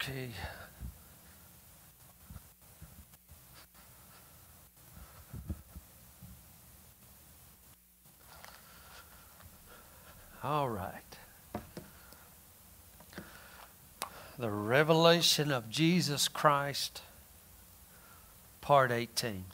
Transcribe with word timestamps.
Okay. 0.00 0.28
All 10.44 10.68
right. 10.68 10.92
The 14.38 14.50
revelation 14.50 15.50
of 15.50 15.68
Jesus 15.68 16.28
Christ, 16.28 17.02
part 18.60 18.92
18. 18.92 19.46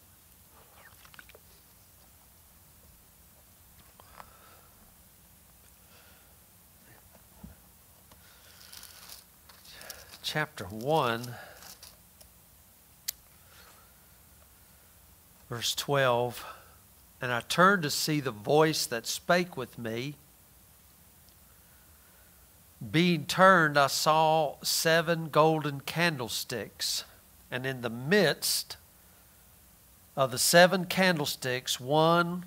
Chapter 10.35 10.65
1, 10.65 11.33
verse 15.49 15.77
12. 15.77 16.45
And 17.23 17.31
I 17.31 17.39
turned 17.43 17.85
to 17.85 17.91
see 17.91 18.19
the 18.19 18.33
voice 18.33 18.85
that 18.87 19.07
spake 19.07 19.57
with 19.57 19.79
me 19.79 20.17
being 22.91 23.27
turned, 23.27 23.79
I 23.79 23.87
saw 23.87 24.57
seven 24.65 25.29
golden 25.29 25.79
candlesticks, 25.79 27.05
and 27.49 27.65
in 27.65 27.83
the 27.83 27.89
midst 27.89 28.77
of 30.17 30.33
the 30.33 30.39
seven 30.39 30.87
candlesticks, 30.87 31.79
one 31.79 32.47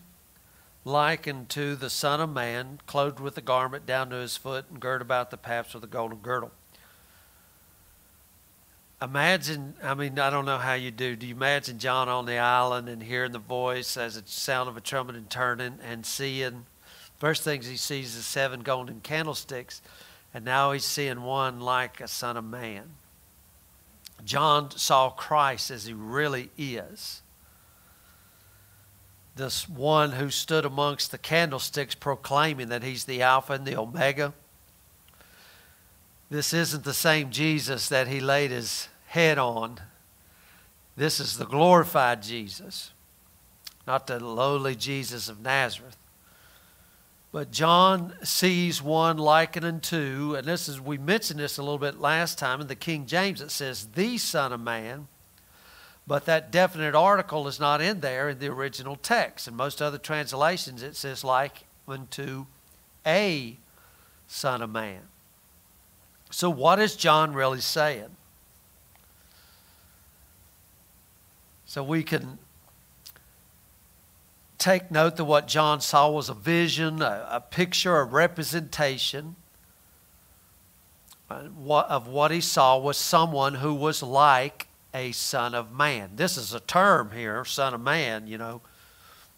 like 0.84 1.26
unto 1.26 1.74
the 1.76 1.90
Son 1.90 2.20
of 2.20 2.34
Man, 2.34 2.82
clothed 2.86 3.22
with 3.22 3.38
a 3.38 3.42
garment 3.42 3.86
down 3.86 4.10
to 4.10 4.18
his 4.18 4.36
foot, 4.36 4.66
and 4.70 4.82
girt 4.82 5.02
about 5.02 5.32
the 5.32 5.38
paps 5.38 5.74
with 5.74 5.86
a 5.86 5.88
golden 5.88 6.18
girdle. 6.18 6.52
Imagine, 9.00 9.76
I 9.84 9.94
mean, 9.94 10.18
I 10.18 10.32
don't 10.32 10.46
know 10.46 10.58
how 10.58 10.74
you 10.74 10.90
do. 10.90 11.16
Do 11.16 11.28
you 11.28 11.36
imagine 11.36 11.78
John 11.78 12.10
on 12.10 12.26
the 12.26 12.38
island 12.38 12.90
and 12.90 13.04
hearing 13.04 13.32
the 13.32 13.40
voice 13.40 13.96
as 13.96 14.18
a 14.18 14.24
sound 14.26 14.70
of 14.70 14.76
a 14.76 14.82
trumpet 14.82 15.16
and 15.16 15.30
turning 15.30 15.78
and 15.84 16.04
seeing? 16.04 16.66
First 17.20 17.44
things 17.44 17.68
he 17.68 17.78
sees 17.78 18.16
is 18.16 18.26
seven 18.26 18.62
golden 18.62 19.02
candlesticks. 19.02 19.84
And 20.34 20.44
now 20.44 20.72
he's 20.72 20.84
seeing 20.84 21.22
one 21.22 21.60
like 21.60 22.02
a 22.02 22.08
son 22.08 22.38
of 22.38 22.44
man. 22.44 22.96
John 24.26 24.72
saw 24.72 25.12
Christ 25.12 25.70
as 25.70 25.86
he 25.86 25.94
really 25.94 26.50
is. 26.58 27.22
This 29.36 29.70
one 29.70 30.14
who 30.14 30.32
stood 30.32 30.66
amongst 30.66 31.12
the 31.12 31.20
candlesticks 31.20 31.94
proclaiming 31.94 32.70
that 32.70 32.84
he's 32.84 33.06
the 33.06 33.22
Alpha 33.22 33.54
and 33.54 33.66
the 33.66 33.78
Omega. 33.78 34.34
This 36.30 36.54
isn't 36.54 36.84
the 36.84 36.94
same 36.94 37.32
Jesus 37.32 37.88
that 37.90 38.08
he 38.08 38.20
laid 38.20 38.52
his 38.52 38.90
head 39.08 39.38
on. 39.38 39.80
This 40.96 41.20
is 41.20 41.38
the 41.38 41.46
glorified 41.46 42.22
Jesus, 42.22 42.92
not 43.86 44.08
the 44.08 44.20
lowly 44.20 44.76
Jesus 44.76 45.30
of 45.30 45.40
Nazareth. 45.40 45.98
But 47.32 47.52
John 47.52 48.14
sees 48.24 48.82
one 48.82 49.18
likened 49.18 49.66
unto, 49.66 50.36
and 50.38 50.48
this 50.48 50.68
is, 50.68 50.82
we 50.82 50.98
mentioned 50.98 51.40
this 51.40 51.58
a 51.58 51.62
little 51.62 51.78
bit 51.78 52.00
last 52.00 52.40
time 52.40 52.62
in 52.62 52.68
the 52.68 52.76
King 52.76 53.06
James, 53.06 53.42
it 53.42 53.52
says, 53.52 53.88
the 53.94 54.18
Son 54.18 54.52
of 54.52 54.60
Man. 54.60 55.08
But 56.08 56.26
that 56.26 56.52
definite 56.52 56.96
article 56.96 57.48
is 57.48 57.60
not 57.60 57.82
in 57.82 58.00
there 58.00 58.30
in 58.30 58.40
the 58.40 58.48
original 58.48 58.96
text. 58.96 59.48
In 59.48 59.56
most 59.56 59.82
other 59.82 59.98
translations, 59.98 60.82
it 60.82 60.96
says, 60.96 61.24
like 61.24 61.66
unto 61.86 62.46
a 63.06 63.58
Son 64.26 64.62
of 64.62 64.70
Man. 64.70 65.02
So, 66.30 66.50
what 66.50 66.80
is 66.80 66.96
John 66.96 67.34
really 67.34 67.62
saying? 67.62 68.16
So, 71.66 71.84
we 71.84 72.04
can 72.04 72.40
take 74.58 74.92
note 74.92 75.16
that 75.18 75.26
what 75.26 75.48
John 75.48 75.82
saw 75.82 76.10
was 76.10 76.30
a 76.30 76.34
vision, 76.34 77.02
a, 77.02 77.28
a 77.32 77.42
picture, 77.42 77.98
a 77.98 78.04
representation 78.04 79.36
of 81.30 82.08
what 82.08 82.32
he 82.32 82.42
saw 82.42 82.78
was 82.78 82.98
someone 82.98 83.56
who 83.56 83.74
was 83.74 84.02
like 84.02 84.68
a 84.94 85.12
son 85.12 85.54
of 85.54 85.74
man. 85.74 86.12
This 86.16 86.38
is 86.38 86.54
a 86.54 86.60
term 86.62 87.12
here, 87.12 87.44
son 87.44 87.74
of 87.74 87.82
man, 87.82 88.28
you 88.28 88.38
know, 88.38 88.62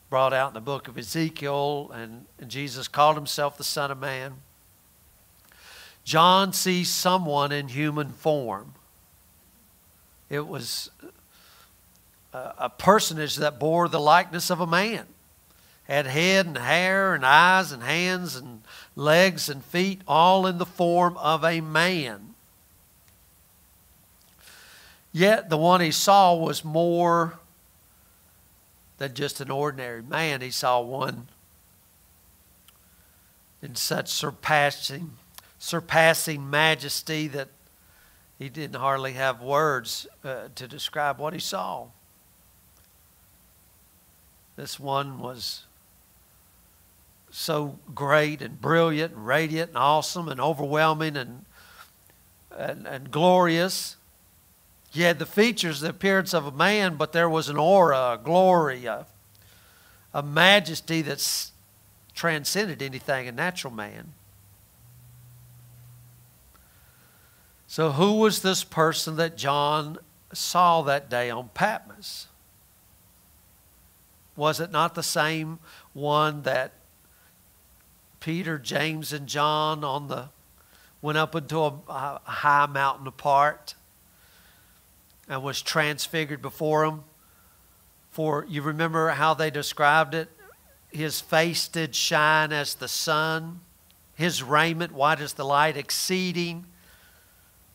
brought 0.10 0.34
out 0.34 0.50
in 0.50 0.54
the 0.54 0.62
book 0.62 0.88
of 0.88 0.98
Ezekiel, 0.98 1.92
and 1.94 2.26
Jesus 2.48 2.88
called 2.88 3.16
himself 3.16 3.58
the 3.58 3.64
son 3.64 3.92
of 3.92 4.00
man. 4.00 4.36
John 6.10 6.54
sees 6.54 6.90
someone 6.90 7.52
in 7.52 7.68
human 7.68 8.10
form. 8.10 8.74
It 10.28 10.48
was 10.48 10.90
a 12.34 12.68
personage 12.68 13.36
that 13.36 13.60
bore 13.60 13.88
the 13.88 14.00
likeness 14.00 14.50
of 14.50 14.60
a 14.60 14.66
man. 14.66 15.06
Had 15.84 16.08
head 16.08 16.48
and 16.48 16.58
hair 16.58 17.14
and 17.14 17.24
eyes 17.24 17.72
and 17.72 17.84
hands 17.84 18.36
and 18.36 18.64
legs 18.96 19.50
and 19.50 19.64
feet, 19.64 20.02
all 20.08 20.48
in 20.48 20.58
the 20.58 20.66
form 20.66 21.16
of 21.18 21.46
a 21.46 21.62
man. 21.62 22.34
Yet 25.12 25.52
the 25.52 25.58
one 25.58 25.80
he 25.80 25.92
saw 25.92 26.34
was 26.34 26.66
more 26.66 27.38
than 28.98 29.14
just 29.14 29.42
an 29.42 29.52
ordinary 29.52 30.02
man. 30.02 30.42
He 30.42 30.50
saw 30.50 30.82
one 30.82 31.28
in 33.62 33.76
such 33.76 34.10
surpassing, 34.10 35.19
surpassing 35.60 36.50
majesty 36.50 37.28
that 37.28 37.50
he 38.40 38.48
didn't 38.48 38.78
hardly 38.78 39.14
have 39.14 39.42
words 39.42 40.08
uh, 40.24 40.48
to 40.56 40.68
describe 40.68 41.20
what 41.20 41.34
he 41.34 41.40
saw. 41.40 41.88
This 44.56 44.80
one 44.80 45.20
was 45.20 45.66
so 47.30 47.78
great 47.94 48.42
and 48.42 48.60
brilliant 48.60 49.14
and 49.14 49.28
radiant 49.28 49.70
and 49.70 49.78
awesome 49.78 50.30
and 50.30 50.40
overwhelming 50.40 51.16
and, 51.16 51.46
and, 52.58 52.88
and 52.88 53.12
glorious. 53.12 53.98
He 54.92 55.02
had 55.04 55.20
the 55.20 55.26
features, 55.26 55.82
the 55.82 55.90
appearance 55.90 56.34
of 56.34 56.46
a 56.46 56.52
man, 56.52 56.96
but 56.96 57.12
there 57.12 57.30
was 57.30 57.50
an 57.50 57.58
aura, 57.58 58.14
a 58.14 58.20
glory, 58.22 58.86
a, 58.86 59.06
a 60.14 60.24
majesty 60.24 61.02
that 61.04 61.52
transcended 62.16 62.82
anything 62.82 63.28
a 63.28 63.32
natural 63.32 63.74
man. 63.74 64.14
So, 67.72 67.92
who 67.92 68.14
was 68.14 68.42
this 68.42 68.64
person 68.64 69.18
that 69.18 69.38
John 69.38 70.00
saw 70.34 70.82
that 70.82 71.08
day 71.08 71.30
on 71.30 71.50
Patmos? 71.50 72.28
Was 74.36 74.60
it 74.60 74.72
not 74.72 74.96
the 74.96 75.04
same 75.04 75.60
one 75.94 76.42
that 76.42 76.74
Peter, 78.20 78.58
James, 78.58 79.14
and 79.14 79.28
John 79.28 79.84
on 79.84 80.08
the 80.08 80.30
went 81.04 81.20
up 81.20 81.36
into 81.36 81.60
a, 81.60 81.80
a 81.88 82.22
high 82.24 82.66
mountain 82.66 83.06
apart 83.06 83.76
and 85.28 85.44
was 85.44 85.62
transfigured 85.62 86.42
before 86.42 86.86
him? 86.86 87.04
For 88.10 88.48
you 88.50 88.64
remember 88.64 89.10
how 89.10 89.36
they 89.36 89.52
described 89.52 90.16
it? 90.16 90.28
His 90.90 91.22
face 91.22 91.68
did 91.68 91.94
shine 91.94 92.52
as 92.52 92.74
the 92.74 92.88
sun, 92.88 93.60
his 94.16 94.42
raiment 94.42 94.92
white 94.92 95.22
as 95.22 95.34
the 95.34 95.46
light, 95.46 95.78
exceeding 95.78 96.66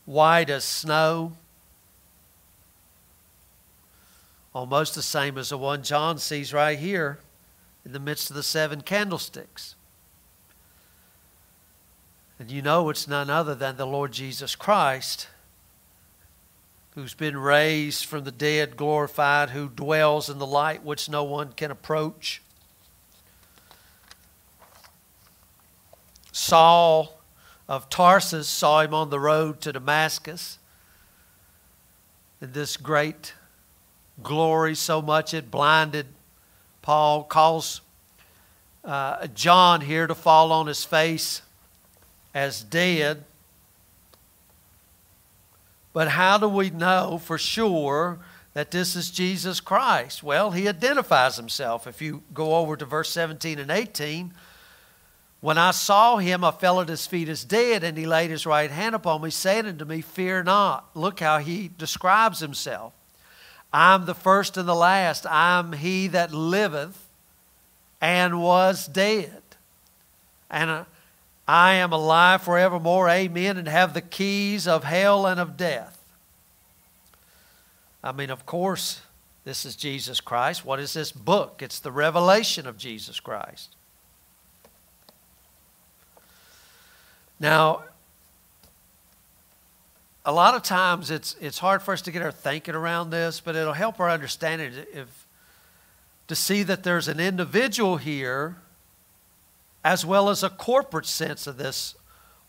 white 0.05 0.49
as 0.49 0.63
snow 0.63 1.33
almost 4.55 4.95
the 4.95 5.01
same 5.03 5.37
as 5.37 5.49
the 5.49 5.57
one 5.57 5.83
John 5.83 6.17
sees 6.17 6.53
right 6.53 6.79
here 6.79 7.19
in 7.85 7.91
the 7.91 7.99
midst 7.99 8.29
of 8.29 8.37
the 8.37 8.41
seven 8.41 8.81
candlesticks. 8.81 9.75
And 12.39 12.49
you 12.49 12.61
know 12.61 12.89
it's 12.89 13.07
none 13.07 13.29
other 13.29 13.53
than 13.53 13.75
the 13.75 13.85
Lord 13.85 14.13
Jesus 14.13 14.55
Christ, 14.55 15.27
who's 16.91 17.13
been 17.13 17.37
raised 17.37 18.05
from 18.05 18.23
the 18.23 18.31
dead, 18.31 18.77
glorified, 18.77 19.49
who 19.49 19.67
dwells 19.67 20.29
in 20.29 20.39
the 20.39 20.47
light 20.47 20.83
which 20.83 21.09
no 21.09 21.25
one 21.25 21.51
can 21.51 21.69
approach. 21.69 22.41
Saul 26.31 27.14
of 27.67 27.89
Tarsus 27.89 28.47
saw 28.47 28.81
him 28.81 28.93
on 28.93 29.09
the 29.09 29.19
road 29.19 29.61
to 29.61 29.73
Damascus. 29.73 30.59
And 32.41 32.53
this 32.53 32.77
great 32.77 33.33
glory 34.21 34.75
so 34.75 35.01
much 35.01 35.33
it 35.33 35.49
blinded. 35.49 36.07
Paul 36.81 37.23
calls 37.23 37.81
uh, 38.83 39.27
John 39.27 39.81
here 39.81 40.05
to 40.05 40.15
fall 40.15 40.51
on 40.51 40.67
his 40.67 40.85
face 40.85 41.41
as 42.33 42.61
dead. 42.61 43.23
But 45.93 46.09
how 46.09 46.37
do 46.37 46.47
we 46.47 46.69
know 46.69 47.19
for 47.23 47.37
sure 47.37 48.19
that 48.53 48.69
this 48.69 48.95
is 48.95 49.09
Jesus 49.09 49.59
Christ? 49.59 50.21
Well, 50.21 50.51
he 50.51 50.67
identifies 50.67 51.37
himself. 51.37 51.87
If 51.87 52.01
you 52.01 52.21
go 52.33 52.55
over 52.55 52.77
to 52.77 52.85
verse 52.85 53.09
17 53.09 53.57
and 53.57 53.71
18, 53.71 54.33
When 55.45 55.59
I 55.59 55.69
saw 55.69 56.17
him, 56.17 56.43
I 56.43 56.49
fell 56.49 56.81
at 56.81 56.89
his 56.89 57.05
feet 57.05 57.29
as 57.29 57.45
dead, 57.45 57.83
and 57.83 57.95
he 57.95 58.07
laid 58.07 58.31
his 58.31 58.47
right 58.47 58.71
hand 58.71 58.95
upon 58.95 59.21
me, 59.21 59.29
saying 59.29 59.67
unto 59.67 59.85
me, 59.85 60.01
Fear 60.01 60.41
not. 60.41 60.89
Look 60.95 61.19
how 61.19 61.37
he 61.37 61.69
describes 61.77 62.39
himself. 62.39 62.93
I'm 63.71 64.07
the 64.07 64.15
first 64.15 64.57
and 64.57 64.67
the 64.67 64.73
last. 64.73 65.23
I'm 65.27 65.73
he 65.73 66.07
that 66.07 66.33
liveth 66.33 66.99
and 68.01 68.41
was 68.41 68.87
dead. 68.87 69.43
And 70.49 70.71
uh, 70.71 70.85
I 71.47 71.73
am 71.73 71.93
alive 71.93 72.41
forevermore. 72.41 73.07
Amen. 73.07 73.57
And 73.57 73.67
have 73.67 73.93
the 73.93 74.01
keys 74.01 74.67
of 74.67 74.83
hell 74.83 75.27
and 75.27 75.39
of 75.39 75.57
death. 75.57 76.03
I 78.03 78.11
mean, 78.13 78.31
of 78.31 78.47
course, 78.47 78.99
this 79.43 79.63
is 79.63 79.75
Jesus 79.75 80.19
Christ. 80.21 80.65
What 80.65 80.79
is 80.79 80.93
this 80.93 81.11
book? 81.11 81.61
It's 81.61 81.79
the 81.79 81.91
revelation 81.91 82.65
of 82.65 82.79
Jesus 82.79 83.19
Christ. 83.19 83.74
Now, 87.39 87.83
a 90.25 90.31
lot 90.31 90.55
of 90.55 90.63
times 90.63 91.11
it's, 91.11 91.35
it's 91.39 91.59
hard 91.59 91.81
for 91.81 91.93
us 91.93 92.01
to 92.03 92.11
get 92.11 92.21
our 92.21 92.31
thinking 92.31 92.73
around 92.73 93.11
this, 93.11 93.39
but 93.39 93.55
it'll 93.55 93.73
help 93.73 93.99
our 93.99 94.09
understanding 94.09 94.73
if, 94.93 95.27
to 96.27 96.35
see 96.35 96.63
that 96.63 96.83
there's 96.83 97.07
an 97.07 97.19
individual 97.19 97.97
here 97.97 98.57
as 99.83 100.03
well 100.03 100.29
as 100.29 100.41
a 100.41 100.49
corporate 100.49 101.05
sense 101.05 101.45
of 101.45 101.57
this 101.57 101.95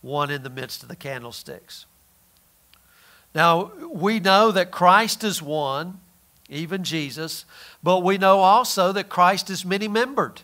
one 0.01 0.31
in 0.31 0.41
the 0.41 0.49
midst 0.49 0.81
of 0.81 0.89
the 0.89 0.95
candlesticks. 0.95 1.85
Now, 3.35 3.71
we 3.91 4.19
know 4.19 4.51
that 4.51 4.71
Christ 4.71 5.23
is 5.23 5.41
one, 5.41 5.99
even 6.49 6.83
Jesus, 6.83 7.45
but 7.83 7.99
we 7.99 8.17
know 8.17 8.39
also 8.39 8.91
that 8.93 9.09
Christ 9.09 9.51
is 9.51 9.63
many 9.63 9.87
membered. 9.87 10.41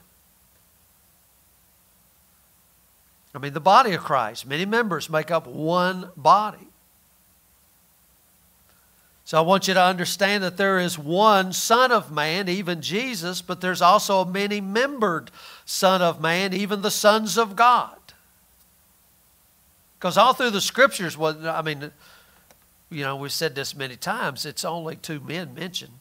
I 3.36 3.40
mean, 3.40 3.54
the 3.54 3.60
body 3.60 3.94
of 3.94 4.02
Christ, 4.02 4.46
many 4.46 4.66
members 4.66 5.10
make 5.10 5.32
up 5.32 5.48
one 5.48 6.12
body. 6.16 6.68
So 9.26 9.38
I 9.38 9.42
want 9.42 9.68
you 9.68 9.74
to 9.74 9.82
understand 9.82 10.44
that 10.44 10.58
there 10.58 10.80
is 10.80 11.00
one 11.00 11.54
Son 11.54 11.92
of 11.92 12.12
Man, 12.12 12.50
even 12.50 12.82
Jesus, 12.82 13.42
but 13.42 13.62
there's 13.62 13.82
also 13.82 14.20
a 14.22 14.26
many 14.26 14.60
membered 14.60 15.32
Son 15.66 16.02
of 16.02 16.22
Man, 16.22 16.54
even 16.54 16.82
the 16.82 16.92
sons 16.92 17.38
of 17.38 17.56
God. 17.56 17.98
Because 19.98 20.18
all 20.18 20.34
through 20.34 20.52
the 20.52 20.62
scriptures, 20.62 21.18
well, 21.18 21.48
I 21.48 21.62
mean, 21.62 21.92
you 22.90 23.04
know, 23.04 23.16
we've 23.16 23.32
said 23.32 23.56
this 23.56 23.76
many 23.76 23.96
times, 23.96 24.46
it's 24.46 24.66
only 24.66 24.98
two 24.98 25.22
men 25.22 25.54
mentioned 25.54 26.00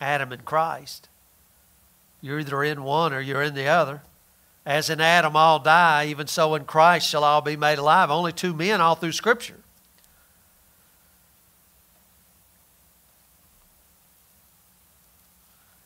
Adam 0.00 0.30
and 0.30 0.44
Christ. 0.44 1.08
You're 2.22 2.38
either 2.38 2.62
in 2.62 2.84
one 2.84 3.12
or 3.12 3.20
you're 3.20 3.42
in 3.42 3.54
the 3.54 3.66
other. 3.66 4.02
As 4.66 4.90
in 4.90 5.00
Adam 5.00 5.36
all 5.36 5.60
die, 5.60 6.06
even 6.06 6.26
so 6.26 6.56
in 6.56 6.64
Christ 6.64 7.08
shall 7.08 7.22
all 7.22 7.40
be 7.40 7.56
made 7.56 7.78
alive. 7.78 8.10
Only 8.10 8.32
two 8.32 8.52
men 8.52 8.80
all 8.80 8.96
through 8.96 9.12
Scripture. 9.12 9.60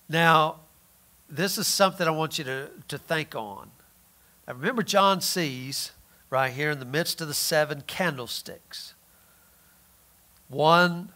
Now, 0.09 0.57
this 1.29 1.59
is 1.59 1.67
something 1.67 2.07
I 2.07 2.11
want 2.11 2.39
you 2.39 2.45
to, 2.45 2.71
to 2.89 2.99
think 2.99 3.37
on. 3.37 3.71
Now, 4.49 4.55
remember, 4.55 4.83
John 4.83 5.21
sees 5.21 5.93
right 6.31 6.53
here 6.53 6.71
in 6.71 6.79
the 6.79 6.85
midst 6.87 7.21
of 7.21 7.29
the 7.29 7.35
seven 7.35 7.83
candlesticks 7.87 8.95
one 10.49 11.13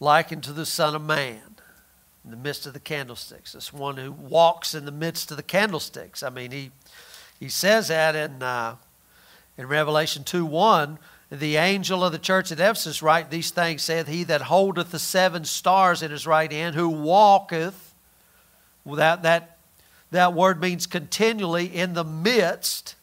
likened 0.00 0.42
to 0.42 0.52
the 0.52 0.66
Son 0.66 0.94
of 0.94 1.02
Man 1.02 1.53
in 2.24 2.30
the 2.30 2.36
midst 2.36 2.66
of 2.66 2.72
the 2.72 2.80
candlesticks. 2.80 3.52
This 3.52 3.72
one 3.72 3.96
who 3.96 4.12
walks 4.12 4.74
in 4.74 4.86
the 4.86 4.92
midst 4.92 5.30
of 5.30 5.36
the 5.36 5.42
candlesticks. 5.42 6.22
I 6.22 6.30
mean, 6.30 6.50
he, 6.50 6.70
he 7.38 7.48
says 7.48 7.88
that 7.88 8.16
in, 8.16 8.42
uh, 8.42 8.76
in 9.58 9.68
Revelation 9.68 10.24
2 10.24 10.46
1. 10.46 10.98
The 11.30 11.56
angel 11.56 12.04
of 12.04 12.12
the 12.12 12.18
church 12.18 12.52
at 12.52 12.60
Ephesus 12.60 13.02
write 13.02 13.30
these 13.30 13.50
things, 13.50 13.82
saith 13.82 14.06
he 14.06 14.24
that 14.24 14.42
holdeth 14.42 14.90
the 14.90 14.98
seven 14.98 15.44
stars 15.44 16.02
in 16.02 16.10
his 16.10 16.26
right 16.26 16.50
hand, 16.50 16.76
who 16.76 16.88
walketh, 16.88 17.94
that, 18.86 19.22
that, 19.22 19.58
that 20.10 20.34
word 20.34 20.60
means 20.60 20.86
continually 20.86 21.66
in 21.66 21.94
the 21.94 22.04
midst 22.04 22.94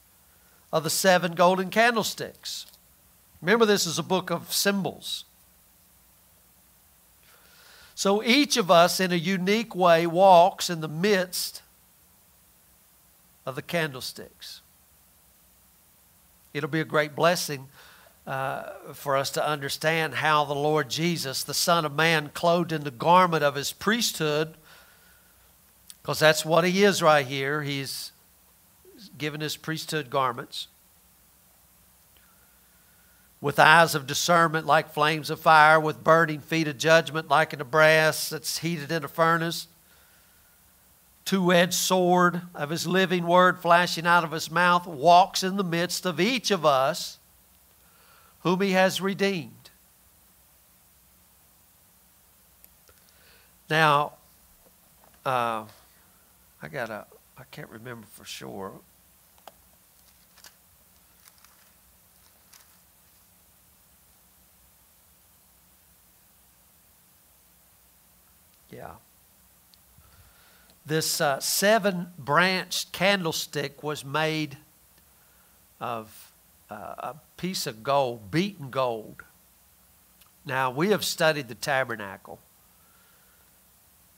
of 0.71 0.83
the 0.83 0.89
seven 0.89 1.33
golden 1.33 1.69
candlesticks. 1.69 2.67
Remember, 3.41 3.65
this 3.65 3.85
is 3.85 3.99
a 3.99 4.03
book 4.03 4.29
of 4.29 4.53
symbols. 4.53 5.25
So 8.01 8.23
each 8.23 8.57
of 8.57 8.71
us, 8.71 8.99
in 8.99 9.11
a 9.11 9.15
unique 9.15 9.75
way, 9.75 10.07
walks 10.07 10.71
in 10.71 10.81
the 10.81 10.87
midst 10.87 11.61
of 13.45 13.53
the 13.53 13.61
candlesticks. 13.61 14.61
It'll 16.51 16.67
be 16.67 16.79
a 16.79 16.83
great 16.83 17.15
blessing 17.15 17.67
uh, 18.25 18.71
for 18.93 19.15
us 19.15 19.29
to 19.33 19.47
understand 19.47 20.15
how 20.15 20.45
the 20.45 20.55
Lord 20.55 20.89
Jesus, 20.89 21.43
the 21.43 21.53
Son 21.53 21.85
of 21.85 21.93
Man, 21.93 22.31
clothed 22.33 22.71
in 22.71 22.83
the 22.83 22.89
garment 22.89 23.43
of 23.43 23.53
his 23.53 23.71
priesthood, 23.71 24.55
because 26.01 26.17
that's 26.17 26.43
what 26.43 26.63
he 26.63 26.83
is 26.83 27.03
right 27.03 27.27
here. 27.27 27.61
He's 27.61 28.13
given 29.19 29.41
his 29.41 29.55
priesthood 29.55 30.09
garments 30.09 30.69
with 33.41 33.59
eyes 33.59 33.95
of 33.95 34.05
discernment 34.05 34.67
like 34.67 34.93
flames 34.93 35.31
of 35.31 35.39
fire, 35.39 35.79
with 35.79 36.03
burning 36.03 36.39
feet 36.39 36.67
of 36.67 36.77
judgment 36.77 37.27
like 37.27 37.53
in 37.53 37.59
a 37.59 37.65
brass 37.65 38.29
that's 38.29 38.59
heated 38.59 38.91
in 38.91 39.03
a 39.03 39.07
furnace, 39.07 39.67
two 41.25 41.51
edged 41.51 41.73
sword 41.73 42.41
of 42.53 42.69
his 42.69 42.85
living 42.85 43.25
word 43.25 43.59
flashing 43.59 44.05
out 44.05 44.23
of 44.23 44.31
his 44.31 44.51
mouth, 44.51 44.85
walks 44.85 45.41
in 45.41 45.57
the 45.57 45.63
midst 45.63 46.05
of 46.05 46.19
each 46.19 46.51
of 46.51 46.65
us 46.65 47.17
whom 48.41 48.61
he 48.61 48.71
has 48.71 49.01
redeemed. 49.01 49.69
Now, 53.69 54.13
uh, 55.25 55.63
I 56.61 56.67
got 56.67 56.89
a, 56.89 57.05
I 57.37 57.43
can't 57.51 57.69
remember 57.69 58.05
for 58.11 58.25
sure. 58.25 58.73
Yeah. 68.71 68.93
This 70.85 71.21
uh, 71.21 71.39
seven 71.39 72.07
branched 72.17 72.91
candlestick 72.91 73.83
was 73.83 74.03
made 74.03 74.57
of 75.79 76.31
uh, 76.69 76.95
a 76.97 77.15
piece 77.37 77.67
of 77.67 77.83
gold, 77.83 78.31
beaten 78.31 78.69
gold. 78.69 79.23
Now, 80.45 80.71
we 80.71 80.89
have 80.89 81.03
studied 81.03 81.49
the 81.49 81.55
tabernacle 81.55 82.39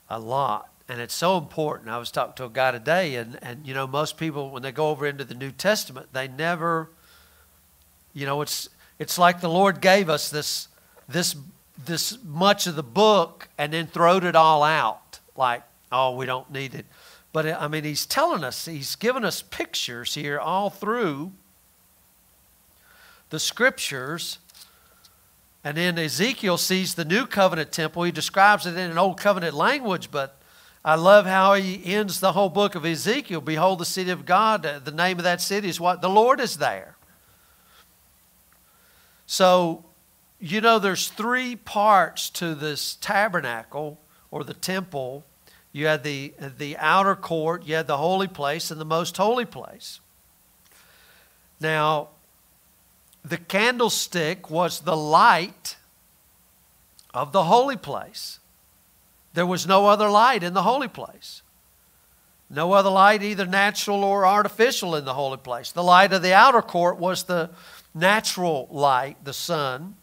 a 0.08 0.18
lot, 0.18 0.70
and 0.88 1.00
it's 1.00 1.14
so 1.14 1.36
important. 1.36 1.90
I 1.90 1.98
was 1.98 2.10
talking 2.10 2.34
to 2.36 2.44
a 2.44 2.50
guy 2.50 2.70
today, 2.70 3.16
and, 3.16 3.38
and 3.42 3.66
you 3.66 3.74
know, 3.74 3.86
most 3.86 4.16
people, 4.16 4.50
when 4.50 4.62
they 4.62 4.72
go 4.72 4.88
over 4.88 5.06
into 5.06 5.24
the 5.24 5.34
New 5.34 5.50
Testament, 5.50 6.08
they 6.12 6.28
never, 6.28 6.90
you 8.14 8.24
know, 8.24 8.40
it's, 8.40 8.70
it's 8.98 9.18
like 9.18 9.40
the 9.40 9.50
Lord 9.50 9.80
gave 9.80 10.08
us 10.08 10.30
this, 10.30 10.68
this 11.08 11.36
this 11.82 12.18
much 12.24 12.66
of 12.66 12.76
the 12.76 12.82
book 12.82 13.48
and 13.58 13.72
then 13.72 13.86
throwed 13.86 14.24
it 14.24 14.36
all 14.36 14.62
out 14.62 15.18
like, 15.36 15.62
oh, 15.90 16.14
we 16.14 16.26
don't 16.26 16.50
need 16.50 16.74
it. 16.74 16.86
But 17.32 17.46
I 17.46 17.66
mean, 17.66 17.84
he's 17.84 18.06
telling 18.06 18.44
us, 18.44 18.66
he's 18.66 18.94
given 18.94 19.24
us 19.24 19.42
pictures 19.42 20.14
here 20.14 20.38
all 20.38 20.70
through 20.70 21.32
the 23.30 23.40
scriptures. 23.40 24.38
And 25.64 25.76
then 25.76 25.98
Ezekiel 25.98 26.58
sees 26.58 26.94
the 26.94 27.04
new 27.04 27.26
covenant 27.26 27.72
temple. 27.72 28.04
He 28.04 28.12
describes 28.12 28.66
it 28.66 28.76
in 28.76 28.90
an 28.90 28.98
old 28.98 29.18
covenant 29.18 29.54
language, 29.54 30.10
but 30.10 30.36
I 30.84 30.94
love 30.96 31.24
how 31.24 31.54
he 31.54 31.82
ends 31.84 32.20
the 32.20 32.32
whole 32.32 32.50
book 32.50 32.74
of 32.74 32.84
Ezekiel. 32.84 33.40
Behold, 33.40 33.80
the 33.80 33.86
city 33.86 34.10
of 34.10 34.26
God. 34.26 34.66
Uh, 34.66 34.78
the 34.78 34.92
name 34.92 35.18
of 35.18 35.24
that 35.24 35.40
city 35.40 35.68
is 35.68 35.80
what? 35.80 36.02
The 36.02 36.10
Lord 36.10 36.38
is 36.38 36.58
there. 36.58 36.96
So 39.26 39.84
you 40.44 40.60
know, 40.60 40.78
there's 40.78 41.08
three 41.08 41.56
parts 41.56 42.28
to 42.28 42.54
this 42.54 42.96
tabernacle 42.96 43.98
or 44.30 44.44
the 44.44 44.52
temple. 44.52 45.24
You 45.72 45.86
had 45.86 46.04
the, 46.04 46.34
the 46.58 46.76
outer 46.76 47.16
court, 47.16 47.64
you 47.64 47.76
had 47.76 47.86
the 47.86 47.96
holy 47.96 48.28
place, 48.28 48.70
and 48.70 48.78
the 48.78 48.84
most 48.84 49.16
holy 49.16 49.46
place. 49.46 50.00
Now, 51.60 52.08
the 53.24 53.38
candlestick 53.38 54.50
was 54.50 54.80
the 54.80 54.94
light 54.96 55.76
of 57.14 57.32
the 57.32 57.44
holy 57.44 57.78
place. 57.78 58.38
There 59.32 59.46
was 59.46 59.66
no 59.66 59.86
other 59.86 60.10
light 60.10 60.42
in 60.42 60.52
the 60.52 60.62
holy 60.62 60.88
place. 60.88 61.40
No 62.50 62.72
other 62.72 62.90
light, 62.90 63.22
either 63.22 63.46
natural 63.46 64.04
or 64.04 64.26
artificial, 64.26 64.94
in 64.94 65.06
the 65.06 65.14
holy 65.14 65.38
place. 65.38 65.72
The 65.72 65.82
light 65.82 66.12
of 66.12 66.20
the 66.20 66.34
outer 66.34 66.60
court 66.60 66.98
was 66.98 67.22
the 67.22 67.48
natural 67.94 68.68
light, 68.70 69.24
the 69.24 69.32
sun. 69.32 69.96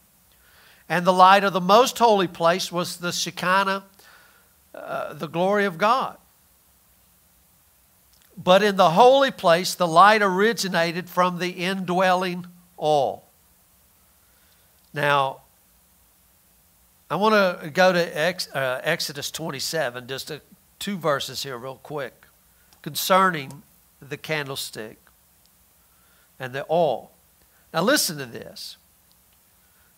And 0.92 1.08
the 1.08 1.14
light 1.14 1.46
of 1.46 1.54
the 1.54 1.62
most 1.62 1.98
holy 2.00 2.28
place 2.28 2.70
was 2.70 2.98
the 2.98 3.14
Shekinah, 3.14 3.86
uh, 4.76 5.14
the 5.14 5.28
glory 5.28 5.64
of 5.64 5.78
God. 5.78 6.18
but 8.36 8.62
in 8.62 8.76
the 8.76 8.92
holy 8.92 9.32
place, 9.32 9.74
the 9.74 9.88
light 9.88 10.22
originated 10.22 11.10
from 11.10 11.40
the 11.40 11.52
indwelling 11.52 12.46
oil. 12.78 13.24
Now, 14.94 15.42
I 17.10 17.16
want 17.16 17.62
to 17.62 17.70
go 17.70 17.94
to 17.94 18.18
Ex, 18.18 18.50
uh, 18.54 18.82
Exodus 18.84 19.32
27, 19.32 20.08
just 20.08 20.30
a, 20.30 20.42
two 20.80 20.98
verses 20.98 21.44
here, 21.44 21.58
real 21.58 21.80
quick, 21.84 22.26
concerning 22.82 23.64
the 24.02 24.18
candlestick 24.18 24.98
and 26.38 26.52
the 26.52 26.66
oil. 26.70 27.12
Now, 27.74 27.84
listen 27.84 28.18
to 28.18 28.26
this. 28.26 28.76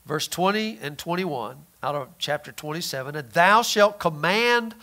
Verse 0.06 0.28
20 0.28 0.80
and 0.82 0.98
21 0.98 1.58
out 1.82 1.96
of 1.96 2.10
chapter 2.18 2.52
27 2.52 3.16
And 3.16 3.32
thou 3.32 3.62
shalt 3.62 4.00
command 4.00 4.76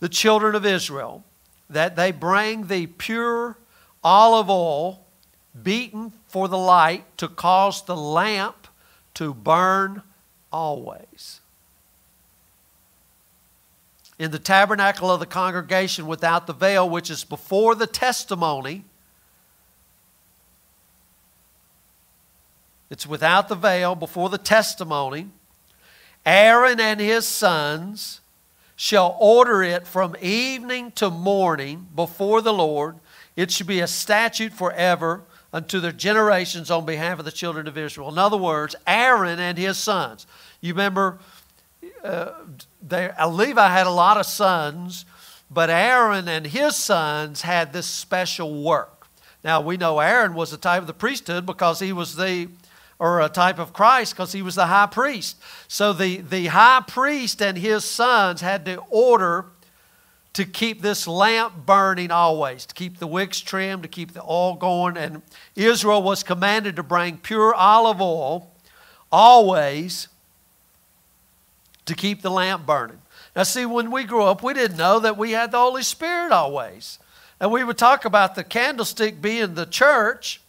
the 0.00 0.08
children 0.08 0.54
of 0.54 0.66
Israel 0.66 1.24
that 1.70 1.96
they 1.96 2.10
bring 2.10 2.66
thee 2.66 2.86
pure 2.86 3.56
olive 4.02 4.50
oil 4.50 5.04
beaten 5.62 6.12
for 6.26 6.48
the 6.48 6.58
light 6.58 7.04
to 7.18 7.28
cause 7.28 7.84
the 7.84 7.96
lamp 7.96 8.68
to 9.14 9.32
burn 9.32 10.02
always. 10.52 11.40
In 14.18 14.30
the 14.30 14.38
tabernacle 14.38 15.10
of 15.10 15.20
the 15.20 15.26
congregation 15.26 16.06
without 16.06 16.46
the 16.46 16.52
veil, 16.52 16.88
which 16.88 17.10
is 17.10 17.24
before 17.24 17.74
the 17.74 17.86
testimony, 17.86 18.84
it's 22.94 23.08
without 23.08 23.48
the 23.48 23.56
veil, 23.56 23.96
before 23.96 24.28
the 24.28 24.38
testimony, 24.38 25.26
Aaron 26.24 26.78
and 26.78 27.00
his 27.00 27.26
sons 27.26 28.20
shall 28.76 29.16
order 29.18 29.64
it 29.64 29.84
from 29.84 30.14
evening 30.22 30.92
to 30.92 31.10
morning 31.10 31.88
before 31.96 32.40
the 32.40 32.52
Lord. 32.52 32.94
It 33.34 33.50
should 33.50 33.66
be 33.66 33.80
a 33.80 33.88
statute 33.88 34.52
forever 34.52 35.22
unto 35.52 35.80
their 35.80 35.90
generations 35.90 36.70
on 36.70 36.86
behalf 36.86 37.18
of 37.18 37.24
the 37.24 37.32
children 37.32 37.66
of 37.66 37.76
Israel. 37.76 38.10
In 38.10 38.16
other 38.16 38.36
words, 38.36 38.76
Aaron 38.86 39.40
and 39.40 39.58
his 39.58 39.76
sons. 39.76 40.24
You 40.60 40.72
remember, 40.72 41.18
uh, 42.04 42.30
they, 42.80 43.10
uh, 43.10 43.28
Levi 43.28 43.68
had 43.70 43.88
a 43.88 43.90
lot 43.90 44.18
of 44.18 44.26
sons, 44.26 45.04
but 45.50 45.68
Aaron 45.68 46.28
and 46.28 46.46
his 46.46 46.76
sons 46.76 47.42
had 47.42 47.72
this 47.72 47.86
special 47.86 48.62
work. 48.62 49.08
Now, 49.42 49.60
we 49.60 49.76
know 49.76 49.98
Aaron 49.98 50.34
was 50.34 50.52
the 50.52 50.56
type 50.56 50.80
of 50.80 50.86
the 50.86 50.94
priesthood 50.94 51.44
because 51.44 51.80
he 51.80 51.92
was 51.92 52.14
the 52.14 52.50
or 52.98 53.20
a 53.20 53.28
type 53.28 53.58
of 53.58 53.72
Christ 53.72 54.14
because 54.14 54.32
he 54.32 54.42
was 54.42 54.54
the 54.54 54.66
high 54.66 54.86
priest. 54.86 55.36
So 55.68 55.92
the, 55.92 56.18
the 56.18 56.46
high 56.46 56.82
priest 56.86 57.42
and 57.42 57.58
his 57.58 57.84
sons 57.84 58.40
had 58.40 58.64
to 58.66 58.76
order 58.88 59.46
to 60.34 60.44
keep 60.44 60.82
this 60.82 61.06
lamp 61.06 61.64
burning 61.64 62.10
always, 62.10 62.66
to 62.66 62.74
keep 62.74 62.98
the 62.98 63.06
wicks 63.06 63.40
trimmed, 63.40 63.82
to 63.84 63.88
keep 63.88 64.12
the 64.12 64.22
oil 64.22 64.54
going. 64.54 64.96
And 64.96 65.22
Israel 65.54 66.02
was 66.02 66.22
commanded 66.22 66.76
to 66.76 66.82
bring 66.82 67.18
pure 67.18 67.54
olive 67.54 68.00
oil 68.00 68.50
always 69.12 70.08
to 71.86 71.94
keep 71.94 72.22
the 72.22 72.30
lamp 72.30 72.66
burning. 72.66 73.00
Now, 73.36 73.44
see, 73.44 73.66
when 73.66 73.90
we 73.90 74.04
grew 74.04 74.24
up, 74.24 74.42
we 74.42 74.54
didn't 74.54 74.76
know 74.76 74.98
that 75.00 75.16
we 75.16 75.32
had 75.32 75.50
the 75.50 75.58
Holy 75.58 75.82
Spirit 75.82 76.32
always. 76.32 76.98
And 77.40 77.50
we 77.50 77.64
would 77.64 77.78
talk 77.78 78.04
about 78.04 78.34
the 78.34 78.44
candlestick 78.44 79.20
being 79.20 79.54
the 79.54 79.66
church. 79.66 80.40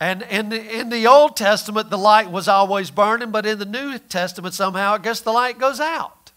And 0.00 0.22
in 0.22 0.48
the, 0.50 0.78
in 0.78 0.90
the 0.90 1.06
Old 1.06 1.36
Testament, 1.36 1.90
the 1.90 1.98
light 1.98 2.30
was 2.30 2.46
always 2.46 2.90
burning, 2.90 3.32
but 3.32 3.44
in 3.44 3.58
the 3.58 3.64
New 3.64 3.98
Testament, 3.98 4.54
somehow, 4.54 4.94
I 4.94 4.98
guess 4.98 5.20
the 5.20 5.32
light 5.32 5.58
goes 5.58 5.80
out. 5.80 6.30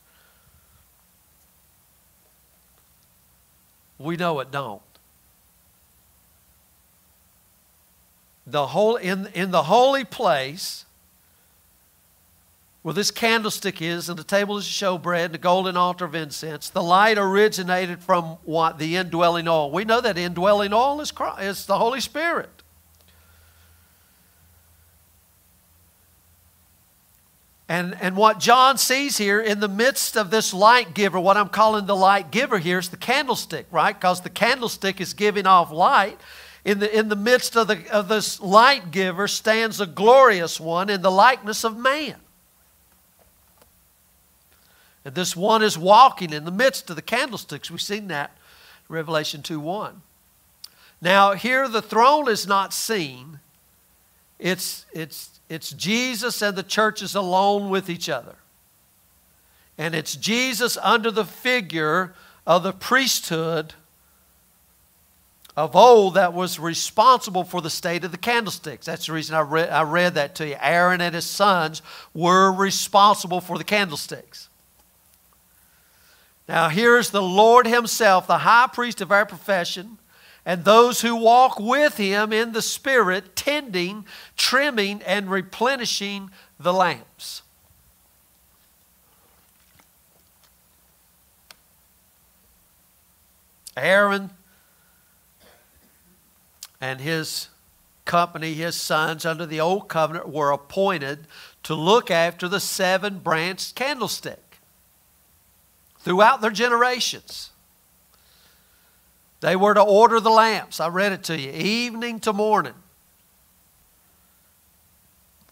We 3.99 4.17
know 4.17 4.39
it 4.39 4.49
don't. 4.51 4.81
The 8.47 8.67
whole, 8.67 8.95
in, 8.95 9.27
in 9.35 9.51
the 9.51 9.63
holy 9.63 10.03
place, 10.03 10.85
where 12.81 12.95
this 12.95 13.11
candlestick 13.11 13.79
is, 13.79 14.09
and 14.09 14.17
the 14.17 14.23
table 14.23 14.57
is 14.57 14.65
showbread, 14.65 15.25
and 15.25 15.33
the 15.35 15.37
golden 15.37 15.77
altar 15.77 16.05
of 16.05 16.15
incense, 16.15 16.67
the 16.67 16.81
light 16.81 17.19
originated 17.19 17.99
from 17.99 18.39
what? 18.43 18.79
The 18.79 18.95
indwelling 18.95 19.47
oil. 19.47 19.69
We 19.69 19.85
know 19.85 20.01
that 20.01 20.17
indwelling 20.17 20.73
oil 20.73 20.99
is, 20.99 21.11
Christ, 21.11 21.41
is 21.41 21.65
the 21.67 21.77
Holy 21.77 22.01
Spirit. 22.01 22.60
And, 27.71 27.95
and 28.01 28.17
what 28.17 28.37
John 28.37 28.77
sees 28.77 29.17
here 29.17 29.39
in 29.39 29.61
the 29.61 29.69
midst 29.69 30.17
of 30.17 30.29
this 30.29 30.53
light 30.53 30.93
giver, 30.93 31.17
what 31.21 31.37
I'm 31.37 31.47
calling 31.47 31.85
the 31.85 31.95
light 31.95 32.29
giver 32.29 32.59
here 32.59 32.79
is 32.79 32.89
the 32.89 32.97
candlestick, 32.97 33.65
right? 33.71 33.97
Because 33.97 34.19
the 34.19 34.29
candlestick 34.29 34.99
is 34.99 35.13
giving 35.13 35.47
off 35.47 35.71
light. 35.71 36.19
In 36.65 36.79
the, 36.79 36.93
in 36.93 37.07
the 37.07 37.15
midst 37.15 37.55
of, 37.55 37.69
the, 37.69 37.89
of 37.89 38.09
this 38.09 38.41
light 38.41 38.91
giver 38.91 39.25
stands 39.25 39.79
a 39.79 39.85
glorious 39.85 40.59
one 40.59 40.89
in 40.89 41.01
the 41.01 41.09
likeness 41.09 41.63
of 41.63 41.77
man. 41.77 42.17
And 45.05 45.15
this 45.15 45.33
one 45.33 45.63
is 45.63 45.77
walking 45.77 46.33
in 46.33 46.43
the 46.43 46.51
midst 46.51 46.89
of 46.89 46.97
the 46.97 47.01
candlesticks. 47.01 47.71
We've 47.71 47.79
seen 47.79 48.09
that 48.09 48.35
Revelation 48.89 49.43
2 49.43 49.61
1. 49.61 50.01
Now, 51.01 51.35
here 51.35 51.69
the 51.69 51.81
throne 51.81 52.27
is 52.27 52.45
not 52.45 52.73
seen, 52.73 53.39
it's, 54.39 54.85
it's 54.91 55.39
it's 55.51 55.71
Jesus 55.71 56.41
and 56.41 56.55
the 56.55 56.63
churches 56.63 57.13
alone 57.13 57.69
with 57.69 57.89
each 57.89 58.07
other. 58.07 58.35
And 59.77 59.93
it's 59.93 60.15
Jesus 60.15 60.77
under 60.81 61.11
the 61.11 61.25
figure 61.25 62.13
of 62.47 62.63
the 62.63 62.71
priesthood 62.71 63.73
of 65.57 65.75
old 65.75 66.13
that 66.13 66.33
was 66.33 66.57
responsible 66.57 67.43
for 67.43 67.61
the 67.61 67.69
state 67.69 68.05
of 68.05 68.13
the 68.13 68.17
candlesticks. 68.17 68.85
That's 68.85 69.07
the 69.07 69.11
reason 69.11 69.35
I 69.35 69.41
read, 69.41 69.69
I 69.69 69.83
read 69.83 70.13
that 70.13 70.35
to 70.35 70.47
you. 70.47 70.55
Aaron 70.61 71.01
and 71.01 71.13
his 71.13 71.25
sons 71.25 71.81
were 72.13 72.49
responsible 72.49 73.41
for 73.41 73.57
the 73.57 73.65
candlesticks. 73.65 74.47
Now, 76.47 76.69
here's 76.69 77.09
the 77.09 77.21
Lord 77.21 77.67
Himself, 77.67 78.25
the 78.25 78.37
high 78.37 78.69
priest 78.71 79.01
of 79.01 79.11
our 79.11 79.25
profession, 79.25 79.97
and 80.45 80.65
those 80.65 81.01
who 81.01 81.15
walk 81.15 81.59
with 81.59 81.97
him 81.97 82.33
in 82.33 82.51
the 82.51 82.61
Spirit, 82.61 83.35
tending, 83.35 84.05
trimming, 84.35 85.01
and 85.03 85.29
replenishing 85.29 86.31
the 86.59 86.73
lamps. 86.73 87.43
Aaron 93.77 94.31
and 96.81 96.99
his 96.99 97.49
company, 98.05 98.53
his 98.53 98.75
sons 98.75 99.25
under 99.25 99.45
the 99.45 99.61
old 99.61 99.87
covenant, 99.87 100.27
were 100.27 100.51
appointed 100.51 101.27
to 101.63 101.75
look 101.75 102.11
after 102.11 102.47
the 102.47 102.59
seven 102.59 103.19
branched 103.19 103.75
candlestick 103.75 104.59
throughout 105.99 106.41
their 106.41 106.51
generations. 106.51 107.50
They 109.41 109.55
were 109.55 109.73
to 109.73 109.81
order 109.81 110.19
the 110.19 110.29
lamps. 110.29 110.79
I 110.79 110.87
read 110.87 111.11
it 111.11 111.23
to 111.25 111.37
you, 111.37 111.51
evening 111.51 112.19
to 112.21 112.31
morning, 112.31 112.75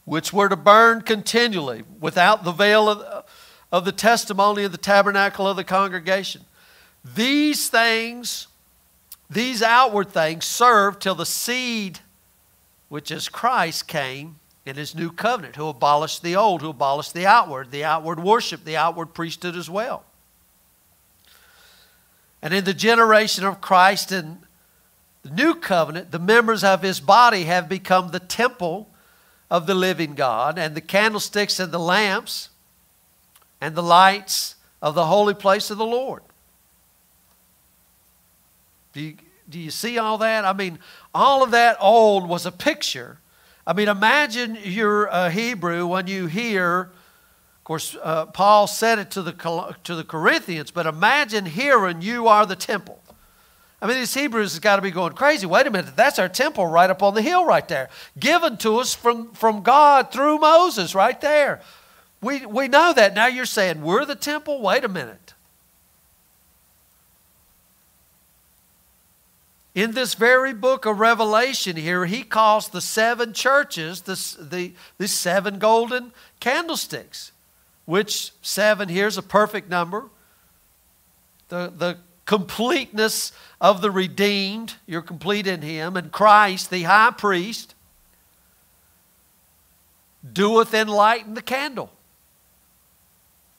which 0.05 0.31
were 0.31 0.47
to 0.47 0.55
burn 0.55 1.01
continually 1.01 1.83
without 1.99 2.43
the 2.43 2.51
veil 2.51 2.87
of, 2.87 3.25
of 3.71 3.85
the 3.85 3.91
testimony 3.91 4.63
of 4.63 4.71
the 4.71 4.77
tabernacle 4.77 5.47
of 5.47 5.57
the 5.57 5.63
congregation. 5.63 6.43
These 7.03 7.69
things, 7.69 8.47
these 9.27 9.63
outward 9.63 10.11
things, 10.11 10.45
served 10.45 11.01
till 11.01 11.15
the 11.15 11.25
seed, 11.25 11.99
which 12.89 13.09
is 13.09 13.27
Christ, 13.27 13.87
came 13.87 14.35
in 14.67 14.75
his 14.75 14.93
new 14.93 15.11
covenant, 15.11 15.55
who 15.55 15.67
abolished 15.67 16.21
the 16.21 16.35
old, 16.35 16.61
who 16.61 16.69
abolished 16.69 17.15
the 17.15 17.25
outward, 17.25 17.71
the 17.71 17.83
outward 17.83 18.19
worship, 18.19 18.65
the 18.65 18.77
outward 18.77 19.15
priesthood 19.15 19.55
as 19.55 19.69
well. 19.69 20.03
And 22.41 22.53
in 22.53 22.63
the 22.63 22.73
generation 22.73 23.45
of 23.45 23.61
Christ 23.61 24.11
and 24.11 24.39
the 25.23 25.29
new 25.29 25.55
covenant, 25.55 26.11
the 26.11 26.19
members 26.19 26.63
of 26.63 26.81
his 26.81 26.99
body 26.99 27.43
have 27.43 27.67
become 27.67 28.11
the 28.11 28.19
temple 28.19 28.89
of 29.51 29.65
the 29.65 29.75
living 29.75 30.13
God, 30.13 30.59
and 30.59 30.75
the 30.75 30.81
candlesticks 30.81 31.59
and 31.59 31.71
the 31.71 31.79
lamps 31.79 32.49
and 33.59 33.75
the 33.75 33.83
lights 33.83 34.55
of 34.81 34.93
the 34.95 35.07
holy 35.07 35.33
place 35.33 35.71
of 35.71 35.77
the 35.77 35.85
Lord. 35.85 36.21
Do 38.93 39.01
you, 39.01 39.15
do 39.49 39.59
you 39.59 39.71
see 39.71 39.97
all 39.97 40.19
that? 40.19 40.45
I 40.45 40.53
mean, 40.53 40.79
all 41.13 41.43
of 41.43 41.51
that 41.51 41.77
old 41.79 42.29
was 42.29 42.45
a 42.45 42.51
picture. 42.51 43.19
I 43.65 43.73
mean, 43.73 43.87
imagine 43.87 44.57
you're 44.61 45.05
a 45.05 45.29
Hebrew 45.29 45.87
when 45.87 46.07
you 46.07 46.27
hear 46.27 46.91
course, 47.69 47.95
uh, 48.01 48.25
Paul 48.25 48.65
said 48.65 48.97
it 48.97 49.11
to 49.11 49.21
the, 49.21 49.75
to 49.83 49.93
the 49.93 50.03
Corinthians, 50.03 50.71
but 50.71 50.87
imagine 50.87 51.45
hearing 51.45 52.01
you 52.01 52.27
are 52.27 52.45
the 52.45 52.55
temple. 52.55 52.99
I 53.79 53.85
mean, 53.85 53.97
these 53.97 54.13
Hebrews 54.13 54.53
has 54.53 54.59
got 54.59 54.77
to 54.77 54.81
be 54.81 54.89
going 54.89 55.13
crazy. 55.13 55.45
Wait 55.45 55.67
a 55.67 55.69
minute, 55.69 55.95
that's 55.95 56.17
our 56.17 56.27
temple 56.27 56.65
right 56.65 56.89
up 56.89 57.03
on 57.03 57.13
the 57.13 57.21
hill 57.21 57.45
right 57.45 57.67
there, 57.67 57.89
given 58.19 58.57
to 58.57 58.77
us 58.77 58.95
from, 58.95 59.31
from 59.33 59.61
God 59.61 60.11
through 60.11 60.39
Moses 60.39 60.95
right 60.95 61.21
there. 61.21 61.61
We, 62.21 62.45
we 62.45 62.67
know 62.67 62.91
that. 62.91 63.13
Now 63.13 63.27
you're 63.27 63.45
saying 63.45 63.83
we're 63.83 64.03
the 64.03 64.15
temple? 64.15 64.61
Wait 64.61 64.83
a 64.83 64.89
minute. 64.89 65.35
in 69.75 69.91
this 69.91 70.15
very 70.15 70.53
book 70.53 70.85
of 70.85 70.99
Revelation 70.99 71.77
here, 71.77 72.05
he 72.05 72.23
calls 72.23 72.69
the 72.69 72.81
seven 72.81 73.31
churches 73.31 74.01
the, 74.01 74.43
the, 74.43 74.73
the 74.97 75.07
seven 75.07 75.59
golden 75.59 76.11
candlesticks, 76.39 77.31
which 77.89 78.33
seven 78.43 78.87
here 78.87 79.07
is 79.07 79.17
a 79.17 79.23
perfect 79.23 79.67
number. 79.67 80.05
The, 81.47 81.73
the 81.75 81.97
completeness 82.27 83.31
of 83.59 83.81
the 83.81 83.89
redeemed, 83.89 84.75
you're 84.85 85.01
complete 85.01 85.47
in 85.47 85.63
him, 85.63 85.97
and 85.97 86.11
Christ, 86.11 86.69
the 86.69 86.83
high 86.83 87.09
priest, 87.09 87.73
doeth 90.31 90.71
enlighten 90.71 91.33
the 91.33 91.41
candle, 91.41 91.89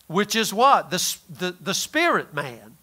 which 0.06 0.36
is 0.36 0.54
what? 0.54 0.90
The, 0.90 1.16
the, 1.28 1.56
the 1.60 1.74
spirit 1.74 2.32
man 2.32 2.76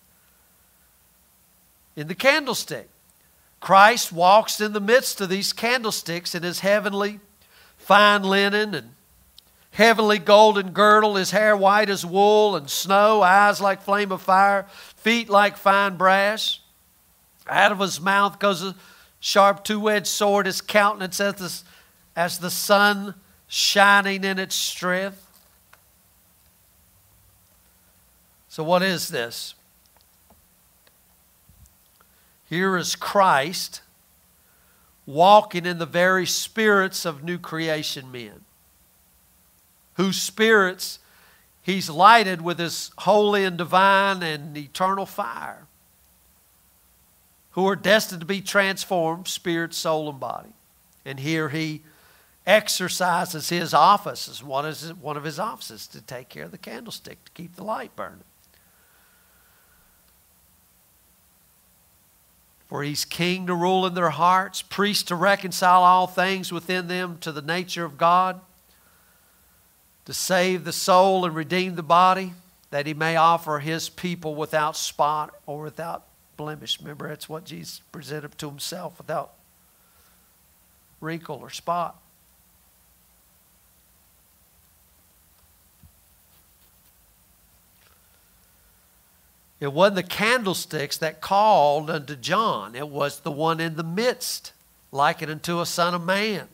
in 1.96 2.10
the 2.10 2.16
candlestick. 2.16 2.90
Christ 3.62 4.12
walks 4.12 4.60
in 4.60 4.74
the 4.74 4.82
midst 4.82 5.22
of 5.22 5.30
these 5.30 5.54
candlesticks 5.54 6.36
in 6.36 6.44
his 6.44 6.60
heavenly 6.60 7.22
fine 7.78 8.24
linen 8.24 8.76
and 8.76 8.97
heavenly 9.78 10.18
golden 10.18 10.72
girdle, 10.72 11.18
his 11.18 11.30
hair 11.30 11.56
white 11.56 11.88
as 11.88 12.04
wool 12.04 12.56
and 12.56 12.68
snow, 12.68 13.22
eyes 13.22 13.62
like 13.62 13.80
flame 13.80 14.12
of 14.12 14.20
fire, 14.20 14.66
feet 14.96 15.30
like 15.30 15.56
fine 15.56 15.96
brass. 15.96 16.62
Out 17.48 17.72
of 17.72 17.78
his 17.78 18.02
mouth 18.02 18.40
goes 18.40 18.64
a 18.64 18.76
sharp 19.20 19.64
two 19.64 19.88
edged 19.88 20.08
sword, 20.08 20.48
his 20.48 20.62
countenance 20.62 21.20
as 21.20 21.36
the, 21.36 22.20
as 22.20 22.40
the 22.40 22.50
sun 22.50 23.14
shining 23.48 24.24
in 24.24 24.40
its 24.40 24.56
strength. 24.56 25.24
So, 28.50 28.64
what 28.64 28.82
is 28.82 29.10
this? 29.10 29.54
Here 32.50 32.76
is 32.78 32.96
Christ 32.96 33.82
walking 35.06 35.68
in 35.68 35.78
the 35.78 35.86
very 35.86 36.26
spirits 36.26 37.06
of 37.06 37.24
new 37.24 37.38
creation 37.38 38.12
men, 38.12 38.42
whose 39.98 40.22
spirits 40.22 41.00
he's 41.62 41.90
lighted 41.90 42.42
with 42.42 42.60
his 42.60 42.92
holy 43.00 43.44
and 43.44 43.58
divine 43.58 44.24
and 44.24 44.56
eternal 44.56 45.06
fire, 45.06 45.66
who 47.52 47.68
are 47.68 47.76
destined 47.76 48.22
to 48.22 48.26
be 48.26 48.40
transformed, 48.40 49.28
spirit, 49.28 49.74
soul, 49.74 50.10
and 50.10 50.20
body. 50.20 50.54
And 51.04 51.20
here 51.20 51.50
he 51.50 51.82
exercises 52.46 53.50
his 53.50 53.74
office 53.74 54.30
as 54.30 54.44
one 54.44 54.66
of 55.18 55.24
his 55.24 55.40
offices 55.40 55.88
to 55.88 56.02
take 56.02 56.30
care 56.30 56.46
of 56.46 56.52
the 56.52 56.58
candlestick, 56.58 57.26
to 57.26 57.32
keep 57.32 57.56
the 57.56 57.64
light 57.64 57.96
burning. 57.96 58.24
For 62.68 62.84
he's 62.84 63.06
king 63.06 63.48
to 63.48 63.56
rule 63.56 63.86
in 63.86 63.96
their 63.96 64.10
hearts, 64.12 64.62
priest 64.62 65.08
to 65.08 65.16
reconcile 65.16 65.84
all 65.84 66.06
things 66.06 66.52
within 66.52 66.88
them 66.88 67.18
to 67.20 67.32
the 67.32 67.42
nature 67.42 67.86
of 67.86 67.98
God, 67.98 68.42
to 70.08 70.14
save 70.14 70.64
the 70.64 70.72
soul 70.72 71.26
and 71.26 71.36
redeem 71.36 71.76
the 71.76 71.84
body, 71.84 72.32
that 72.70 72.88
he 72.88 72.94
may 72.94 73.18
offer 73.18 73.60
his 73.60 73.90
people 73.90 74.36
without 74.36 74.78
spot 74.78 75.36
or 75.46 75.64
without 75.64 76.06
blemish. 76.38 76.80
Remember, 76.80 77.10
that's 77.10 77.28
what 77.28 77.44
Jesus 77.44 77.82
presented 77.92 78.38
to 78.38 78.48
himself 78.48 78.98
without 78.98 79.34
wrinkle 81.02 81.40
or 81.42 81.50
spot. 81.50 82.00
It 89.60 89.74
wasn't 89.74 89.98
the 89.98 90.04
candlesticks 90.04 90.96
that 91.00 91.20
called 91.20 91.90
unto 91.90 92.16
John, 92.16 92.76
it 92.76 92.88
was 92.88 93.20
the 93.20 93.32
one 93.32 93.60
in 93.60 93.76
the 93.76 93.84
midst, 93.84 94.54
likened 94.94 95.32
unto 95.32 95.60
a 95.60 95.66
son 95.66 95.94
of 95.94 96.06
man. 96.06 96.48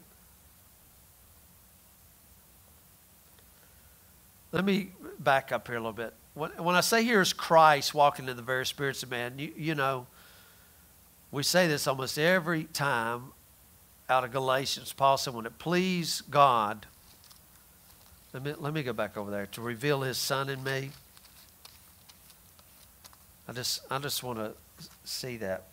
Let 4.53 4.65
me 4.65 4.91
back 5.17 5.51
up 5.51 5.67
here 5.67 5.77
a 5.77 5.79
little 5.79 5.93
bit. 5.93 6.13
When, 6.35 6.51
when 6.51 6.75
I 6.75 6.81
say 6.81 7.03
here 7.03 7.21
is 7.21 7.33
Christ 7.33 7.95
walking 7.95 8.29
in 8.29 8.37
the 8.37 8.43
very 8.43 8.67
spirits 8.67 9.01
of 9.01 9.09
man, 9.09 9.39
you, 9.39 9.51
you 9.57 9.73
know, 9.73 10.05
we 11.31 11.41
say 11.41 11.67
this 11.67 11.87
almost 11.87 12.19
every 12.19 12.65
time 12.65 13.31
out 14.07 14.23
of 14.23 14.31
Galatians. 14.31 14.93
Paul 14.93 15.17
said, 15.17 15.33
when 15.33 15.47
it 15.47 15.57
pleased 15.57 16.29
God, 16.29 16.85
let 18.31 18.43
me, 18.43 18.53
let 18.59 18.75
me 18.75 18.83
go 18.83 18.93
back 18.93 19.17
over 19.17 19.31
there, 19.31 19.47
to 19.47 19.61
reveal 19.61 20.01
his 20.01 20.19
son 20.19 20.49
in 20.49 20.63
me. 20.63 20.91
I 23.47 23.53
just, 23.53 23.81
I 23.89 23.97
just 23.97 24.21
want 24.21 24.37
to 24.37 24.53
see 25.03 25.37
that. 25.37 25.65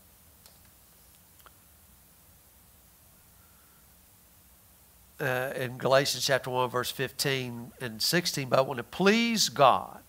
Uh, 5.20 5.52
in 5.54 5.76
Galatians 5.76 6.24
chapter 6.24 6.48
1, 6.48 6.70
verse 6.70 6.90
15 6.90 7.72
and 7.80 8.00
16, 8.00 8.48
but 8.48 8.66
when 8.66 8.78
it 8.78 8.90
pleased 8.90 9.54
God, 9.54 10.00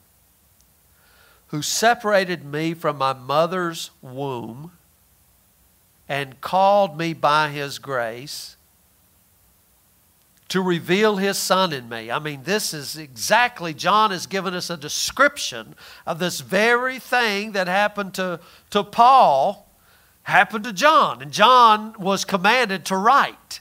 who 1.47 1.61
separated 1.61 2.45
me 2.45 2.73
from 2.73 2.97
my 2.97 3.11
mother's 3.11 3.91
womb 4.01 4.71
and 6.07 6.41
called 6.41 6.97
me 6.97 7.13
by 7.13 7.49
his 7.49 7.77
grace 7.77 8.55
to 10.51 10.61
reveal 10.61 11.15
his 11.15 11.37
son 11.37 11.71
in 11.71 11.87
me. 11.87 12.11
I 12.11 12.19
mean, 12.19 12.43
this 12.43 12.73
is 12.73 12.97
exactly, 12.97 13.73
John 13.73 14.11
has 14.11 14.27
given 14.27 14.53
us 14.53 14.69
a 14.69 14.75
description 14.75 15.75
of 16.05 16.19
this 16.19 16.41
very 16.41 16.99
thing 16.99 17.53
that 17.53 17.67
happened 17.67 18.13
to, 18.15 18.41
to 18.71 18.83
Paul, 18.83 19.71
happened 20.23 20.65
to 20.65 20.73
John. 20.73 21.21
And 21.21 21.31
John 21.31 21.95
was 21.97 22.25
commanded 22.25 22.83
to 22.87 22.97
write, 22.97 23.60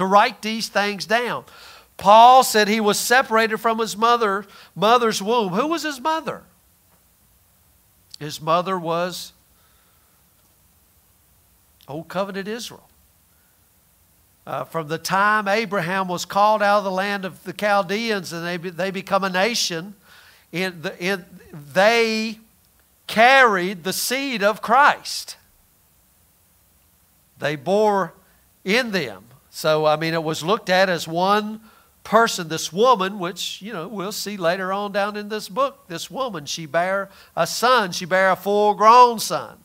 to 0.00 0.06
write 0.06 0.40
these 0.40 0.66
things 0.68 1.04
down. 1.04 1.44
Paul 1.98 2.42
said 2.42 2.68
he 2.68 2.80
was 2.80 2.98
separated 2.98 3.58
from 3.58 3.78
his 3.78 3.98
mother, 3.98 4.46
mother's 4.74 5.20
womb. 5.20 5.52
Who 5.52 5.66
was 5.66 5.82
his 5.82 6.00
mother? 6.00 6.42
His 8.18 8.40
mother 8.40 8.78
was 8.78 9.34
Old 11.86 12.08
Covenant 12.08 12.48
Israel. 12.48 12.88
Uh, 14.46 14.64
from 14.64 14.88
the 14.88 14.96
time 14.96 15.46
Abraham 15.46 16.08
was 16.08 16.24
called 16.24 16.62
out 16.62 16.78
of 16.78 16.84
the 16.84 16.90
land 16.90 17.26
of 17.26 17.44
the 17.44 17.52
Chaldeans 17.52 18.32
and 18.32 18.46
they, 18.46 18.56
they 18.70 18.90
become 18.90 19.22
a 19.22 19.28
nation, 19.28 19.94
in 20.50 20.80
the, 20.80 20.98
in, 20.98 21.26
they 21.52 22.38
carried 23.06 23.84
the 23.84 23.92
seed 23.92 24.42
of 24.42 24.62
Christ. 24.62 25.36
They 27.38 27.54
bore 27.54 28.14
in 28.64 28.92
them. 28.92 29.24
So, 29.60 29.84
I 29.84 29.96
mean, 29.96 30.14
it 30.14 30.24
was 30.24 30.42
looked 30.42 30.70
at 30.70 30.88
as 30.88 31.06
one 31.06 31.60
person, 32.02 32.48
this 32.48 32.72
woman, 32.72 33.18
which, 33.18 33.60
you 33.60 33.74
know, 33.74 33.88
we'll 33.88 34.10
see 34.10 34.38
later 34.38 34.72
on 34.72 34.90
down 34.90 35.18
in 35.18 35.28
this 35.28 35.50
book. 35.50 35.86
This 35.86 36.10
woman, 36.10 36.46
she 36.46 36.64
bare 36.64 37.10
a 37.36 37.46
son, 37.46 37.92
she 37.92 38.06
bare 38.06 38.30
a 38.30 38.36
full 38.36 38.72
grown 38.72 39.18
son. 39.18 39.58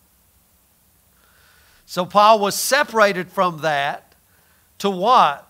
So, 1.86 2.06
Paul 2.06 2.40
was 2.40 2.56
separated 2.56 3.30
from 3.30 3.62
that 3.62 4.16
to 4.80 4.90
what? 4.90 5.48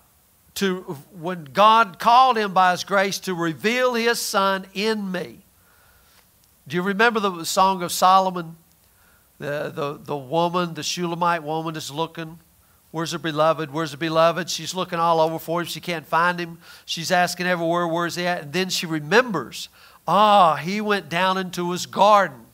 To 0.55 0.81
when 1.19 1.45
God 1.45 1.97
called 1.97 2.37
him 2.37 2.53
by 2.53 2.69
his 2.69 2.83
grace 2.83 3.17
to 3.21 3.33
reveal 3.33 3.95
his 3.95 4.19
son 4.19 4.67
in 4.75 5.11
me. 5.11 5.39
Do 6.67 6.75
you 6.75 6.83
remember 6.83 7.19
the 7.19 7.45
song 7.45 7.81
of 7.81 7.91
Solomon? 7.91 8.57
The, 9.39 9.71
the, 9.73 9.99
the 10.03 10.15
woman, 10.15 10.75
the 10.75 10.83
Shulamite 10.83 11.41
woman 11.41 11.75
is 11.75 11.89
looking. 11.89 12.37
Where's 12.95 13.11
her 13.11 13.19
beloved? 13.19 13.73
Where's 13.73 13.91
the 13.91 13.97
beloved? 13.97 14.49
She's 14.49 14.73
looking 14.73 14.99
all 14.99 15.19
over 15.19 15.37
for 15.37 15.59
him. 15.59 15.67
She 15.67 15.81
can't 15.81 16.07
find 16.07 16.39
him. 16.39 16.59
She's 16.85 17.11
asking 17.11 17.45
everywhere, 17.45 17.85
where's 17.85 18.15
he 18.15 18.25
at? 18.25 18.43
And 18.43 18.53
then 18.53 18.69
she 18.69 18.85
remembers, 18.85 19.67
ah, 20.07 20.55
he 20.55 20.79
went 20.79 21.09
down 21.09 21.37
into 21.37 21.73
his 21.73 21.87
garden. 21.87 22.45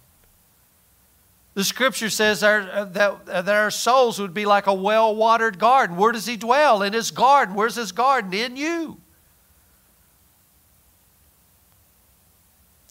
The 1.53 1.63
scripture 1.63 2.09
says 2.09 2.41
our, 2.41 2.61
uh, 2.61 2.85
that, 2.85 3.29
uh, 3.29 3.41
that 3.43 3.55
our 3.55 3.69
souls 3.69 4.17
would 4.17 4.33
be 4.33 4.45
like 4.45 4.65
a 4.65 4.73
well 4.73 5.15
watered 5.15 5.59
garden. 5.59 5.95
Where 5.95 6.11
does 6.11 6.25
He 6.25 6.37
dwell? 6.37 6.81
In 6.81 6.93
His 6.93 7.11
garden. 7.11 7.53
Where's 7.53 7.75
His 7.75 7.91
garden? 7.91 8.33
In 8.33 8.57
you. 8.57 8.97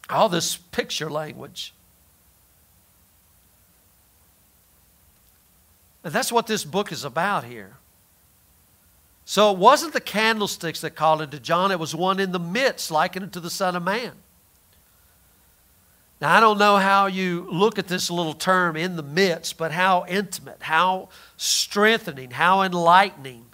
All 0.08 0.28
this 0.28 0.56
picture 0.56 1.10
language. 1.10 1.74
That's 6.02 6.32
what 6.32 6.46
this 6.46 6.64
book 6.64 6.92
is 6.92 7.04
about 7.04 7.44
here. 7.44 7.76
So 9.24 9.52
it 9.52 9.58
wasn't 9.58 9.92
the 9.92 10.00
candlesticks 10.00 10.80
that 10.80 10.96
called 10.96 11.22
into 11.22 11.38
John, 11.38 11.70
it 11.70 11.78
was 11.78 11.94
one 11.94 12.18
in 12.18 12.32
the 12.32 12.38
midst, 12.38 12.90
likened 12.90 13.32
to 13.34 13.40
the 13.40 13.50
Son 13.50 13.76
of 13.76 13.82
Man. 13.82 14.12
Now, 16.20 16.36
I 16.36 16.40
don't 16.40 16.58
know 16.58 16.76
how 16.76 17.06
you 17.06 17.46
look 17.50 17.78
at 17.78 17.88
this 17.88 18.10
little 18.10 18.34
term 18.34 18.76
in 18.76 18.96
the 18.96 19.02
midst, 19.02 19.56
but 19.56 19.72
how 19.72 20.04
intimate, 20.06 20.62
how 20.62 21.08
strengthening, 21.36 22.32
how 22.32 22.62
enlightening. 22.62 23.46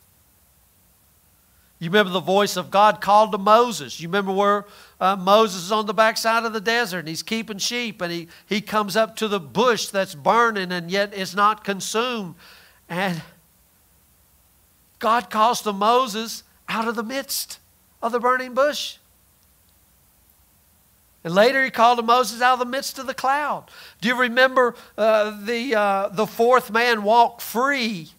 You 1.78 1.90
remember 1.90 2.12
the 2.12 2.20
voice 2.20 2.56
of 2.56 2.70
God 2.70 3.02
called 3.02 3.32
to 3.32 3.38
Moses. 3.38 4.00
You 4.00 4.08
remember 4.08 4.32
where 4.32 4.64
uh, 4.98 5.14
Moses 5.16 5.64
is 5.64 5.72
on 5.72 5.84
the 5.84 5.92
backside 5.92 6.44
of 6.44 6.54
the 6.54 6.60
desert 6.60 7.00
and 7.00 7.08
he's 7.08 7.22
keeping 7.22 7.58
sheep 7.58 8.00
and 8.00 8.10
he, 8.10 8.28
he 8.46 8.62
comes 8.62 8.96
up 8.96 9.14
to 9.16 9.28
the 9.28 9.40
bush 9.40 9.88
that's 9.88 10.14
burning 10.14 10.72
and 10.72 10.90
yet 10.90 11.12
is 11.12 11.34
not 11.34 11.64
consumed. 11.64 12.34
And 12.88 13.20
God 14.98 15.28
calls 15.28 15.60
to 15.62 15.72
Moses 15.74 16.44
out 16.66 16.88
of 16.88 16.96
the 16.96 17.02
midst 17.02 17.58
of 18.02 18.10
the 18.12 18.20
burning 18.20 18.54
bush. 18.54 18.96
And 21.24 21.34
later 21.34 21.62
he 21.62 21.70
called 21.70 21.98
to 21.98 22.04
Moses 22.04 22.40
out 22.40 22.54
of 22.54 22.58
the 22.60 22.64
midst 22.64 22.98
of 22.98 23.06
the 23.06 23.12
cloud. 23.12 23.64
Do 24.00 24.08
you 24.08 24.18
remember 24.18 24.76
uh, 24.96 25.44
the, 25.44 25.74
uh, 25.74 26.08
the 26.08 26.26
fourth 26.26 26.70
man 26.70 27.02
walked 27.02 27.42
free 27.42 28.12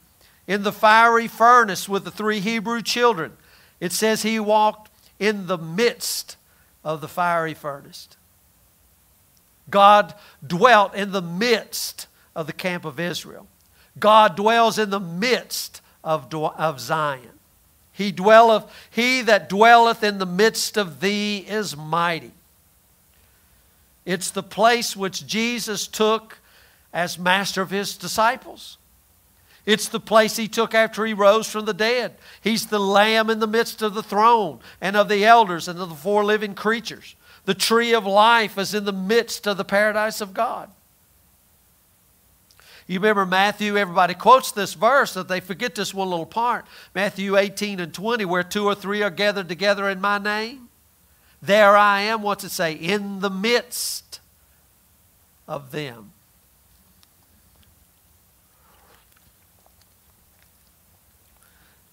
in 0.45 0.61
the 0.61 0.71
fiery 0.71 1.27
furnace 1.27 1.89
with 1.89 2.03
the 2.03 2.11
three 2.11 2.39
Hebrew 2.39 2.83
children? 2.83 3.35
It 3.79 3.91
says 3.91 4.23
he 4.23 4.39
walked 4.39 4.91
in 5.19 5.47
the 5.47 5.57
midst 5.57 6.37
of 6.83 7.01
the 7.01 7.07
fiery 7.07 7.53
furnace. 7.53 8.07
God 9.69 10.13
dwelt 10.45 10.95
in 10.95 11.11
the 11.11 11.21
midst 11.21 12.07
of 12.35 12.47
the 12.47 12.53
camp 12.53 12.85
of 12.85 12.99
Israel. 12.99 13.47
God 13.99 14.35
dwells 14.35 14.77
in 14.77 14.89
the 14.89 14.99
midst 14.99 15.81
of, 16.03 16.33
of 16.33 16.79
Zion. 16.79 17.37
He 17.91 18.11
dwelleth, 18.11 18.65
he 18.91 19.21
that 19.23 19.49
dwelleth 19.49 20.03
in 20.03 20.19
the 20.19 20.25
midst 20.25 20.77
of 20.77 20.99
thee 20.99 21.39
is 21.47 21.75
mighty. 21.75 22.31
It's 24.05 24.29
the 24.29 24.43
place 24.43 24.95
which 24.95 25.25
Jesus 25.25 25.87
took 25.87 26.37
as 26.93 27.19
master 27.19 27.61
of 27.61 27.71
his 27.71 27.97
disciples. 27.97 28.77
It's 29.67 29.89
the 29.89 29.99
place 29.99 30.37
he 30.37 30.47
took 30.47 30.73
after 30.73 31.05
he 31.05 31.13
rose 31.13 31.51
from 31.51 31.65
the 31.65 31.73
dead. 31.73 32.15
He's 32.39 32.67
the 32.67 32.79
lamb 32.79 33.29
in 33.29 33.39
the 33.39 33.47
midst 33.47 33.81
of 33.81 33.93
the 33.93 34.01
throne 34.01 34.59
and 34.79 34.95
of 34.95 35.09
the 35.09 35.25
elders 35.25 35.67
and 35.67 35.77
of 35.77 35.89
the 35.89 35.95
four 35.95 36.23
living 36.23 36.55
creatures. 36.55 37.15
The 37.43 37.53
tree 37.53 37.93
of 37.93 38.05
life 38.05 38.57
is 38.57 38.73
in 38.73 38.85
the 38.85 38.93
midst 38.93 39.45
of 39.45 39.57
the 39.57 39.65
paradise 39.65 40.21
of 40.21 40.33
God. 40.33 40.69
You 42.87 42.99
remember 43.01 43.25
Matthew, 43.25 43.75
everybody 43.75 44.13
quotes 44.13 44.53
this 44.53 44.73
verse 44.73 45.13
that 45.15 45.27
they 45.27 45.41
forget 45.41 45.75
this 45.75 45.93
one 45.93 46.09
little 46.09 46.25
part. 46.25 46.65
Matthew 46.95 47.35
18 47.35 47.81
and 47.81 47.93
20, 47.93 48.23
where 48.23 48.43
two 48.43 48.65
or 48.65 48.73
three 48.73 49.03
are 49.03 49.09
gathered 49.09 49.49
together 49.49 49.89
in 49.89 49.99
my 49.99 50.17
name. 50.17 50.69
There 51.41 51.75
I 51.75 52.03
am, 52.03 52.21
what's 52.21 52.45
it 52.45 52.51
say? 52.51 52.71
In 52.71 53.19
the 53.19 53.29
midst 53.29 54.21
of 55.45 55.71
them. 55.71 56.13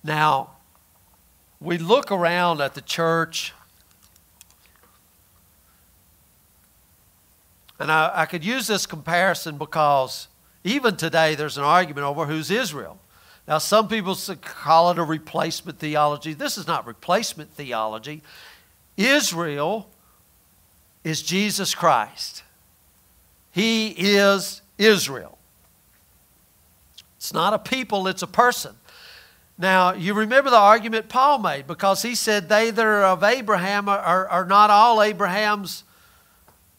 Now, 0.04 0.50
we 1.60 1.78
look 1.78 2.12
around 2.12 2.60
at 2.60 2.74
the 2.74 2.82
church, 2.82 3.54
and 7.78 7.90
I, 7.90 8.12
I 8.14 8.26
could 8.26 8.44
use 8.44 8.66
this 8.66 8.84
comparison 8.84 9.56
because 9.56 10.28
even 10.62 10.96
today, 10.96 11.34
there's 11.34 11.56
an 11.56 11.64
argument 11.64 12.06
over 12.06 12.26
who's 12.26 12.50
Israel. 12.50 12.98
Now, 13.48 13.58
some 13.58 13.88
people 13.88 14.16
call 14.42 14.90
it 14.90 14.98
a 14.98 15.02
replacement 15.02 15.78
theology. 15.78 16.34
This 16.34 16.56
is 16.58 16.66
not 16.66 16.86
replacement 16.86 17.50
theology. 17.50 18.22
Israel 18.96 19.88
is 21.02 21.22
Jesus 21.22 21.74
Christ, 21.74 22.42
He 23.52 23.88
is 23.88 24.60
Israel. 24.76 25.38
It's 27.16 27.32
not 27.32 27.54
a 27.54 27.58
people, 27.58 28.06
it's 28.06 28.22
a 28.22 28.26
person. 28.26 28.74
Now, 29.56 29.92
you 29.92 30.14
remember 30.14 30.50
the 30.50 30.56
argument 30.56 31.08
Paul 31.08 31.38
made 31.38 31.66
because 31.66 32.02
he 32.02 32.14
said, 32.14 32.48
They 32.48 32.70
that 32.70 32.84
are 32.84 33.04
of 33.04 33.22
Abraham 33.22 33.88
are, 33.88 34.28
are, 34.28 34.44
not 34.44 34.70
all 34.70 35.00
Abraham's 35.00 35.84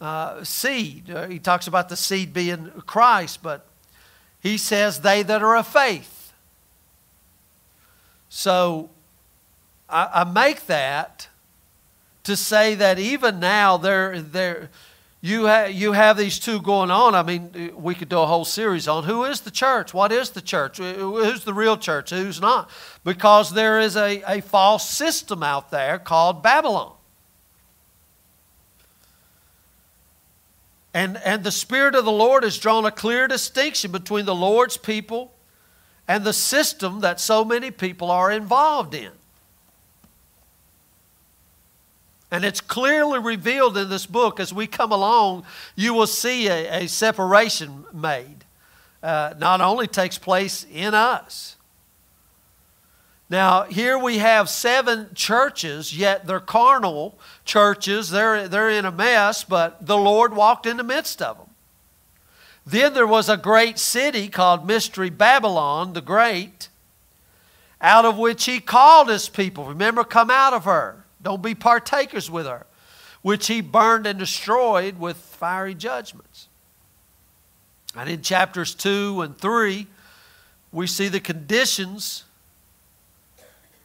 uh, 0.01 0.43
seed. 0.43 1.09
Uh, 1.09 1.27
he 1.27 1.39
talks 1.39 1.67
about 1.67 1.87
the 1.87 1.95
seed 1.95 2.33
being 2.33 2.71
Christ, 2.85 3.41
but 3.41 3.65
he 4.41 4.57
says, 4.57 4.99
They 4.99 5.23
that 5.23 5.41
are 5.41 5.55
of 5.55 5.67
faith. 5.67 6.33
So 8.27 8.89
I, 9.89 10.09
I 10.13 10.23
make 10.25 10.65
that 10.65 11.29
to 12.23 12.35
say 12.35 12.75
that 12.75 12.99
even 12.99 13.39
now 13.39 13.77
there, 13.77 14.19
there, 14.21 14.69
you, 15.25 15.47
ha- 15.47 15.65
you 15.65 15.93
have 15.93 16.17
these 16.17 16.37
two 16.37 16.61
going 16.61 16.91
on. 16.91 17.15
I 17.15 17.23
mean, 17.23 17.49
uh, 17.73 17.75
we 17.75 17.95
could 17.95 18.09
do 18.09 18.19
a 18.19 18.27
whole 18.27 18.45
series 18.45 18.87
on 18.87 19.05
who 19.05 19.23
is 19.23 19.41
the 19.41 19.49
church? 19.49 19.91
What 19.91 20.11
is 20.11 20.29
the 20.29 20.41
church? 20.41 20.79
Uh, 20.79 20.83
uh, 20.83 21.25
who's 21.25 21.43
the 21.43 21.53
real 21.53 21.77
church? 21.77 22.11
Who's 22.11 22.39
not? 22.39 22.69
Because 23.03 23.51
there 23.51 23.79
is 23.79 23.97
a, 23.97 24.21
a 24.27 24.41
false 24.41 24.87
system 24.87 25.41
out 25.41 25.71
there 25.71 25.97
called 25.97 26.43
Babylon. 26.43 26.93
And, 30.93 31.17
and 31.25 31.43
the 31.43 31.51
Spirit 31.51 31.95
of 31.95 32.05
the 32.05 32.11
Lord 32.11 32.43
has 32.43 32.59
drawn 32.59 32.85
a 32.85 32.91
clear 32.91 33.27
distinction 33.27 33.91
between 33.91 34.25
the 34.25 34.35
Lord's 34.35 34.77
people 34.77 35.33
and 36.07 36.23
the 36.23 36.33
system 36.33 36.99
that 36.99 37.19
so 37.19 37.43
many 37.43 37.71
people 37.71 38.11
are 38.11 38.31
involved 38.31 38.93
in. 38.93 39.11
And 42.35 42.43
it's 42.43 42.59
clearly 42.59 43.17
revealed 43.17 43.77
in 43.77 43.87
this 43.87 44.05
book. 44.05 44.41
As 44.41 44.53
we 44.53 44.67
come 44.67 44.91
along, 44.91 45.45
you 45.77 45.93
will 45.93 46.05
see 46.05 46.49
a, 46.49 46.83
a 46.83 46.87
separation 46.89 47.85
made. 47.93 48.43
Uh, 49.01 49.33
not 49.37 49.61
only 49.61 49.87
takes 49.87 50.17
place 50.17 50.65
in 50.69 50.93
us, 50.93 51.55
now, 53.29 53.63
here 53.63 53.97
we 53.97 54.17
have 54.17 54.49
seven 54.49 55.09
churches, 55.15 55.97
yet 55.97 56.27
they're 56.27 56.39
carnal 56.39 57.17
churches. 57.43 58.11
They're, 58.11 58.47
they're 58.47 58.69
in 58.69 58.85
a 58.85 58.91
mess, 58.91 59.43
but 59.43 59.85
the 59.85 59.97
Lord 59.97 60.35
walked 60.35 60.65
in 60.65 60.77
the 60.77 60.83
midst 60.83 61.21
of 61.21 61.37
them. 61.37 61.47
Then 62.67 62.93
there 62.93 63.07
was 63.07 63.29
a 63.29 63.37
great 63.37 63.79
city 63.79 64.27
called 64.27 64.67
Mystery 64.67 65.09
Babylon 65.09 65.93
the 65.93 66.01
Great, 66.01 66.67
out 67.81 68.05
of 68.05 68.17
which 68.17 68.45
he 68.45 68.59
called 68.59 69.09
his 69.09 69.29
people. 69.29 69.65
Remember, 69.65 70.03
come 70.03 70.29
out 70.29 70.53
of 70.53 70.65
her. 70.65 71.04
Don't 71.25 71.41
be 71.41 71.55
partakers 71.55 72.29
with 72.29 72.45
her, 72.45 72.67
which 73.23 73.47
he 73.47 73.59
burned 73.59 74.05
and 74.05 74.19
destroyed 74.19 74.99
with 74.99 75.17
fiery 75.17 75.73
judgments. 75.73 76.49
And 77.95 78.07
in 78.07 78.21
chapters 78.21 78.75
2 78.75 79.21
and 79.21 79.35
3, 79.35 79.87
we 80.71 80.85
see 80.85 81.07
the 81.07 81.19
conditions 81.19 82.25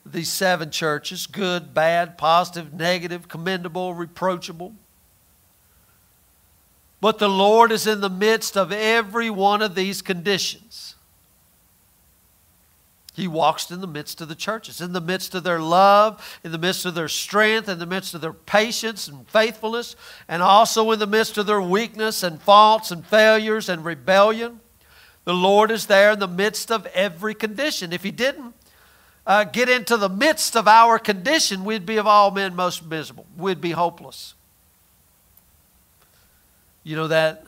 these 0.05 0.31
seven 0.31 0.71
churches 0.71 1.27
good, 1.27 1.73
bad, 1.73 2.19
positive, 2.19 2.75
negative, 2.75 3.29
commendable, 3.29 3.95
reproachable. 3.95 4.75
But 7.01 7.19
the 7.19 7.29
Lord 7.29 7.73
is 7.73 7.87
in 7.87 8.03
the 8.03 8.11
midst 8.11 8.55
of 8.55 8.71
every 8.71 9.31
one 9.31 9.63
of 9.63 9.75
these 9.75 10.03
conditions. 10.03 10.95
He 13.21 13.29
walks 13.29 13.71
in 13.71 13.83
the 13.83 13.87
midst 13.87 14.23
of 14.23 14.29
the 14.29 14.35
churches, 14.35 14.81
in 14.81 14.95
the 14.95 15.01
midst 15.01 15.35
of 15.35 15.45
their 15.45 15.61
love, 15.61 16.41
in 16.43 16.53
the 16.53 16.59
midst 16.59 16.87
of 16.87 16.95
their 16.95 17.07
strength, 17.07 17.69
in 17.69 17.79
the 17.79 17.85
midst 17.85 18.15
of 18.15 18.23
their 18.23 18.33
patience 18.33 19.09
and 19.09 19.29
faithfulness, 19.29 19.95
and 20.27 20.43
also 20.43 20.91
in 20.91 20.99
the 20.99 21.07
midst 21.07 21.37
of 21.37 21.45
their 21.45 21.61
weakness 21.61 22.23
and 22.23 22.41
faults 22.41 22.91
and 22.91 23.07
failures 23.07 23.69
and 23.69 23.85
rebellion. 23.85 24.61
The 25.25 25.35
Lord 25.35 25.71
is 25.71 25.85
there 25.85 26.13
in 26.13 26.19
the 26.19 26.27
midst 26.27 26.73
of 26.73 26.87
every 26.87 27.35
condition. 27.35 27.93
If 27.93 28.03
He 28.03 28.11
didn't, 28.11 28.55
uh, 29.27 29.45
get 29.45 29.69
into 29.69 29.99
the 29.99 30.09
midst 30.09 30.57
of 30.57 30.67
our 30.67 30.99
condition, 30.99 31.67
we'd 31.67 31.85
be 31.85 31.99
of 31.99 32.07
all 32.07 32.31
men 32.31 32.57
most 32.57 32.87
miserable. 32.87 33.27
We'd 33.37 33.61
be 33.61 33.73
hopeless. 33.73 34.33
You 36.85 36.97
know 36.97 37.09
that 37.09 37.45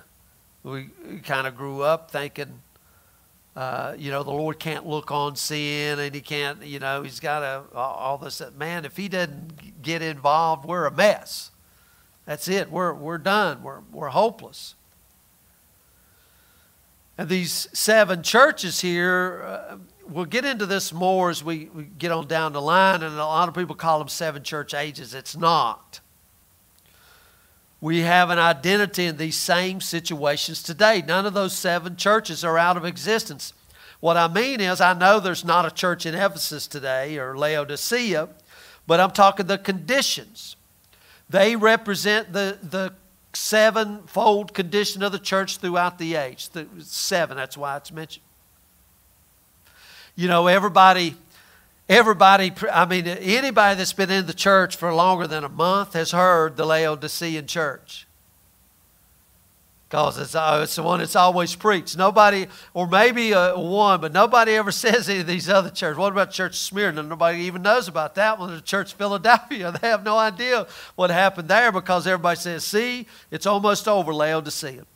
we 0.65 0.91
kind 1.25 1.47
of 1.47 1.57
grew 1.57 1.81
up 1.81 2.11
thinking, 2.11 2.61
uh, 3.55 3.95
you 3.99 4.11
know, 4.11 4.23
the 4.23 4.31
Lord 4.31 4.59
can't 4.59 4.87
look 4.87 5.11
on 5.11 5.37
sin 5.37 5.99
and 5.99 6.15
he 6.15 6.21
can't, 6.21 6.65
you 6.65 6.79
know, 6.79 7.03
he's 7.03 7.21
got 7.21 7.41
to, 7.41 7.77
all 7.77 8.17
this. 8.19 8.41
Man, 8.57 8.85
if 8.85 8.97
he 8.97 9.09
doesn't 9.09 9.83
get 9.83 10.01
involved, 10.01 10.65
we're 10.65 10.87
a 10.87 10.91
mess. 10.91 11.51
That's 12.25 12.49
it. 12.49 12.71
We're, 12.71 12.95
we're 12.95 13.19
done. 13.19 13.63
We're, 13.63 13.81
we're 13.91 14.09
hopeless. 14.09 14.75
And 17.19 17.29
these 17.29 17.69
seven 17.75 18.23
churches 18.23 18.81
here, 18.81 19.43
uh, 19.45 19.77
we'll 20.09 20.25
get 20.25 20.47
into 20.47 20.65
this 20.65 20.93
more 20.93 21.29
as 21.29 21.45
we, 21.45 21.69
we 21.75 21.85
get 21.85 22.11
on 22.11 22.27
down 22.27 22.55
the 22.55 22.63
line, 22.63 23.03
and 23.03 23.15
a 23.15 23.19
lot 23.19 23.49
of 23.49 23.55
people 23.55 23.75
call 23.75 23.99
them 23.99 24.09
seven 24.09 24.43
church 24.43 24.73
ages. 24.73 25.13
It's 25.13 25.37
not. 25.37 26.01
We 27.83 28.03
have 28.03 28.31
an 28.31 28.39
identity 28.39 29.07
in 29.07 29.17
these 29.17 29.37
same 29.37 29.81
situations 29.81 30.63
today. 30.63 31.03
None 31.05 31.27
of 31.27 31.35
those 31.35 31.53
seven 31.53 31.97
churches 31.97 32.45
are 32.45 32.57
out 32.57 32.77
of 32.77 32.85
existence. 32.85 33.53
What 33.99 34.17
I 34.17 34.29
mean 34.29 34.61
is, 34.61 34.81
I 34.81 34.95
know 34.95 35.19
there's 35.19 35.45
not 35.45 35.67
a 35.67 35.71
church 35.71 36.07
in 36.07 36.15
Ephesus 36.15 36.69
today 36.69 37.19
or 37.19 37.37
Laodicea, 37.37 38.29
but 38.87 39.01
I'm 39.01 39.11
talking 39.11 39.47
the 39.47 39.59
conditions. 39.59 40.55
They 41.29 41.57
represent 41.57 42.33
the, 42.33 42.57
the 42.63 42.95
sevenfold 43.33 44.55
condition 44.55 45.03
of 45.03 45.11
the 45.11 45.19
church 45.19 45.57
throughout 45.57 45.99
the 45.99 46.15
age. 46.15 46.51
The 46.51 46.69
seven, 46.79 47.37
that's 47.37 47.57
why 47.57 47.77
it's 47.79 47.91
mentioned. 47.91 48.25
You 50.15 50.29
know, 50.29 50.47
everybody, 50.47 51.17
everybody, 51.89 52.53
I 52.71 52.85
mean, 52.87 53.07
anybody 53.07 53.77
that's 53.77 53.93
been 53.93 54.11
in 54.11 54.27
the 54.27 54.35
church 54.35 54.77
for 54.77 54.93
longer 54.95 55.27
than 55.27 55.45
a 55.45 55.49
month 55.49 55.95
has 55.95 56.13
heard 56.13 56.57
the 56.57 56.65
Laodicean 56.65 57.47
church. 57.47 58.07
because 59.89 60.17
it's, 60.19 60.35
uh, 60.35 60.61
it's 60.63 60.77
the 60.77 60.83
one 60.83 61.01
that's 61.01 61.17
always 61.17 61.55
preached. 61.55 61.99
Nobody, 61.99 62.47
or 62.73 62.87
maybe 62.87 63.35
uh, 63.35 63.59
one, 63.59 64.01
but 64.01 64.13
nobody 64.13 64.53
ever 64.53 64.73
says 64.85 65.09
any 65.09 65.21
of 65.21 65.27
these 65.27 65.51
other 65.51 65.69
churches. 65.69 65.99
What 65.99 66.13
about 66.13 66.31
Church 66.31 66.57
Smyrna? 66.57 67.03
Nobody 67.03 67.41
even 67.41 67.61
knows 67.61 67.89
about 67.89 68.15
that 68.15 68.39
one. 68.39 68.55
The 68.55 68.63
Church 68.63 68.95
Philadelphia, 68.95 69.71
they 69.83 69.89
have 69.89 70.03
no 70.03 70.17
idea 70.17 70.67
what 70.95 71.11
happened 71.11 71.49
there 71.49 71.71
because 71.71 72.07
everybody 72.07 72.41
says, 72.41 72.65
see, 72.65 73.07
it's 73.31 73.45
almost 73.45 73.87
over, 73.87 74.15
Laodicea. 74.15 74.87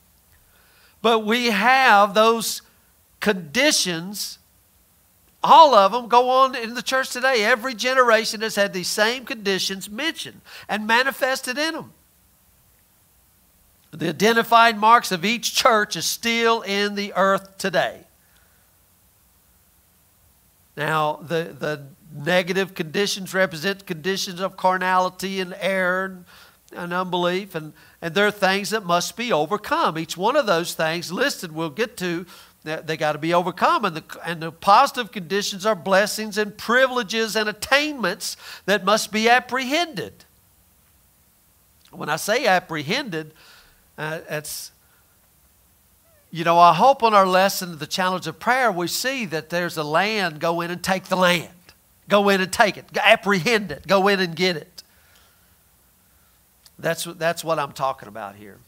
But 1.02 1.26
we 1.26 1.46
have 1.46 2.14
those 2.14 2.62
conditions 3.20 4.38
all 5.46 5.74
of 5.74 5.92
them 5.92 6.08
go 6.08 6.28
on 6.28 6.54
in 6.56 6.74
the 6.74 6.82
church 6.82 7.10
today. 7.10 7.44
Every 7.44 7.74
generation 7.74 8.40
has 8.40 8.56
had 8.56 8.72
these 8.72 8.88
same 8.88 9.24
conditions 9.24 9.88
mentioned 9.88 10.40
and 10.68 10.86
manifested 10.86 11.56
in 11.56 11.74
them. 11.74 11.92
The 13.92 14.08
identified 14.08 14.76
marks 14.76 15.12
of 15.12 15.24
each 15.24 15.54
church 15.54 15.96
is 15.96 16.04
still 16.04 16.62
in 16.62 16.96
the 16.96 17.12
earth 17.14 17.58
today. 17.58 18.00
Now, 20.76 21.20
the, 21.22 21.54
the 21.58 21.86
negative 22.14 22.74
conditions 22.74 23.32
represent 23.32 23.86
conditions 23.86 24.40
of 24.40 24.56
carnality 24.56 25.40
and 25.40 25.54
error 25.60 26.04
and, 26.06 26.24
and 26.72 26.92
unbelief, 26.92 27.54
and, 27.54 27.72
and 28.02 28.14
they're 28.14 28.30
things 28.30 28.70
that 28.70 28.84
must 28.84 29.16
be 29.16 29.32
overcome. 29.32 29.96
Each 29.96 30.16
one 30.16 30.36
of 30.36 30.46
those 30.46 30.74
things 30.74 31.10
listed 31.10 31.52
we'll 31.52 31.70
get 31.70 31.96
to, 31.98 32.26
they 32.66 32.96
got 32.96 33.12
to 33.12 33.18
be 33.18 33.32
overcome. 33.32 33.84
And 33.84 33.96
the, 33.96 34.04
and 34.24 34.42
the 34.42 34.52
positive 34.52 35.12
conditions 35.12 35.64
are 35.64 35.74
blessings 35.74 36.36
and 36.36 36.56
privileges 36.56 37.36
and 37.36 37.48
attainments 37.48 38.36
that 38.66 38.84
must 38.84 39.12
be 39.12 39.28
apprehended. 39.28 40.24
When 41.90 42.08
I 42.08 42.16
say 42.16 42.46
apprehended, 42.46 43.32
uh, 43.96 44.20
it's, 44.28 44.72
you 46.30 46.44
know, 46.44 46.58
I 46.58 46.74
hope 46.74 47.02
on 47.02 47.14
our 47.14 47.26
lesson, 47.26 47.78
the 47.78 47.86
challenge 47.86 48.26
of 48.26 48.38
prayer, 48.38 48.70
we 48.70 48.88
see 48.88 49.24
that 49.26 49.48
there's 49.48 49.76
a 49.76 49.84
land, 49.84 50.40
go 50.40 50.60
in 50.60 50.70
and 50.70 50.82
take 50.82 51.04
the 51.04 51.16
land. 51.16 51.48
Go 52.08 52.28
in 52.28 52.40
and 52.40 52.52
take 52.52 52.76
it. 52.76 52.84
Apprehend 52.96 53.72
it. 53.72 53.86
Go 53.86 54.08
in 54.08 54.20
and 54.20 54.36
get 54.36 54.56
it. 54.56 54.82
That's, 56.78 57.04
that's 57.04 57.42
what 57.42 57.58
I'm 57.58 57.72
talking 57.72 58.08
about 58.08 58.36
here. 58.36 58.58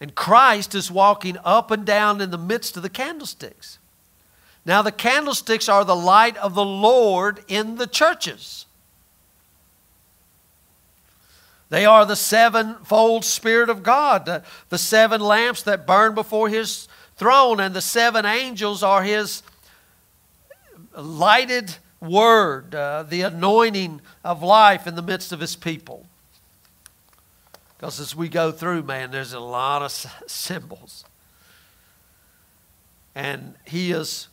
And 0.00 0.14
Christ 0.14 0.74
is 0.74 0.90
walking 0.90 1.36
up 1.44 1.70
and 1.70 1.84
down 1.84 2.20
in 2.20 2.30
the 2.30 2.38
midst 2.38 2.76
of 2.76 2.82
the 2.82 2.88
candlesticks. 2.88 3.78
Now, 4.64 4.82
the 4.82 4.92
candlesticks 4.92 5.68
are 5.68 5.84
the 5.84 5.96
light 5.96 6.36
of 6.36 6.54
the 6.54 6.64
Lord 6.64 7.42
in 7.48 7.76
the 7.76 7.86
churches. 7.86 8.66
They 11.70 11.84
are 11.84 12.06
the 12.06 12.16
sevenfold 12.16 13.24
Spirit 13.24 13.70
of 13.70 13.82
God, 13.82 14.42
the, 14.68 14.78
seven 14.78 15.20
lamps 15.20 15.62
that 15.62 15.86
burn 15.86 16.14
before 16.14 16.48
His 16.48 16.88
throne, 17.16 17.60
and 17.60 17.74
the 17.74 17.82
seven 17.82 18.24
angels 18.24 18.82
are 18.82 19.02
His 19.02 19.42
lighted 20.96 21.76
word, 22.00 22.74
uh, 22.74 23.02
the 23.02 23.22
anointing 23.22 24.00
of 24.24 24.42
life 24.42 24.86
in 24.86 24.94
the 24.94 25.02
midst 25.02 25.32
of 25.32 25.40
His 25.40 25.56
people. 25.56 26.06
Because 27.78 28.00
as 28.00 28.14
we 28.14 28.28
go 28.28 28.50
through, 28.50 28.82
man, 28.82 29.12
there's 29.12 29.32
a 29.32 29.40
lot 29.40 29.82
of 29.82 29.92
symbols. 30.26 31.04
And 33.14 33.54
He 33.64 33.92
is, 33.92 34.28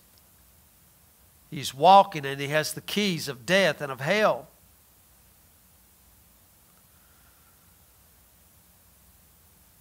He's 1.51 1.73
walking 1.73 2.25
and 2.25 2.41
He 2.41 2.47
has 2.47 2.73
the 2.73 2.81
keys 2.81 3.27
of 3.27 3.45
death 3.45 3.81
and 3.81 3.91
of 3.91 4.01
hell. 4.01 4.47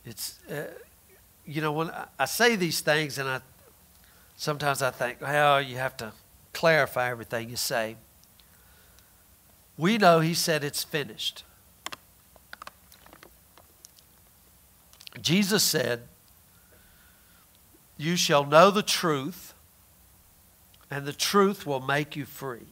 It's, 0.05 0.39
uh, 0.51 0.65
you 1.47 1.63
know, 1.63 1.73
when 1.73 1.91
I 2.19 2.27
say 2.27 2.57
these 2.57 2.83
things, 2.83 3.17
and 3.17 3.27
I 3.27 3.41
sometimes 4.37 4.83
I 4.83 4.91
think, 4.91 5.23
well, 5.23 5.63
you 5.63 5.79
have 5.79 5.97
to 5.99 6.13
clarify 6.53 7.11
everything 7.11 7.49
you 7.49 7.57
say. 7.57 7.97
We 9.79 9.97
know 9.97 10.21
he 10.21 10.35
said 10.35 10.63
it's 10.63 10.85
finished. 10.85 11.45
Jesus 15.25 15.65
said, 15.65 16.03
You 17.97 18.15
shall 18.15 18.47
know 18.47 18.71
the 18.71 18.83
truth, 18.83 19.55
and 20.89 21.05
the 21.05 21.13
truth 21.13 21.67
will 21.67 21.81
make 21.81 22.15
you 22.15 22.25
free. 22.25 22.69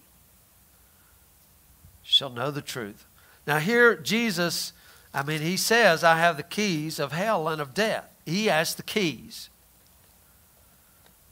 Shall 2.04 2.30
know 2.30 2.52
the 2.52 2.62
truth. 2.62 3.04
Now, 3.44 3.58
here, 3.58 3.96
Jesus 3.96 4.72
I 5.14 5.22
mean, 5.22 5.42
he 5.42 5.56
says, 5.56 6.02
I 6.02 6.16
have 6.18 6.36
the 6.36 6.42
keys 6.42 6.98
of 6.98 7.12
hell 7.12 7.48
and 7.48 7.60
of 7.60 7.74
death. 7.74 8.12
He 8.24 8.46
has 8.46 8.74
the 8.74 8.82
keys. 8.82 9.50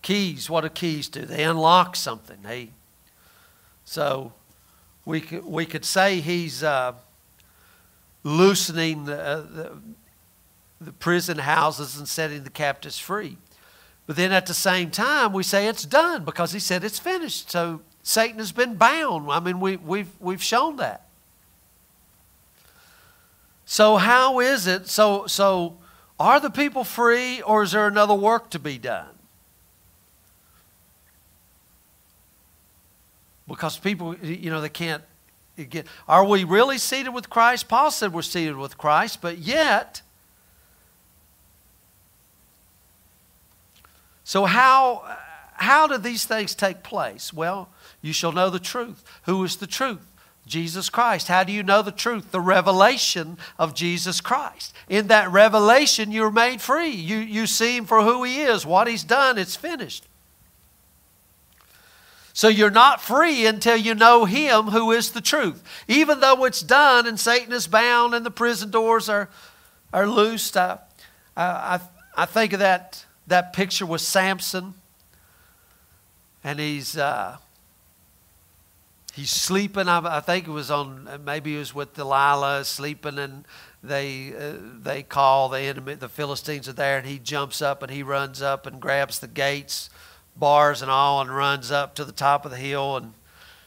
Keys, 0.02 0.50
what 0.50 0.62
do 0.62 0.68
keys 0.68 1.09
do? 1.09 1.22
They 1.22 1.44
unlock 1.44 1.96
something. 1.96 2.38
They, 2.42 2.70
so 3.85 4.33
we 5.04 5.20
could, 5.20 5.44
we 5.44 5.64
could 5.64 5.85
say 5.85 6.20
he's 6.20 6.62
uh, 6.62 6.92
loosening 8.22 9.06
the, 9.06 9.46
the, 9.50 9.72
the 10.81 10.93
prison 10.93 11.38
houses 11.38 11.97
and 11.97 12.09
setting 12.09 12.45
the 12.45 12.51
captives 12.51 12.99
free. 12.99 13.37
But 14.07 14.16
then 14.16 14.33
at 14.33 14.47
the 14.47 14.55
same 14.55 14.90
time, 14.90 15.33
we 15.33 15.43
say 15.43 15.69
it's 15.69 15.85
done 15.85 16.25
because 16.25 16.53
he 16.53 16.59
said 16.59 16.83
it's 16.83 16.99
finished. 16.99 17.51
So 17.51 17.83
Satan 18.03 18.38
has 18.38 18.51
been 18.51 18.75
bound. 18.75 19.31
I 19.31 19.40
mean, 19.40 19.61
we, 19.61 19.77
we've, 19.77 20.11
we've 20.19 20.43
shown 20.43 20.77
that. 20.77 21.07
So 23.71 23.99
how 23.99 24.40
is 24.40 24.66
it? 24.66 24.88
So 24.88 25.29
so 25.29 25.77
are 26.19 26.40
the 26.40 26.51
people 26.51 26.83
free 26.83 27.40
or 27.40 27.62
is 27.62 27.71
there 27.71 27.87
another 27.87 28.14
work 28.14 28.51
to 28.51 28.59
be 28.59 28.79
done? 28.79 29.07
Because 33.47 33.79
people, 33.79 34.16
you 34.16 34.51
know, 34.51 34.61
they 34.61 34.71
can't 34.71 35.05
get. 35.69 35.87
Are 36.09 36.25
we 36.25 36.43
really 36.43 36.79
seated 36.79 37.11
with 37.11 37.31
Christ? 37.31 37.69
Paul 37.69 37.93
said 37.93 38.12
we're 38.12 38.23
seated 38.23 38.57
with 38.57 38.77
Christ, 38.77 39.21
but 39.23 39.38
yet. 39.38 40.03
So 44.31 44.45
how 44.45 45.03
how 45.55 45.88
do 45.88 45.99
these 45.99 46.25
things 46.25 46.55
take 46.55 46.85
place? 46.85 47.33
Well, 47.33 47.69
you 48.01 48.12
shall 48.12 48.31
know 48.31 48.49
the 48.49 48.61
truth. 48.61 49.03
Who 49.25 49.43
is 49.43 49.57
the 49.57 49.66
truth? 49.66 50.07
Jesus 50.47 50.88
Christ. 50.88 51.27
How 51.27 51.43
do 51.43 51.53
you 51.53 51.64
know 51.64 51.83
the 51.83 51.90
truth? 51.90 52.31
The 52.31 52.40
revelation 52.40 53.38
of 53.59 53.75
Jesus 53.75 54.21
Christ. 54.21 54.73
In 54.88 55.09
that 55.09 55.33
revelation, 55.33 56.12
you're 56.12 56.31
made 56.31 56.61
free. 56.61 56.90
You, 56.90 57.16
you 57.16 57.49
see 57.49 57.77
Him 57.77 57.87
for 57.87 58.03
who 58.03 58.23
He 58.23 58.43
is, 58.43 58.64
what 58.64 58.87
He's 58.87 59.03
done, 59.03 59.37
it's 59.37 59.57
finished. 59.57 60.07
So 62.33 62.47
you're 62.47 62.71
not 62.71 63.01
free 63.01 63.47
until 63.47 63.77
you 63.77 63.97
know 63.97 64.27
Him 64.27 64.66
who 64.66 64.93
is 64.93 65.11
the 65.11 65.21
truth. 65.21 65.61
Even 65.88 66.21
though 66.21 66.45
it's 66.45 66.62
done 66.62 67.05
and 67.05 67.19
Satan 67.19 67.53
is 67.53 67.66
bound 67.66 68.14
and 68.14 68.25
the 68.25 68.31
prison 68.31 68.71
doors 68.71 69.09
are, 69.09 69.29
are 69.93 70.07
loosed, 70.07 70.57
I, 70.57 70.79
I, 71.37 71.81
I 72.16 72.27
think 72.27 72.53
of 72.53 72.61
that, 72.61 73.05
that 73.31 73.53
picture 73.53 73.87
with 73.87 74.03
Samson. 74.03 74.75
And 76.45 76.61
he's. 76.61 76.97
Uh, 76.97 77.38
he's 79.14 79.31
sleeping. 79.31 79.88
I, 79.88 80.19
I, 80.19 80.21
think 80.21 80.47
it 80.47 80.51
was 80.51 80.71
on, 80.71 81.09
maybe 81.25 81.57
it 81.57 81.59
was 81.59 81.75
with 81.75 81.95
Delilah 81.95 82.64
sleeping, 82.64 83.19
and 83.19 83.45
they 83.83 84.33
uh, 84.35 84.55
they 84.83 85.03
call 85.03 85.49
the 85.49 85.61
enemy, 85.61 85.95
the 85.95 86.09
Philistines 86.09 86.69
are 86.69 86.75
there, 86.75 86.99
and 86.99 87.07
he 87.07 87.19
jumps 87.19 87.62
up 87.62 87.83
and 87.83 87.90
he 87.90 88.03
runs 88.03 88.43
up 88.43 88.66
and 88.66 88.81
grabs 88.81 89.19
the 89.19 89.29
gates, 89.29 89.90
bars 90.37 90.83
and 90.83 90.90
all, 90.90 91.21
and 91.21 91.35
runs 91.35 91.71
up 91.71 91.95
to 91.97 92.05
the 92.05 92.12
top 92.12 92.45
of 92.45 92.51
the 92.51 92.57
hill 92.57 92.97
and 92.97 93.14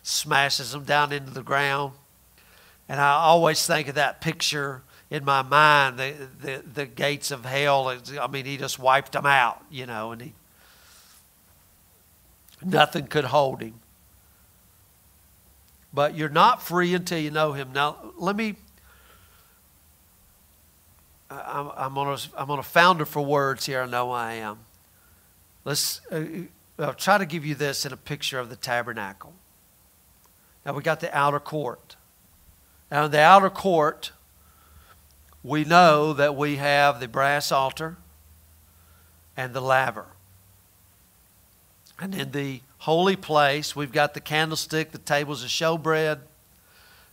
smashes 0.04 0.71
them 0.71 0.84
down 0.84 1.12
into 1.12 1.32
the 1.32 1.43
ground. 1.43 1.93
And 2.88 2.99
I 2.99 3.13
always 3.13 3.65
think 3.65 3.88
of 3.88 3.95
that 3.95 4.21
picture 4.21 4.82
in 5.13 5.23
my 5.23 5.43
mind, 5.43 5.97
the 5.97 6.13
the, 6.41 6.63
the 6.73 6.86
gates 6.86 7.32
of 7.32 7.45
hell. 7.45 7.88
I 8.19 8.28
mean, 8.28 8.43
he 8.43 8.58
just 8.58 8.78
wiped 8.80 9.13
them 9.13 9.26
out, 9.26 9.63
you 9.69 9.86
know, 9.86 10.12
and 10.12 10.21
he 10.21 10.34
nothing 12.62 13.08
could 13.08 13.26
hold 13.26 13.62
him 13.62 13.80
but 15.93 16.15
you're 16.15 16.30
not 16.30 16.62
free 16.62 16.93
until 16.95 17.19
you 17.19 17.30
know 17.30 17.54
him. 17.54 17.71
Now, 17.71 17.97
let 18.17 18.36
me. 18.36 18.56
I'm, 21.30 21.97
on 21.97 22.13
a, 22.13 22.17
I'm 22.39 22.52
on 22.52 22.60
a 22.60 22.63
founder 22.63 23.06
for 23.06 23.23
words 23.23 23.65
here. 23.65 23.82
I 23.82 23.86
know 23.88 24.12
I 24.12 24.34
am. 24.34 24.60
Let's 25.65 26.02
uh, 26.12 26.26
I'll 26.78 26.93
try 26.93 27.17
to 27.17 27.26
give 27.26 27.43
you 27.45 27.56
this 27.56 27.86
in 27.86 27.93
a 27.93 27.97
picture 27.97 28.39
of 28.39 28.49
the 28.49 28.56
tabernacle. 28.56 29.34
Now, 30.65 30.73
we 30.73 30.84
got 30.84 30.99
the 30.99 31.15
outer 31.15 31.39
court. 31.39 31.95
Now, 32.91 33.06
in 33.06 33.12
the 33.12 33.19
outer 33.19 33.49
court, 33.49 34.12
we 35.43 35.63
know 35.63 36.13
that 36.13 36.36
we 36.36 36.56
have 36.56 36.99
the 36.99 37.08
brass 37.08 37.51
altar 37.51 37.97
and 39.36 39.53
the 39.53 39.62
laver. 39.62 40.06
And 41.99 42.15
in 42.15 42.32
the 42.32 42.62
holy 42.84 43.15
place. 43.15 43.77
We've 43.77 43.93
got 43.93 44.13
the 44.13 44.19
candlestick, 44.19 44.91
the 44.91 44.97
tables 44.97 45.41
of 45.41 45.49
showbread, 45.49 46.19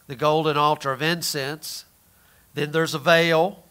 the 0.09 0.17
golden 0.17 0.57
altar 0.57 0.91
of 0.91 1.01
incense, 1.01 1.85
Then 2.55 2.73
there's 2.73 2.93
a 2.93 2.99
veil. 2.99 3.63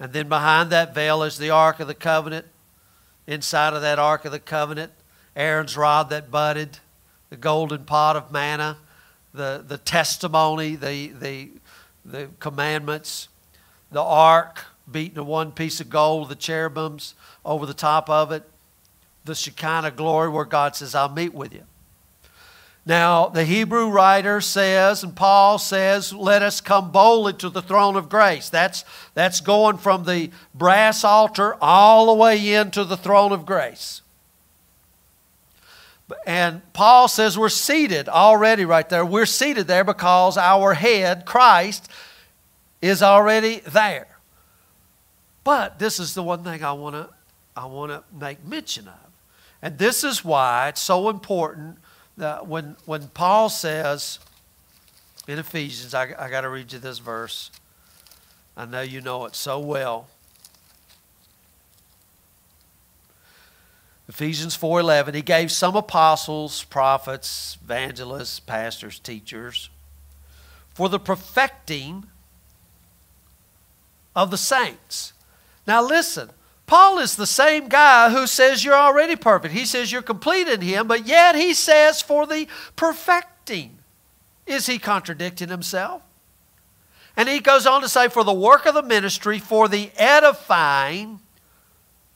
And 0.00 0.14
then 0.14 0.26
behind 0.30 0.70
that 0.70 0.94
veil 0.94 1.22
is 1.22 1.36
the 1.36 1.50
Ark 1.50 1.80
of 1.80 1.86
the 1.86 1.94
Covenant. 1.94 2.46
Inside 3.26 3.74
of 3.74 3.82
that 3.82 3.98
Ark 3.98 4.24
of 4.24 4.32
the 4.32 4.38
Covenant, 4.38 4.92
Aaron's 5.34 5.76
rod 5.76 6.08
that 6.08 6.30
budded, 6.30 6.78
the 7.28 7.36
golden 7.36 7.84
pot 7.84 8.16
of 8.16 8.32
manna, 8.32 8.78
the, 9.34 9.62
the 9.66 9.76
testimony, 9.76 10.76
the, 10.76 11.08
the, 11.08 11.50
the 12.06 12.28
commandments, 12.40 13.28
the 13.90 14.02
ark 14.02 14.64
beaten 14.90 15.16
to 15.16 15.24
one 15.24 15.52
piece 15.52 15.80
of 15.80 15.90
gold, 15.90 16.28
the 16.28 16.34
cherubims 16.34 17.14
over 17.44 17.66
the 17.66 17.74
top 17.74 18.08
of 18.08 18.32
it, 18.32 18.44
the 19.24 19.34
Shekinah 19.34 19.92
glory 19.92 20.28
where 20.28 20.44
God 20.44 20.76
says, 20.76 20.94
I'll 20.94 21.08
meet 21.08 21.34
with 21.34 21.52
you. 21.52 21.62
Now, 22.88 23.26
the 23.26 23.44
Hebrew 23.44 23.90
writer 23.90 24.40
says, 24.40 25.02
and 25.02 25.16
Paul 25.16 25.58
says, 25.58 26.12
let 26.12 26.42
us 26.42 26.60
come 26.60 26.92
boldly 26.92 27.32
to 27.34 27.50
the 27.50 27.60
throne 27.60 27.96
of 27.96 28.08
grace. 28.08 28.48
That's, 28.48 28.84
that's 29.12 29.40
going 29.40 29.78
from 29.78 30.04
the 30.04 30.30
brass 30.54 31.02
altar 31.02 31.56
all 31.60 32.06
the 32.06 32.14
way 32.14 32.54
into 32.54 32.84
the 32.84 32.96
throne 32.96 33.32
of 33.32 33.44
grace. 33.44 34.02
And 36.24 36.62
Paul 36.72 37.08
says 37.08 37.36
we're 37.36 37.48
seated 37.48 38.08
already 38.08 38.64
right 38.64 38.88
there. 38.88 39.04
We're 39.04 39.26
seated 39.26 39.66
there 39.66 39.82
because 39.82 40.36
our 40.36 40.74
head, 40.74 41.26
Christ, 41.26 41.90
is 42.86 43.02
already 43.02 43.60
there. 43.60 44.08
But 45.44 45.78
this 45.78 46.00
is 46.00 46.14
the 46.14 46.22
one 46.22 46.42
thing 46.42 46.64
I 46.64 46.72
want 46.72 46.94
to 46.94 47.08
I 47.56 47.64
want 47.66 47.90
to 47.90 48.04
make 48.14 48.44
mention 48.44 48.86
of. 48.86 49.06
And 49.62 49.78
this 49.78 50.04
is 50.04 50.24
why 50.24 50.68
it's 50.68 50.80
so 50.80 51.08
important 51.08 51.78
that 52.16 52.46
when, 52.46 52.76
when 52.84 53.08
Paul 53.08 53.48
says 53.48 54.18
in 55.26 55.38
Ephesians, 55.38 55.94
I, 55.94 56.14
I 56.18 56.28
got 56.28 56.42
to 56.42 56.48
read 56.48 56.72
you 56.72 56.78
this 56.78 56.98
verse. 56.98 57.50
I 58.56 58.66
know 58.66 58.82
you 58.82 59.00
know 59.00 59.24
it 59.24 59.34
so 59.34 59.58
well. 59.58 60.08
Ephesians 64.08 64.56
4:11 64.56 65.14
he 65.14 65.22
gave 65.22 65.50
some 65.50 65.74
apostles, 65.74 66.62
prophets, 66.64 67.58
evangelists, 67.64 68.38
pastors, 68.38 69.00
teachers 69.00 69.68
for 70.72 70.88
the 70.88 71.00
perfecting 71.00 72.06
of 74.16 74.30
the 74.30 74.38
saints. 74.38 75.12
Now 75.66 75.82
listen, 75.82 76.30
Paul 76.66 76.98
is 76.98 77.14
the 77.14 77.26
same 77.26 77.68
guy 77.68 78.10
who 78.10 78.26
says 78.26 78.64
you're 78.64 78.74
already 78.74 79.14
perfect. 79.14 79.54
He 79.54 79.66
says 79.66 79.92
you're 79.92 80.02
complete 80.02 80.48
in 80.48 80.62
him, 80.62 80.88
but 80.88 81.06
yet 81.06 81.36
he 81.36 81.54
says 81.54 82.02
for 82.02 82.26
the 82.26 82.48
perfecting. 82.74 83.78
Is 84.46 84.66
he 84.66 84.78
contradicting 84.78 85.48
himself? 85.48 86.02
And 87.16 87.28
he 87.28 87.40
goes 87.40 87.66
on 87.66 87.82
to 87.82 87.88
say 87.88 88.08
for 88.08 88.24
the 88.24 88.32
work 88.32 88.66
of 88.66 88.74
the 88.74 88.82
ministry, 88.82 89.38
for 89.38 89.68
the 89.68 89.90
edifying 89.96 91.20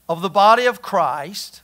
of 0.08 0.22
the 0.22 0.30
body 0.30 0.66
of 0.66 0.82
Christ 0.82 1.62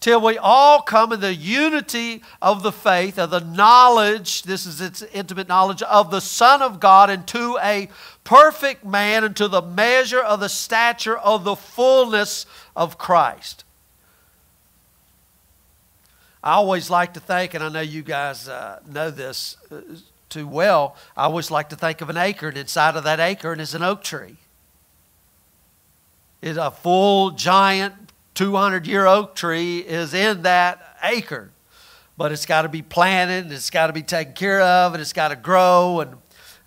till 0.00 0.20
we 0.20 0.38
all 0.38 0.80
come 0.80 1.12
in 1.12 1.20
the 1.20 1.34
unity 1.34 2.22
of 2.40 2.62
the 2.62 2.72
faith, 2.72 3.18
of 3.18 3.30
the 3.30 3.40
knowledge, 3.40 4.42
this 4.42 4.66
is 4.66 4.80
its 4.80 5.02
intimate 5.02 5.48
knowledge, 5.48 5.82
of 5.82 6.10
the 6.10 6.20
Son 6.20 6.62
of 6.62 6.80
God, 6.80 7.10
into 7.10 7.58
a 7.62 7.88
perfect 8.28 8.84
man, 8.84 9.24
into 9.24 9.48
the 9.48 9.62
measure 9.62 10.20
of 10.20 10.38
the 10.38 10.50
stature 10.50 11.16
of 11.16 11.44
the 11.44 11.56
fullness 11.56 12.44
of 12.76 12.98
Christ. 12.98 13.64
I 16.44 16.52
always 16.52 16.90
like 16.90 17.14
to 17.14 17.20
think, 17.20 17.54
and 17.54 17.64
I 17.64 17.70
know 17.70 17.80
you 17.80 18.02
guys 18.02 18.46
uh, 18.46 18.80
know 18.86 19.10
this 19.10 19.56
uh, 19.72 19.80
too 20.28 20.46
well, 20.46 20.94
I 21.16 21.24
always 21.24 21.50
like 21.50 21.70
to 21.70 21.76
think 21.76 22.02
of 22.02 22.10
an 22.10 22.18
acorn. 22.18 22.58
Inside 22.58 22.96
of 22.96 23.04
that 23.04 23.18
acorn 23.18 23.60
is 23.60 23.74
an 23.74 23.82
oak 23.82 24.04
tree. 24.04 24.36
It's 26.42 26.58
a 26.58 26.70
full, 26.70 27.30
giant, 27.30 27.94
200 28.34 28.86
year 28.86 29.06
oak 29.06 29.36
tree 29.36 29.78
is 29.78 30.12
in 30.12 30.42
that 30.42 30.98
acre. 31.02 31.50
But 32.18 32.32
it's 32.32 32.44
got 32.44 32.62
to 32.62 32.68
be 32.68 32.82
planted, 32.82 33.44
and 33.44 33.54
it's 33.54 33.70
got 33.70 33.86
to 33.86 33.94
be 33.94 34.02
taken 34.02 34.34
care 34.34 34.60
of, 34.60 34.92
and 34.92 35.00
it's 35.00 35.14
got 35.14 35.28
to 35.28 35.36
grow 35.36 36.00
and, 36.00 36.16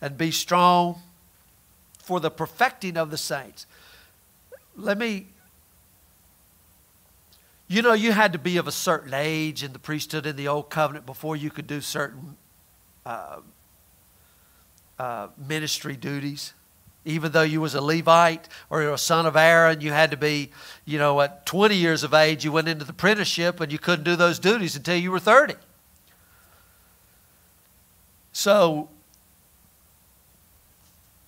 and 0.02 0.18
be 0.18 0.32
strong 0.32 1.00
for 2.02 2.20
the 2.20 2.30
perfecting 2.30 2.98
of 2.98 3.12
the 3.12 3.18
saints. 3.18 3.66
Let 4.76 4.98
me, 4.98 5.28
you 7.68 7.82
know, 7.82 7.94
you 7.94 8.12
had 8.12 8.34
to 8.34 8.40
be 8.40 8.58
of 8.58 8.68
a 8.68 8.72
certain 8.72 9.14
age 9.14 9.64
in 9.64 9.74
the 9.74 9.80
priesthood 9.80 10.26
in 10.26 10.36
the 10.36 10.48
Old 10.48 10.70
Covenant 10.70 11.06
before 11.06 11.36
you 11.36 11.50
could 11.50 11.68
do 11.68 11.82
certain 11.82 12.36
uh, 13.06 13.38
uh, 15.00 15.28
ministry 15.38 15.96
duties 15.96 16.54
even 17.06 17.32
though 17.32 17.42
you 17.42 17.60
was 17.60 17.74
a 17.74 17.82
Levite 17.82 18.48
or 18.70 18.84
a 18.84 18.98
son 18.98 19.26
of 19.26 19.36
Aaron, 19.36 19.82
you 19.82 19.92
had 19.92 20.12
to 20.12 20.18
be, 20.18 20.52
you 20.86 21.00
know, 21.00 21.20
at 21.22 21.46
20 21.46 21.76
years 21.76 22.04
of 22.04 22.14
age, 22.14 22.46
you 22.46 22.52
went 22.52 22.68
into 22.68 22.86
the 22.86 22.92
apprenticeship 22.92 23.60
and 23.60 23.72
you 23.72 23.80
couldn't 23.80 24.04
do 24.04 24.16
those 24.16 24.38
duties 24.38 24.76
until 24.76 24.96
you 24.96 25.12
were 25.12 25.20
30. 25.20 25.56
So, 28.34 28.90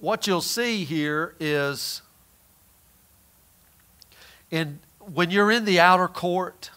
what 0.04 0.28
you'll 0.28 0.42
see 0.42 0.84
here 0.84 1.34
is 1.40 2.02
in, 4.52 4.80
when 5.00 5.32
you're 5.32 5.50
in 5.50 5.64
the 5.64 5.80
outer 5.80 6.10
court, 6.10 6.72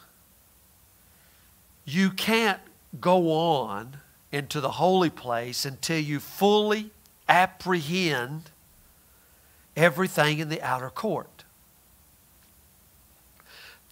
you 1.84 2.08
can't 2.08 2.60
go 3.00 3.32
on 3.32 3.96
into 4.30 4.60
the 4.60 4.70
holy 4.70 5.10
place 5.10 5.64
until 5.64 5.98
you 5.98 6.20
fully 6.20 6.90
apprehend 7.28 8.52
everything 9.76 10.38
in 10.38 10.48
the 10.48 10.62
outer 10.62 10.88
court. 10.88 11.42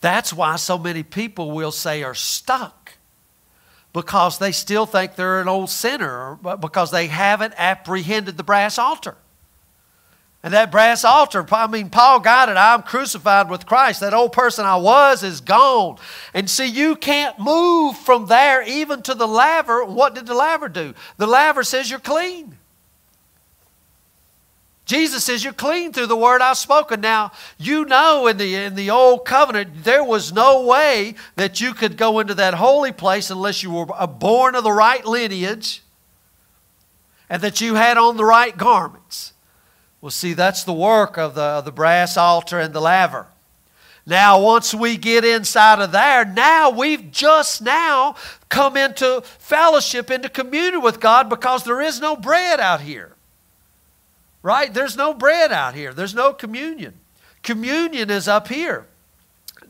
That's 0.01 0.33
why 0.33 0.55
so 0.55 0.79
many 0.79 1.03
people 1.03 1.51
will 1.51 1.73
say 1.73 2.05
are 2.05 2.14
stuck 2.14 2.92
because 3.92 4.38
they 4.38 4.53
still 4.53 4.87
think 4.87 5.16
they're 5.16 5.40
an 5.40 5.49
old 5.49 5.70
sinner 5.70 6.38
because 6.61 6.92
they 6.92 7.09
haven't 7.09 7.55
apprehended 7.57 8.37
the 8.37 8.44
brass 8.44 8.79
altar. 8.79 9.16
And 10.44 10.52
that 10.52 10.70
brass 10.70 11.07
altar, 11.07 11.46
I 11.52 11.66
mean, 11.66 11.88
Paul 11.88 12.20
got 12.20 12.50
it. 12.50 12.59
I'm 12.59 12.83
crucified 12.83 13.48
with 13.48 13.64
Christ. 13.64 14.00
That 14.00 14.12
old 14.12 14.33
person 14.35 14.66
I 14.66 14.76
was 14.76 15.22
is 15.22 15.40
gone. 15.40 15.96
And 16.35 16.50
see, 16.50 16.66
you 16.66 16.96
can't 16.96 17.38
move 17.38 17.96
from 17.96 18.26
there 18.26 18.62
even 18.62 19.00
to 19.02 19.14
the 19.14 19.26
laver. 19.26 19.87
What 19.87 20.14
did 20.14 20.26
the 20.26 20.35
laver 20.35 20.68
do? 20.68 20.92
The 21.16 21.26
laver 21.26 21.64
says 21.64 21.90
you're 21.90 21.98
clean. 21.98 22.59
Jesus 24.85 25.24
says, 25.24 25.42
You're 25.42 25.54
clean 25.54 25.94
through 25.94 26.09
the 26.09 26.16
word 26.16 26.42
I've 26.42 26.59
spoken. 26.59 27.00
Now, 27.00 27.33
you 27.57 27.87
know 27.87 28.26
in 28.26 28.37
the, 28.37 28.54
in 28.54 28.74
the 28.74 28.90
old 28.90 29.24
covenant, 29.24 29.85
there 29.85 30.04
was 30.04 30.30
no 30.30 30.66
way 30.66 31.14
that 31.37 31.62
you 31.62 31.72
could 31.72 31.96
go 31.96 32.18
into 32.18 32.35
that 32.35 32.52
holy 32.52 32.92
place 32.92 33.30
unless 33.30 33.62
you 33.62 33.70
were 33.70 33.87
born 33.87 34.54
of 34.54 34.62
the 34.62 34.72
right 34.72 35.07
lineage 35.07 35.83
and 37.30 37.40
that 37.40 37.62
you 37.62 37.76
had 37.76 37.96
on 37.96 38.18
the 38.18 38.26
right 38.26 38.54
garments. 38.54 39.34
Well, 40.05 40.11
see, 40.11 40.35
that's 40.35 40.64
the 40.64 40.75
work 40.75 41.17
of 41.17 41.35
the, 41.35 41.40
of 41.40 41.64
the 41.64 41.73
brass 41.73 42.19
altar 42.19 42.61
and 42.61 42.75
the 42.75 42.81
laver. 42.83 43.27
Now, 44.05 44.38
once 44.38 44.75
we 44.75 44.99
get 44.99 45.25
inside 45.25 45.81
of 45.81 45.93
there, 45.93 46.27
now 46.27 46.69
we've 46.69 47.11
just 47.11 47.62
now 47.62 48.14
come 48.51 48.77
into 48.77 49.23
fellowship, 49.38 50.11
into 50.11 50.29
communion 50.29 50.83
with 50.83 51.01
God 51.01 51.31
because 51.31 51.64
there 51.64 51.81
is 51.81 52.03
no 52.03 52.17
bread 52.17 52.61
out 52.61 52.83
here. 52.83 53.12
Right? 54.43 54.75
There's 54.75 54.95
no 54.95 55.14
bread 55.14 55.53
out 55.53 55.75
here, 55.75 55.95
there's 55.95 56.14
no 56.14 56.35
communion. 56.35 56.93
Communion 57.43 58.11
is 58.11 58.29
up 58.29 58.49
here. 58.49 58.85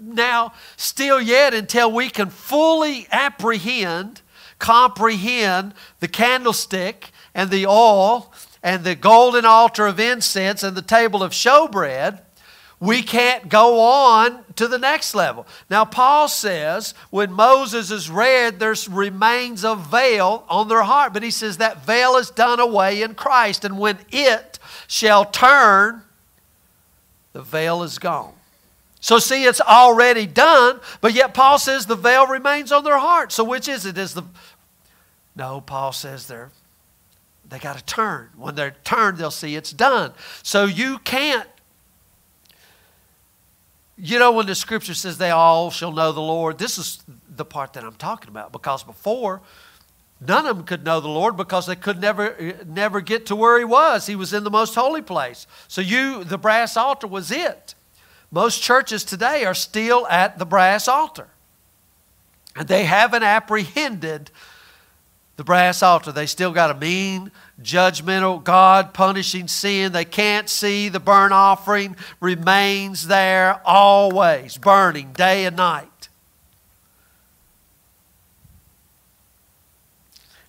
Now, 0.01 0.53
still 0.77 1.21
yet, 1.21 1.55
until 1.55 1.93
we 1.93 2.09
can 2.09 2.29
fully 2.29 3.07
apprehend, 3.13 4.21
comprehend 4.59 5.75
the 6.01 6.09
candlestick 6.09 7.13
and 7.37 7.51
the 7.51 7.67
oil 7.67 8.33
and 8.65 8.83
the 8.83 8.95
golden 8.95 9.45
altar 9.45 9.87
of 9.87 10.01
incense 10.01 10.63
and 10.63 10.75
the 10.75 10.83
table 10.83 11.23
of 11.23 11.33
showbread, 11.33 12.21
we 12.81 13.03
can't 13.03 13.51
go 13.51 13.81
on 13.81 14.43
to 14.57 14.67
the 14.67 14.79
next 14.79 15.15
level. 15.15 15.47
Now, 15.69 15.85
Paul 15.85 16.29
says 16.29 16.95
when 17.11 17.31
Moses 17.31 17.91
is 17.91 18.11
read, 18.11 18.59
there's 18.59 18.89
remains 18.89 19.65
of 19.67 19.91
veil 19.91 20.45
on 20.49 20.69
their 20.69 20.83
heart, 20.83 21.13
but 21.13 21.23
he 21.23 21.31
says 21.31 21.59
that 21.59 21.85
veil 21.85 22.17
is 22.17 22.31
done 22.31 22.59
away 22.59 23.03
in 23.03 23.15
Christ, 23.15 23.65
and 23.65 23.79
when 23.79 23.99
it 24.11 24.59
shall 24.89 25.27
turn, 25.27 26.03
the 27.35 27.43
veil 27.43 27.83
is 27.83 27.99
gone. 27.99 28.33
So, 29.01 29.19
see, 29.19 29.45
it's 29.45 29.61
already 29.61 30.27
done, 30.27 30.81
but 31.03 31.13
yet 31.13 31.35
Paul 31.35 31.59
says 31.59 31.85
the 31.85 31.97
veil 31.97 32.27
remains 32.27 32.73
on 32.73 32.85
their 32.85 32.99
heart. 32.99 33.33
So, 33.33 33.45
which 33.45 33.69
is 33.69 33.85
it? 33.85 33.99
Is 33.99 34.15
the 34.15 34.25
no? 35.37 35.61
Paul 35.61 35.93
says 35.93 36.27
they're 36.27 36.51
they 37.49 37.59
got 37.59 37.77
to 37.77 37.85
turn. 37.85 38.31
When 38.37 38.55
they're 38.55 38.77
turned, 38.85 39.19
they'll 39.19 39.31
see 39.31 39.57
it's 39.57 39.73
done. 39.73 40.13
So 40.43 40.65
you 40.65 40.99
can't. 40.99 41.49
You 43.97 44.19
know, 44.19 44.33
when 44.33 44.47
the 44.47 44.55
scripture 44.55 44.95
says 44.95 45.19
they 45.19 45.31
all 45.31 45.71
shall 45.71 45.93
know 45.93 46.11
the 46.11 46.21
Lord, 46.21 46.59
this 46.59 46.79
is 46.79 47.03
the 47.29 47.45
part 47.45 47.75
that 47.75 47.85
I'm 47.85 47.95
talking 47.95 48.29
about 48.29 48.51
because 48.51 48.83
before 48.83 49.41
None 50.27 50.47
of 50.47 50.57
them 50.57 50.67
could 50.67 50.85
know 50.85 51.01
the 51.01 51.09
Lord 51.09 51.37
because 51.37 51.67
they 51.67 51.77
could 51.77 52.01
never, 52.01 52.55
never 52.67 53.01
get 53.01 53.27
to 53.27 53.37
where 53.37 53.59
he 53.59 53.65
was. 53.65 54.07
He 54.07 54.17
was 54.17 54.33
in 54.33 54.45
the 54.45 54.51
most 54.51 54.75
holy 54.75 55.03
place. 55.03 55.47
So 55.69 55.81
you, 55.81 56.25
the 56.25 56.39
brass 56.39 56.77
altar 56.77 57.07
was 57.07 57.31
it. 57.31 57.75
Most 58.31 58.63
churches 58.63 59.05
today 59.05 59.45
are 59.45 59.55
still 59.55 60.07
at 60.07 60.39
the 60.39 60.47
brass 60.47 60.89
altar. 60.89 61.29
And 62.57 62.69
they 62.69 62.85
haven't 62.85 63.23
apprehended 63.23 64.31
the 65.37 65.45
brass 65.45 65.83
altar. 65.83 66.13
They 66.13 66.27
still 66.27 66.53
got 66.53 66.71
a 66.71 66.75
mean, 66.75 67.31
judgmental 67.63 68.43
God 68.43 68.95
punishing 68.95 69.49
sin. 69.49 69.93
They 69.93 70.05
can't 70.05 70.49
see 70.49 70.89
the 70.89 71.01
burnt 71.01 71.33
offering 71.33 71.97
remains 72.21 73.07
there 73.07 73.61
always, 73.65 74.59
burning 74.59 75.13
day 75.13 75.47
and 75.47 75.57
night. 75.57 75.89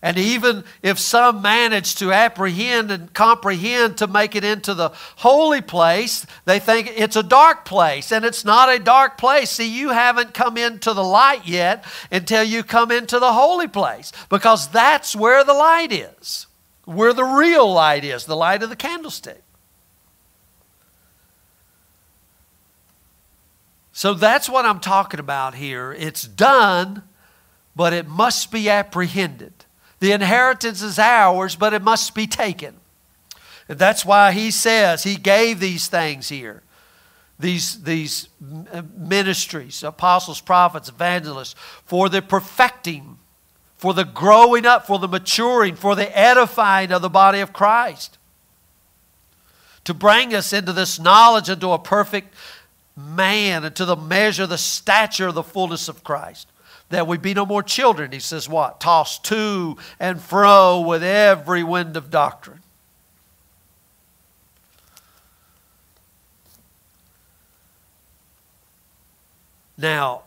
And 0.06 0.20
even 0.20 0.64
if 0.84 1.00
some 1.00 1.42
manage 1.42 1.96
to 1.96 2.12
apprehend 2.12 2.92
and 2.92 3.12
comprehend 3.12 3.98
to 3.98 4.06
make 4.06 4.36
it 4.36 4.44
into 4.44 4.76
the 4.76 4.92
holy 5.16 5.62
place, 5.62 6.28
they 6.46 6.60
think 6.60 6.94
it's 6.96 7.16
a 7.16 7.24
dark 7.24 7.66
place. 7.66 8.12
And 8.12 8.24
it's 8.24 8.46
not 8.46 8.72
a 8.72 8.78
dark 8.78 9.18
place. 9.18 9.50
See, 9.50 9.68
you 9.68 9.90
haven't 9.90 10.36
come 10.36 10.58
into 10.58 10.94
the 10.94 11.04
light 11.04 11.48
yet 11.48 11.86
until 12.12 12.44
you 12.44 12.62
come 12.62 12.92
into 12.92 13.18
the 13.18 13.34
holy 13.34 13.68
place 13.68 14.12
because 14.30 14.68
that's 14.68 15.16
where 15.16 15.44
the 15.44 15.56
light 15.56 15.92
is, 15.92 16.46
where 16.84 17.12
the 17.12 17.24
real 17.24 17.74
light 17.74 18.04
is, 18.04 18.26
the 18.26 18.36
light 18.36 18.62
of 18.62 18.70
the 18.70 18.76
candlestick. 18.76 19.42
So 23.92 24.14
that's 24.14 24.48
what 24.48 24.66
I'm 24.66 24.82
talking 24.82 25.20
about 25.20 25.56
here. 25.56 25.92
It's 25.94 26.28
done, 26.28 27.02
but 27.76 27.92
it 27.92 28.08
must 28.08 28.52
be 28.52 28.70
apprehended. 28.70 29.55
The 30.00 30.12
inheritance 30.12 30.82
is 30.82 31.00
ours, 31.00 31.56
but 31.56 31.74
it 31.74 31.82
must 31.82 32.14
be 32.14 32.28
taken. 32.28 32.76
And 33.68 33.80
that's 33.80 34.06
why 34.06 34.32
he 34.32 34.52
says 34.52 35.04
he 35.04 35.16
gave 35.16 35.60
these 35.60 35.88
things 35.88 36.30
here. 36.30 36.62
These, 37.38 37.84
these 37.84 38.30
ministries, 38.98 39.84
apostles, 39.84 40.40
prophets, 40.40 40.90
evangelists, 40.90 41.56
for 41.86 42.08
the 42.08 42.22
perfecting, 42.22 43.18
for 43.76 43.94
the 43.94 44.06
growing 44.06 44.66
up, 44.66 44.88
for 44.88 45.00
the 45.00 45.08
maturing, 45.08 45.76
for 45.76 45.96
the 45.96 46.18
edifying 46.18 46.92
of 46.92 47.02
the 47.02 47.10
body 47.10 47.40
of 47.40 47.52
Christ. 47.52 48.18
To 49.84 49.94
bring 49.94 50.34
us 50.34 50.54
into 50.54 50.72
this 50.72 51.00
knowledge, 51.00 51.50
into 51.50 51.72
a 51.72 51.80
perfect 51.80 52.34
man, 52.96 53.66
into 53.66 53.84
the 53.84 53.98
measure, 53.98 54.48
the 54.48 54.58
stature 54.58 55.32
the 55.32 55.44
fullness 55.44 55.90
of 55.90 56.04
Christ 56.04 56.48
that 56.90 57.08
we 57.08 57.18
be 57.18 57.34
no 57.34 57.46
more 57.46 57.64
children. 57.64 58.12
He 58.12 58.20
says, 58.20 58.48
what? 58.48 58.80
Tossed 58.80 59.24
to 59.26 59.78
and 60.00 60.22
fro 60.22 60.80
with 60.82 61.04
every 61.04 61.64
wind 61.64 61.98
of 61.98 62.10
doctrine. 62.10 62.62
Now, 69.78 70.24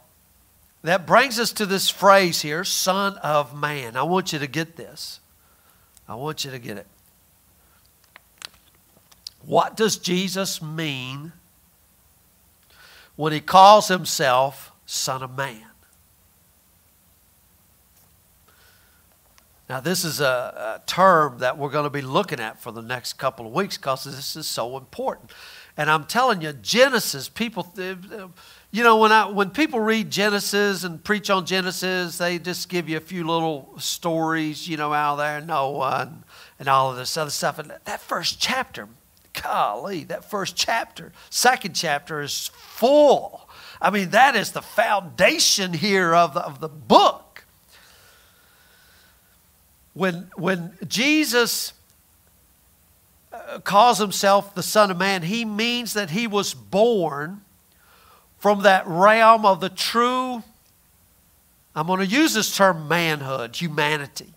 that 0.82 1.06
brings 1.06 1.38
us 1.38 1.52
to 1.54 1.66
this 1.66 1.88
phrase 1.88 2.42
here, 2.42 2.64
Son 2.64 3.16
of 3.18 3.59
Man. 3.59 3.96
I 3.96 4.02
want 4.02 4.32
you 4.32 4.38
to 4.38 4.46
get 4.46 4.76
this. 4.76 5.20
I 6.09 6.14
want 6.14 6.44
you 6.44 6.50
to 6.50 6.59
get 6.59 6.76
it. 6.76 6.86
What 9.44 9.76
does 9.76 9.96
Jesus 9.96 10.61
mean 10.61 11.32
when 13.16 13.32
he 13.32 13.40
calls 13.40 13.88
himself 13.88 14.72
Son 14.84 15.22
of 15.22 15.36
Man? 15.36 15.68
Now, 19.69 19.81
this 19.81 20.03
is 20.03 20.21
a, 20.21 20.81
a, 20.81 20.83
term 20.87 21.39
that 21.39 21.59
we're 21.59 21.69
going 21.69 21.85
to 21.85 21.91
be 21.91 22.01
looking 22.01 22.41
at 22.41 22.59
for 22.61 22.73
the 22.73 22.81
next 22.81 23.14
couple 23.14 23.47
of 23.47 23.53
weeks 23.53 23.77
because 23.77 24.05
this 24.05 24.35
is 24.35 24.47
so 24.47 24.79
important. 24.79 25.31
And 25.77 25.91
I'm 25.91 26.05
telling 26.05 26.41
you, 26.41 26.55
Genesis, 26.55 27.29
people, 27.29 27.71
uh, 27.79 28.29
you 28.71 28.83
know, 28.83 28.97
when, 28.97 29.12
I, 29.12 29.27
when 29.27 29.51
people 29.51 29.79
read 29.79 30.11
Genesis 30.11 30.85
and 30.85 31.05
preach 31.05 31.29
on 31.29 31.45
Genesis, 31.45 32.16
they 32.16 32.39
just 32.39 32.71
give 32.71 32.89
you 32.89 32.97
a 32.97 33.01
few 33.01 33.25
little 33.25 33.75
stories, 33.79 34.66
you 34.66 34.79
know, 34.79 34.95
out 34.95 35.16
there, 35.16 35.41
Noah 35.43 36.09
and, 36.09 36.25
and 36.59 36.69
all 36.69 36.91
of 36.91 36.97
this 36.97 37.16
other 37.19 37.31
stuff. 37.31 37.59
And 37.59 37.73
that 37.85 38.01
first 38.01 38.41
chapter, 38.41 38.89
golly, 39.43 40.05
that 40.05 40.25
first 40.25 40.57
chapter, 40.57 41.12
second 41.29 41.75
chapter 41.75 42.23
is 42.23 42.51
full. 42.55 43.49
I 43.81 43.91
mean, 43.91 44.11
that 44.11 44.35
is 44.35 44.53
the 44.53 44.62
foundation 44.62 45.75
here 45.75 46.14
of 46.14 46.37
of 46.37 46.59
the 46.59 46.69
book 46.69 47.28
when, 49.99 50.30
when 50.36 50.78
Jesus 50.86 51.72
uh, 53.32 53.59
calls 53.59 53.99
himself 53.99 54.55
the 54.55 54.62
Son 54.62 54.92
of 54.92 54.96
Man, 54.96 55.22
he 55.22 55.44
means 55.44 55.94
that 55.94 56.11
he 56.11 56.28
was 56.28 56.55
born 56.55 57.40
from 58.38 58.62
that 58.62 58.86
realm 58.86 59.44
of 59.44 59.61
the 59.61 59.68
true, 59.68 60.44
I'm 61.74 61.88
going 61.88 61.99
to 61.99 62.07
use 62.07 62.32
this 62.34 62.57
term 62.57 62.86
manhood, 62.86 63.57
humanity. 63.57 64.32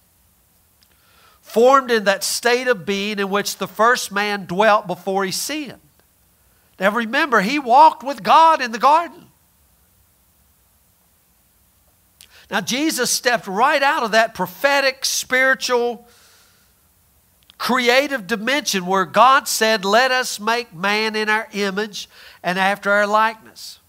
Formed 1.41 1.91
in 1.91 2.05
that 2.05 2.23
state 2.23 2.67
of 2.67 2.83
being 2.83 3.19
in 3.19 3.29
which 3.29 3.57
the 3.57 3.67
first 3.67 4.11
man 4.11 4.45
dwelt 4.45 4.87
before 4.87 5.23
he 5.25 5.31
sinned. 5.31 5.79
Now 6.79 6.91
remember, 6.91 7.41
he 7.41 7.59
walked 7.59 8.03
with 8.03 8.23
God 8.23 8.61
in 8.61 8.71
the 8.71 8.79
garden. 8.79 9.27
Now, 12.51 12.59
Jesus 12.59 13.09
stepped 13.09 13.47
right 13.47 13.81
out 13.81 14.03
of 14.03 14.11
that 14.11 14.33
prophetic, 14.33 15.05
spiritual, 15.05 16.05
creative 17.57 18.27
dimension 18.27 18.85
where 18.85 19.05
God 19.05 19.47
said, 19.47 19.85
Let 19.85 20.11
us 20.11 20.37
make 20.37 20.75
man 20.75 21.15
in 21.15 21.29
our 21.29 21.47
image 21.53 22.09
and 22.43 22.59
after 22.59 22.91
our 22.91 23.07
likeness. 23.07 23.79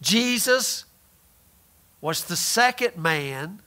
Jesus 0.00 0.84
was 2.00 2.24
the 2.24 2.36
second 2.36 2.96
man 2.96 3.60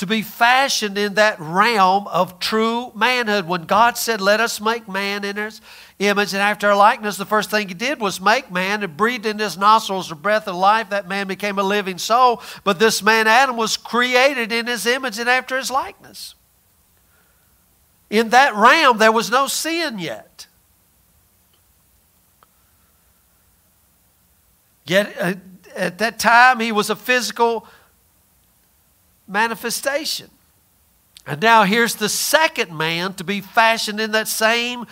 to 0.00 0.06
be 0.06 0.22
fashioned 0.22 0.96
in 0.96 1.12
that 1.12 1.38
realm 1.38 2.06
of 2.06 2.38
true 2.38 2.90
manhood. 2.94 3.46
When 3.46 3.64
God 3.64 3.98
said, 3.98 4.22
Let 4.22 4.40
us 4.40 4.58
make 4.58 4.88
man 4.88 5.24
in 5.24 5.36
his 5.36 5.60
image 5.98 6.32
and 6.32 6.40
after 6.40 6.68
our 6.68 6.76
likeness, 6.76 7.18
the 7.18 7.26
first 7.26 7.50
thing 7.50 7.68
he 7.68 7.74
did 7.74 8.00
was 8.00 8.18
make 8.18 8.50
man 8.50 8.82
and 8.82 8.96
breathed 8.96 9.26
in 9.26 9.38
his 9.38 9.58
nostrils 9.58 10.08
the 10.08 10.14
breath 10.14 10.48
of 10.48 10.56
life. 10.56 10.88
That 10.88 11.06
man 11.06 11.26
became 11.26 11.58
a 11.58 11.62
living 11.62 11.98
soul. 11.98 12.42
But 12.64 12.78
this 12.78 13.02
man, 13.02 13.26
Adam, 13.26 13.58
was 13.58 13.76
created 13.76 14.52
in 14.52 14.68
his 14.68 14.86
image 14.86 15.18
and 15.18 15.28
after 15.28 15.58
his 15.58 15.70
likeness. 15.70 16.34
In 18.08 18.30
that 18.30 18.54
realm, 18.54 18.96
there 18.96 19.12
was 19.12 19.30
no 19.30 19.48
sin 19.48 19.98
yet. 19.98 20.46
Yet, 24.86 25.14
uh, 25.20 25.34
at 25.76 25.98
that 25.98 26.18
time, 26.18 26.58
he 26.58 26.72
was 26.72 26.88
a 26.88 26.96
physical 26.96 27.66
manifestation. 29.30 30.28
And 31.26 31.40
now 31.40 31.64
here's 31.64 31.94
the 31.94 32.08
second 32.08 32.76
man 32.76 33.14
to 33.14 33.24
be 33.24 33.40
fashioned 33.40 34.00
in 34.00 34.12
that 34.12 34.28
same 34.28 34.86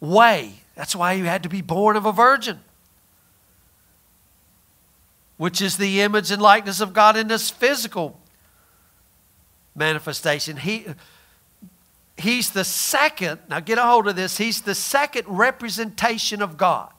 way. 0.00 0.54
That's 0.74 0.96
why 0.96 1.16
he 1.16 1.22
had 1.22 1.42
to 1.44 1.48
be 1.48 1.62
born 1.62 1.96
of 1.96 2.04
a 2.04 2.12
virgin, 2.12 2.60
which 5.36 5.62
is 5.62 5.76
the 5.76 6.00
image 6.00 6.30
and 6.30 6.42
likeness 6.42 6.80
of 6.80 6.92
God 6.92 7.16
in 7.16 7.28
this 7.28 7.50
physical 7.50 8.18
manifestation. 9.74 10.56
He, 10.56 10.86
he's 12.16 12.50
the 12.50 12.64
second, 12.64 13.40
now 13.48 13.60
get 13.60 13.78
a 13.78 13.82
hold 13.82 14.08
of 14.08 14.16
this, 14.16 14.38
he's 14.38 14.62
the 14.62 14.74
second 14.74 15.24
representation 15.28 16.42
of 16.42 16.56
God. 16.56 16.90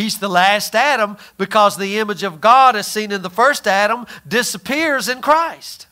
He's 0.00 0.18
the 0.18 0.30
last 0.30 0.74
Adam 0.74 1.18
because 1.36 1.76
the 1.76 1.98
image 1.98 2.22
of 2.22 2.40
God, 2.40 2.74
as 2.74 2.86
seen 2.86 3.12
in 3.12 3.20
the 3.20 3.28
first 3.28 3.66
Adam, 3.66 4.06
disappears 4.26 5.10
in 5.10 5.20
Christ. 5.20 5.88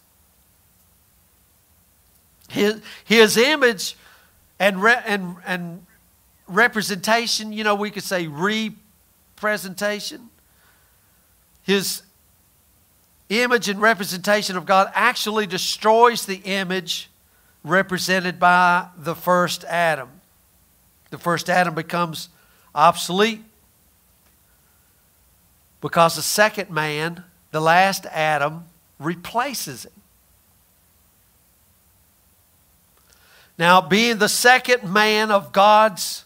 His, 2.49 2.81
his 3.05 3.37
image 3.37 3.99
and, 4.59 4.83
re, 4.83 4.95
and, 5.05 5.37
and 5.45 5.85
representation, 6.47 7.53
you 7.53 7.65
know, 7.65 7.75
we 7.75 7.91
could 7.91 8.03
say 8.03 8.29
representation. 8.29 10.31
His 11.63 12.01
image 13.29 13.69
and 13.69 13.79
representation 13.79 14.57
of 14.57 14.65
God 14.65 14.91
actually 14.95 15.47
destroys 15.47 16.25
the 16.25 16.41
image 16.45 17.11
represented 17.63 18.41
by 18.41 18.89
the 18.97 19.15
first 19.15 19.65
Adam. 19.65 20.09
The 21.11 21.19
first 21.19 21.51
Adam 21.51 21.75
becomes 21.75 22.31
obsolete 22.75 23.43
because 25.81 26.17
the 26.17 26.23
second 26.23 26.71
man, 26.71 27.25
the 27.51 27.61
last 27.61 28.07
Adam, 28.07 28.65
replaces 28.99 29.85
him. 29.85 29.93
Now, 33.59 33.81
being 33.81 34.19
the 34.19 34.29
second 34.29 34.93
man 34.93 35.31
of 35.31 35.53
God's 35.53 36.25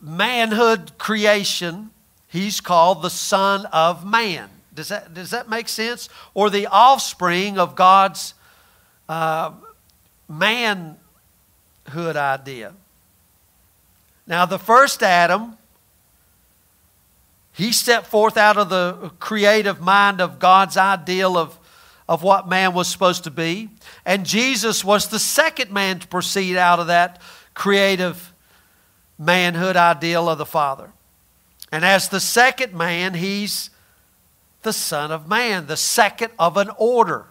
manhood 0.00 0.92
creation, 0.96 1.90
he's 2.28 2.60
called 2.60 3.02
the 3.02 3.10
Son 3.10 3.66
of 3.66 4.06
Man. 4.06 4.48
Does 4.74 4.88
that, 4.88 5.12
does 5.12 5.30
that 5.30 5.50
make 5.50 5.68
sense? 5.68 6.08
Or 6.32 6.48
the 6.48 6.66
offspring 6.66 7.58
of 7.58 7.74
God's 7.74 8.32
uh, 9.08 9.52
manhood 10.28 10.96
idea. 12.16 12.72
Now, 14.26 14.46
the 14.46 14.58
first 14.58 15.02
Adam, 15.02 15.58
he 17.60 17.72
stepped 17.72 18.06
forth 18.06 18.36
out 18.36 18.56
of 18.56 18.70
the 18.70 19.12
creative 19.20 19.80
mind 19.80 20.20
of 20.20 20.38
God's 20.38 20.76
ideal 20.76 21.36
of, 21.36 21.58
of 22.08 22.22
what 22.22 22.48
man 22.48 22.72
was 22.72 22.88
supposed 22.88 23.24
to 23.24 23.30
be. 23.30 23.68
And 24.06 24.24
Jesus 24.24 24.82
was 24.82 25.08
the 25.08 25.18
second 25.18 25.70
man 25.70 25.98
to 25.98 26.08
proceed 26.08 26.56
out 26.56 26.80
of 26.80 26.86
that 26.86 27.20
creative 27.54 28.32
manhood 29.18 29.76
ideal 29.76 30.28
of 30.28 30.38
the 30.38 30.46
Father. 30.46 30.90
And 31.70 31.84
as 31.84 32.08
the 32.08 32.18
second 32.18 32.72
man, 32.72 33.14
he's 33.14 33.68
the 34.62 34.72
Son 34.72 35.12
of 35.12 35.28
Man, 35.28 35.66
the 35.66 35.76
second 35.76 36.32
of 36.38 36.56
an 36.56 36.70
order, 36.78 37.26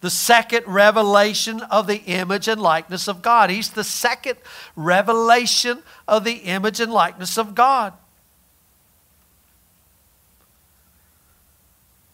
the 0.00 0.10
second 0.10 0.66
revelation 0.66 1.62
of 1.62 1.86
the 1.86 2.02
image 2.04 2.46
and 2.46 2.60
likeness 2.60 3.08
of 3.08 3.22
God. 3.22 3.50
He's 3.50 3.70
the 3.70 3.84
second 3.84 4.38
revelation 4.76 5.82
of 6.06 6.22
the 6.22 6.34
image 6.34 6.80
and 6.80 6.92
likeness 6.92 7.36
of 7.36 7.54
God. 7.54 7.92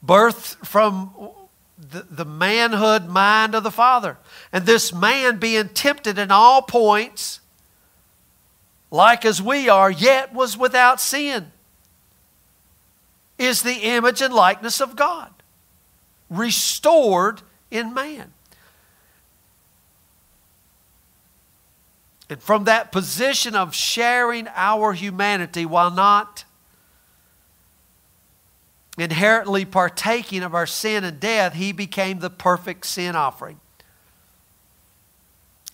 Birth 0.02 0.56
from 0.66 1.30
the, 1.78 2.06
the 2.10 2.24
manhood 2.24 3.06
mind 3.06 3.54
of 3.54 3.62
the 3.62 3.70
Father. 3.70 4.18
And 4.52 4.66
this 4.66 4.92
man 4.92 5.38
being 5.38 5.68
tempted 5.68 6.18
in 6.18 6.30
all 6.30 6.62
points, 6.62 7.40
like 8.90 9.24
as 9.24 9.40
we 9.40 9.68
are, 9.68 9.90
yet 9.90 10.34
was 10.34 10.56
without 10.56 11.00
sin 11.00 11.52
is 13.38 13.62
the 13.62 13.74
image 13.74 14.22
and 14.22 14.32
likeness 14.32 14.80
of 14.80 14.94
God, 14.94 15.30
restored 16.30 17.42
in 17.70 17.92
man. 17.92 18.32
And 22.30 22.40
from 22.40 22.64
that 22.64 22.92
position 22.92 23.54
of 23.54 23.74
sharing 23.74 24.48
our 24.54 24.92
humanity 24.92 25.66
while 25.66 25.90
not 25.90 26.44
inherently 29.02 29.64
partaking 29.64 30.42
of 30.42 30.54
our 30.54 30.66
sin 30.66 31.04
and 31.04 31.20
death, 31.20 31.54
he 31.54 31.72
became 31.72 32.20
the 32.20 32.30
perfect 32.30 32.86
sin 32.86 33.16
offering. 33.16 33.60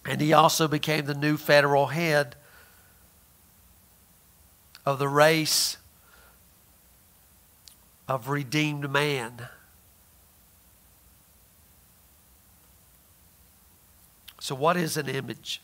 And 0.05 0.20
he 0.20 0.33
also 0.33 0.66
became 0.66 1.05
the 1.05 1.14
new 1.14 1.37
federal 1.37 1.87
head 1.87 2.35
of 4.87 4.99
the 4.99 5.09
race 5.09 5.76
of 8.09 8.31
redeemed 8.31 8.91
man. 8.91 9.49
So, 14.41 14.55
what 14.55 14.79
is 14.79 14.97
an 14.97 15.09
image? 15.09 15.61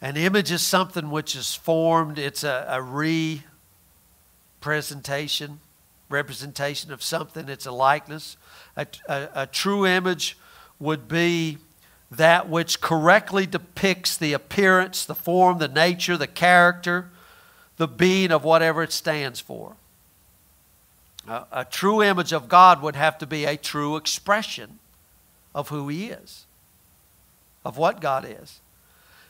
An 0.00 0.16
image 0.16 0.52
is 0.52 0.62
something 0.62 1.10
which 1.10 1.34
is 1.34 1.54
formed, 1.54 2.18
it's 2.18 2.44
a, 2.44 2.66
a 2.68 2.80
representation, 4.66 5.60
representation 6.08 6.92
of 6.92 7.02
something, 7.02 7.48
it's 7.48 7.66
a 7.66 7.72
likeness. 7.72 8.36
A, 8.76 8.86
a, 9.08 9.28
a 9.34 9.46
true 9.46 9.86
image 9.86 10.36
would 10.78 11.08
be 11.08 11.58
that 12.10 12.48
which 12.48 12.80
correctly 12.80 13.46
depicts 13.46 14.16
the 14.16 14.32
appearance, 14.32 15.04
the 15.04 15.14
form, 15.14 15.58
the 15.58 15.68
nature, 15.68 16.16
the 16.16 16.26
character, 16.26 17.10
the 17.76 17.88
being 17.88 18.30
of 18.30 18.44
whatever 18.44 18.82
it 18.82 18.92
stands 18.92 19.40
for. 19.40 19.76
A, 21.28 21.44
a 21.52 21.64
true 21.64 22.02
image 22.02 22.32
of 22.32 22.48
God 22.48 22.82
would 22.82 22.96
have 22.96 23.18
to 23.18 23.26
be 23.26 23.44
a 23.44 23.56
true 23.56 23.96
expression 23.96 24.78
of 25.54 25.68
who 25.70 25.88
He 25.88 26.06
is, 26.06 26.46
of 27.64 27.76
what 27.76 28.00
God 28.00 28.26
is. 28.28 28.60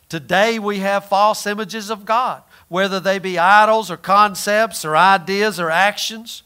Today 0.08 0.58
we 0.58 0.78
have 0.80 1.06
false 1.06 1.46
images 1.46 1.90
of 1.90 2.04
God, 2.04 2.42
whether 2.68 2.98
they 2.98 3.18
be 3.18 3.38
idols 3.38 3.90
or 3.90 3.96
concepts 3.96 4.84
or 4.84 4.96
ideas 4.96 5.60
or 5.60 5.70
actions. 5.70 6.42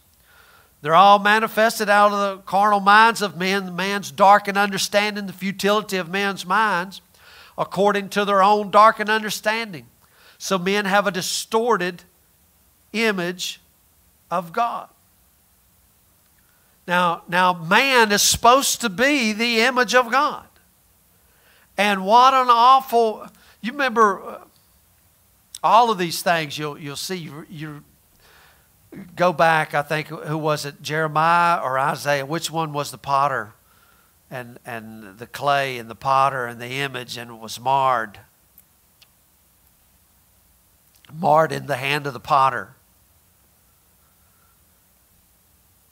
They're 0.82 0.94
all 0.94 1.18
manifested 1.18 1.88
out 1.88 2.12
of 2.12 2.18
the 2.18 2.42
carnal 2.42 2.80
minds 2.80 3.20
of 3.22 3.36
men, 3.36 3.76
man's 3.76 4.10
darkened 4.10 4.56
understanding, 4.56 5.26
the 5.26 5.32
futility 5.32 5.96
of 5.98 6.08
men's 6.08 6.46
minds, 6.46 7.02
according 7.58 8.08
to 8.10 8.24
their 8.24 8.42
own 8.42 8.70
darkened 8.70 9.10
understanding. 9.10 9.86
So 10.38 10.58
men 10.58 10.86
have 10.86 11.06
a 11.06 11.10
distorted 11.10 12.04
image 12.92 13.60
of 14.30 14.52
God. 14.52 14.88
Now, 16.86 17.22
now 17.28 17.52
man 17.52 18.10
is 18.10 18.22
supposed 18.22 18.80
to 18.80 18.88
be 18.88 19.32
the 19.32 19.60
image 19.60 19.94
of 19.94 20.10
God. 20.10 20.46
And 21.76 22.04
what 22.04 22.34
an 22.34 22.48
awful, 22.48 23.26
you 23.60 23.72
remember 23.72 24.22
uh, 24.22 24.38
all 25.62 25.90
of 25.90 25.98
these 25.98 26.22
things 26.22 26.56
you'll, 26.56 26.78
you'll 26.78 26.96
see. 26.96 27.16
You, 27.16 27.46
you 27.48 27.84
go 29.16 29.32
back, 29.32 29.74
I 29.74 29.82
think, 29.82 30.08
who 30.08 30.38
was 30.38 30.64
it, 30.64 30.82
Jeremiah 30.82 31.60
or 31.62 31.78
Isaiah? 31.78 32.26
Which 32.26 32.50
one 32.50 32.72
was 32.72 32.90
the 32.90 32.98
potter? 32.98 33.52
And, 34.30 34.58
and 34.64 35.18
the 35.18 35.26
clay 35.26 35.78
and 35.78 35.90
the 35.90 35.94
potter 35.94 36.46
and 36.46 36.60
the 36.60 36.68
image 36.68 37.16
and 37.16 37.30
it 37.30 37.38
was 37.40 37.58
marred. 37.58 38.20
Marred 41.12 41.50
in 41.50 41.66
the 41.66 41.76
hand 41.76 42.06
of 42.06 42.12
the 42.12 42.20
potter. 42.20 42.74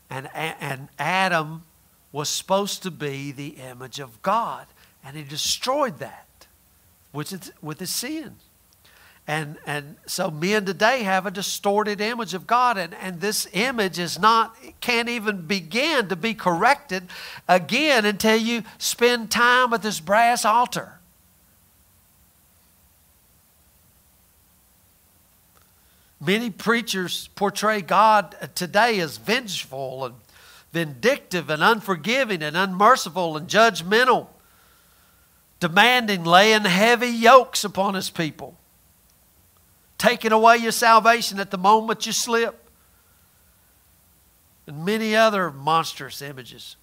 And, 0.08 0.30
and 0.34 0.88
Adam 0.98 1.64
was 2.12 2.28
supposed 2.28 2.82
to 2.84 2.90
be 2.90 3.32
the 3.32 3.48
image 3.48 3.98
of 3.98 4.22
God. 4.22 4.66
And 5.04 5.16
he 5.16 5.22
destroyed 5.22 5.98
that 5.98 6.46
with 7.12 7.30
his, 7.30 7.52
with 7.60 7.80
his 7.80 7.90
sins. 7.90 8.47
And, 9.28 9.58
and 9.66 9.96
so 10.06 10.30
men 10.30 10.64
today 10.64 11.02
have 11.02 11.26
a 11.26 11.30
distorted 11.30 12.00
image 12.00 12.32
of 12.32 12.46
God, 12.46 12.78
and, 12.78 12.94
and 12.94 13.20
this 13.20 13.46
image 13.52 13.98
is 13.98 14.18
not, 14.18 14.56
can't 14.80 15.10
even 15.10 15.42
begin 15.42 16.08
to 16.08 16.16
be 16.16 16.32
corrected 16.32 17.04
again 17.46 18.06
until 18.06 18.38
you 18.38 18.62
spend 18.78 19.30
time 19.30 19.74
at 19.74 19.82
this 19.82 20.00
brass 20.00 20.46
altar. 20.46 20.98
Many 26.20 26.48
preachers 26.48 27.28
portray 27.34 27.82
God 27.82 28.34
today 28.54 28.98
as 28.98 29.18
vengeful 29.18 30.06
and 30.06 30.14
vindictive 30.72 31.50
and 31.50 31.62
unforgiving 31.62 32.42
and 32.42 32.56
unmerciful 32.56 33.36
and 33.36 33.46
judgmental, 33.46 34.28
demanding, 35.60 36.24
laying 36.24 36.64
heavy 36.64 37.08
yokes 37.08 37.62
upon 37.62 37.92
his 37.92 38.08
people, 38.10 38.57
taking 39.98 40.32
away 40.32 40.56
your 40.56 40.72
salvation 40.72 41.38
at 41.38 41.50
the 41.50 41.58
moment 41.58 42.06
you 42.06 42.12
slip, 42.12 42.64
and 44.66 44.84
many 44.84 45.14
other 45.14 45.50
monstrous 45.50 46.22
images. 46.22 46.76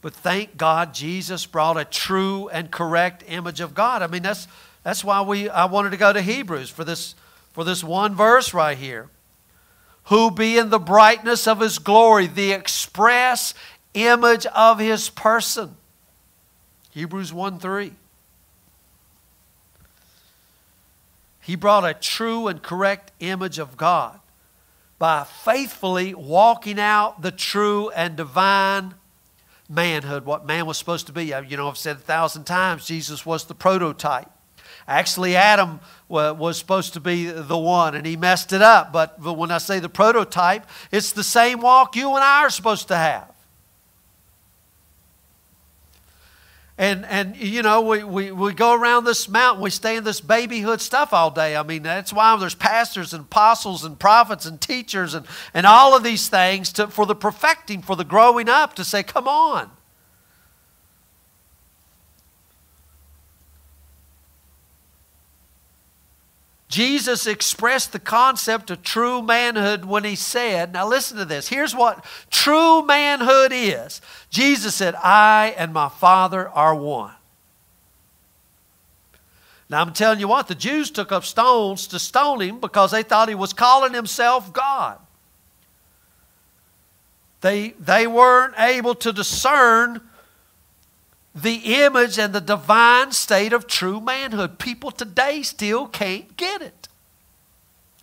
But 0.00 0.14
thank 0.14 0.56
God 0.56 0.94
Jesus 0.94 1.46
brought 1.46 1.76
a 1.76 1.84
true 1.84 2.48
and 2.48 2.70
correct 2.70 3.22
image 3.28 3.60
of 3.60 3.74
God. 3.74 4.02
I 4.02 4.08
mean, 4.08 4.22
that's, 4.22 4.48
that's 4.82 5.04
why 5.04 5.22
we, 5.22 5.48
I 5.48 5.66
wanted 5.66 5.90
to 5.90 5.96
go 5.96 6.12
to 6.12 6.20
Hebrews 6.20 6.70
for 6.70 6.84
this 6.84 7.14
for 7.52 7.64
this 7.64 7.84
one 7.84 8.14
verse 8.14 8.54
right 8.54 8.76
here. 8.76 9.08
Who 10.04 10.30
be 10.30 10.58
in 10.58 10.70
the 10.70 10.80
brightness 10.80 11.46
of 11.46 11.60
his 11.60 11.78
glory, 11.78 12.26
the 12.26 12.52
express 12.52 13.54
image 13.94 14.46
of 14.46 14.78
his 14.78 15.08
person. 15.10 15.76
Hebrews 16.90 17.32
1 17.32 17.60
3. 17.60 17.92
He 21.42 21.56
brought 21.56 21.84
a 21.84 21.92
true 21.92 22.46
and 22.46 22.62
correct 22.62 23.10
image 23.18 23.58
of 23.58 23.76
God 23.76 24.20
by 24.98 25.24
faithfully 25.24 26.14
walking 26.14 26.78
out 26.78 27.22
the 27.22 27.32
true 27.32 27.90
and 27.90 28.14
divine 28.16 28.94
manhood, 29.68 30.24
what 30.24 30.46
man 30.46 30.66
was 30.66 30.78
supposed 30.78 31.08
to 31.08 31.12
be. 31.12 31.34
Uh, 31.34 31.40
you 31.42 31.56
know, 31.56 31.68
I've 31.68 31.76
said 31.76 31.96
a 31.96 32.00
thousand 32.00 32.44
times, 32.44 32.86
Jesus 32.86 33.26
was 33.26 33.46
the 33.46 33.54
prototype. 33.56 34.30
Actually, 34.86 35.34
Adam 35.34 35.80
was 36.08 36.58
supposed 36.58 36.92
to 36.94 37.00
be 37.00 37.26
the 37.26 37.58
one, 37.58 37.96
and 37.96 38.06
he 38.06 38.16
messed 38.16 38.52
it 38.52 38.62
up. 38.62 38.92
But 38.92 39.20
when 39.20 39.50
I 39.50 39.58
say 39.58 39.80
the 39.80 39.88
prototype, 39.88 40.66
it's 40.92 41.12
the 41.12 41.24
same 41.24 41.60
walk 41.60 41.96
you 41.96 42.14
and 42.14 42.22
I 42.22 42.42
are 42.42 42.50
supposed 42.50 42.88
to 42.88 42.96
have. 42.96 43.31
And, 46.78 47.04
and 47.04 47.36
you 47.36 47.62
know, 47.62 47.82
we, 47.82 48.02
we, 48.02 48.32
we 48.32 48.54
go 48.54 48.74
around 48.74 49.04
this 49.04 49.28
mountain, 49.28 49.62
we 49.62 49.70
stay 49.70 49.96
in 49.96 50.04
this 50.04 50.20
babyhood 50.20 50.80
stuff 50.80 51.12
all 51.12 51.30
day. 51.30 51.54
I 51.54 51.62
mean, 51.62 51.82
that's 51.82 52.12
why 52.12 52.34
there's 52.36 52.54
pastors 52.54 53.12
and 53.12 53.24
apostles 53.24 53.84
and 53.84 53.98
prophets 53.98 54.46
and 54.46 54.60
teachers 54.60 55.12
and, 55.14 55.26
and 55.52 55.66
all 55.66 55.94
of 55.94 56.02
these 56.02 56.28
things 56.28 56.72
to, 56.74 56.88
for 56.88 57.04
the 57.04 57.14
perfecting, 57.14 57.82
for 57.82 57.94
the 57.94 58.04
growing 58.04 58.48
up, 58.48 58.74
to 58.74 58.84
say, 58.84 59.02
come 59.02 59.28
on. 59.28 59.70
Jesus 66.72 67.26
expressed 67.26 67.92
the 67.92 67.98
concept 67.98 68.70
of 68.70 68.82
true 68.82 69.20
manhood 69.20 69.84
when 69.84 70.04
he 70.04 70.16
said, 70.16 70.72
Now 70.72 70.88
listen 70.88 71.18
to 71.18 71.26
this. 71.26 71.48
Here's 71.48 71.74
what 71.74 72.02
true 72.30 72.82
manhood 72.86 73.52
is 73.52 74.00
Jesus 74.30 74.74
said, 74.76 74.94
I 74.94 75.54
and 75.58 75.74
my 75.74 75.90
Father 75.90 76.48
are 76.48 76.74
one. 76.74 77.12
Now 79.68 79.82
I'm 79.82 79.92
telling 79.92 80.18
you 80.18 80.28
what, 80.28 80.48
the 80.48 80.54
Jews 80.54 80.90
took 80.90 81.12
up 81.12 81.26
stones 81.26 81.86
to 81.88 81.98
stone 81.98 82.40
him 82.40 82.58
because 82.58 82.92
they 82.92 83.02
thought 83.02 83.28
he 83.28 83.34
was 83.34 83.52
calling 83.52 83.92
himself 83.92 84.50
God. 84.54 84.98
They, 87.42 87.74
they 87.78 88.06
weren't 88.06 88.54
able 88.58 88.94
to 88.94 89.12
discern 89.12 90.00
the 91.34 91.82
image 91.82 92.18
and 92.18 92.32
the 92.32 92.40
divine 92.40 93.12
state 93.12 93.52
of 93.52 93.66
true 93.66 94.00
manhood. 94.00 94.58
People 94.58 94.90
today 94.90 95.42
still 95.42 95.86
can't 95.86 96.36
get 96.36 96.60
it. 96.60 96.88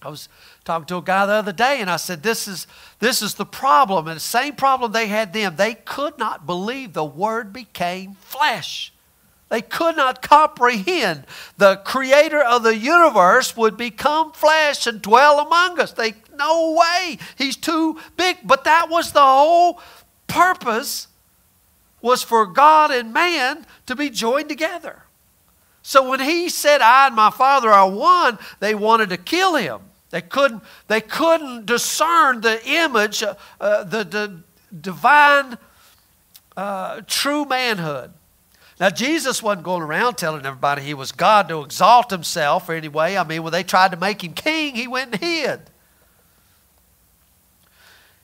I 0.01 0.09
was 0.09 0.29
talking 0.63 0.85
to 0.87 0.97
a 0.97 1.01
guy 1.01 1.25
the 1.25 1.33
other 1.33 1.51
day 1.51 1.81
and 1.81 1.89
I 1.89 1.97
said, 1.97 2.23
This 2.23 2.47
is, 2.47 2.67
this 2.99 3.21
is 3.21 3.35
the 3.35 3.45
problem. 3.45 4.07
And 4.07 4.15
the 4.15 4.21
same 4.21 4.55
problem 4.55 4.91
they 4.91 5.07
had 5.07 5.33
then. 5.33 5.57
They 5.57 5.73
could 5.73 6.17
not 6.17 6.45
believe 6.45 6.93
the 6.93 7.05
Word 7.05 7.51
became 7.51 8.15
flesh. 8.21 8.93
They 9.49 9.61
could 9.61 9.97
not 9.97 10.21
comprehend 10.21 11.25
the 11.57 11.77
creator 11.77 12.41
of 12.41 12.63
the 12.63 12.77
universe 12.77 13.57
would 13.57 13.77
become 13.77 14.31
flesh 14.31 14.85
and 14.85 15.01
dwell 15.01 15.39
among 15.39 15.79
us. 15.79 15.91
They, 15.91 16.13
no 16.37 16.77
way. 16.79 17.17
He's 17.35 17.57
too 17.57 17.99
big. 18.15 18.37
But 18.43 18.63
that 18.63 18.89
was 18.89 19.11
the 19.11 19.21
whole 19.21 19.81
purpose 20.27 21.07
was 22.01 22.23
for 22.23 22.45
God 22.45 22.91
and 22.91 23.13
man 23.13 23.65
to 23.85 23.95
be 23.95 24.09
joined 24.09 24.49
together. 24.49 25.03
So 25.81 26.09
when 26.09 26.19
he 26.19 26.49
said, 26.49 26.81
I 26.81 27.07
and 27.07 27.15
my 27.15 27.29
Father 27.29 27.69
are 27.69 27.89
one, 27.89 28.37
they 28.59 28.75
wanted 28.75 29.09
to 29.09 29.17
kill 29.17 29.55
him. 29.55 29.81
They 30.11 30.21
couldn't, 30.21 30.63
they 30.87 31.01
couldn't 31.01 31.65
discern 31.65 32.41
the 32.41 32.59
image, 32.67 33.23
uh, 33.23 33.83
the, 33.83 34.03
the 34.03 34.41
divine 34.79 35.57
uh, 36.57 37.01
true 37.07 37.45
manhood. 37.45 38.11
Now, 38.79 38.89
Jesus 38.89 39.43
wasn't 39.43 39.65
going 39.65 39.81
around 39.81 40.15
telling 40.15 40.45
everybody 40.45 40.81
he 40.81 40.93
was 40.93 41.11
God 41.11 41.49
to 41.49 41.61
exalt 41.61 42.11
himself 42.11 42.69
anyway. 42.69 43.17
I 43.17 43.23
mean, 43.23 43.43
when 43.43 43.51
they 43.51 43.63
tried 43.63 43.91
to 43.91 43.97
make 43.97 44.23
him 44.23 44.33
king, 44.33 44.75
he 44.75 44.87
went 44.87 45.13
and 45.13 45.21
hid. 45.21 45.61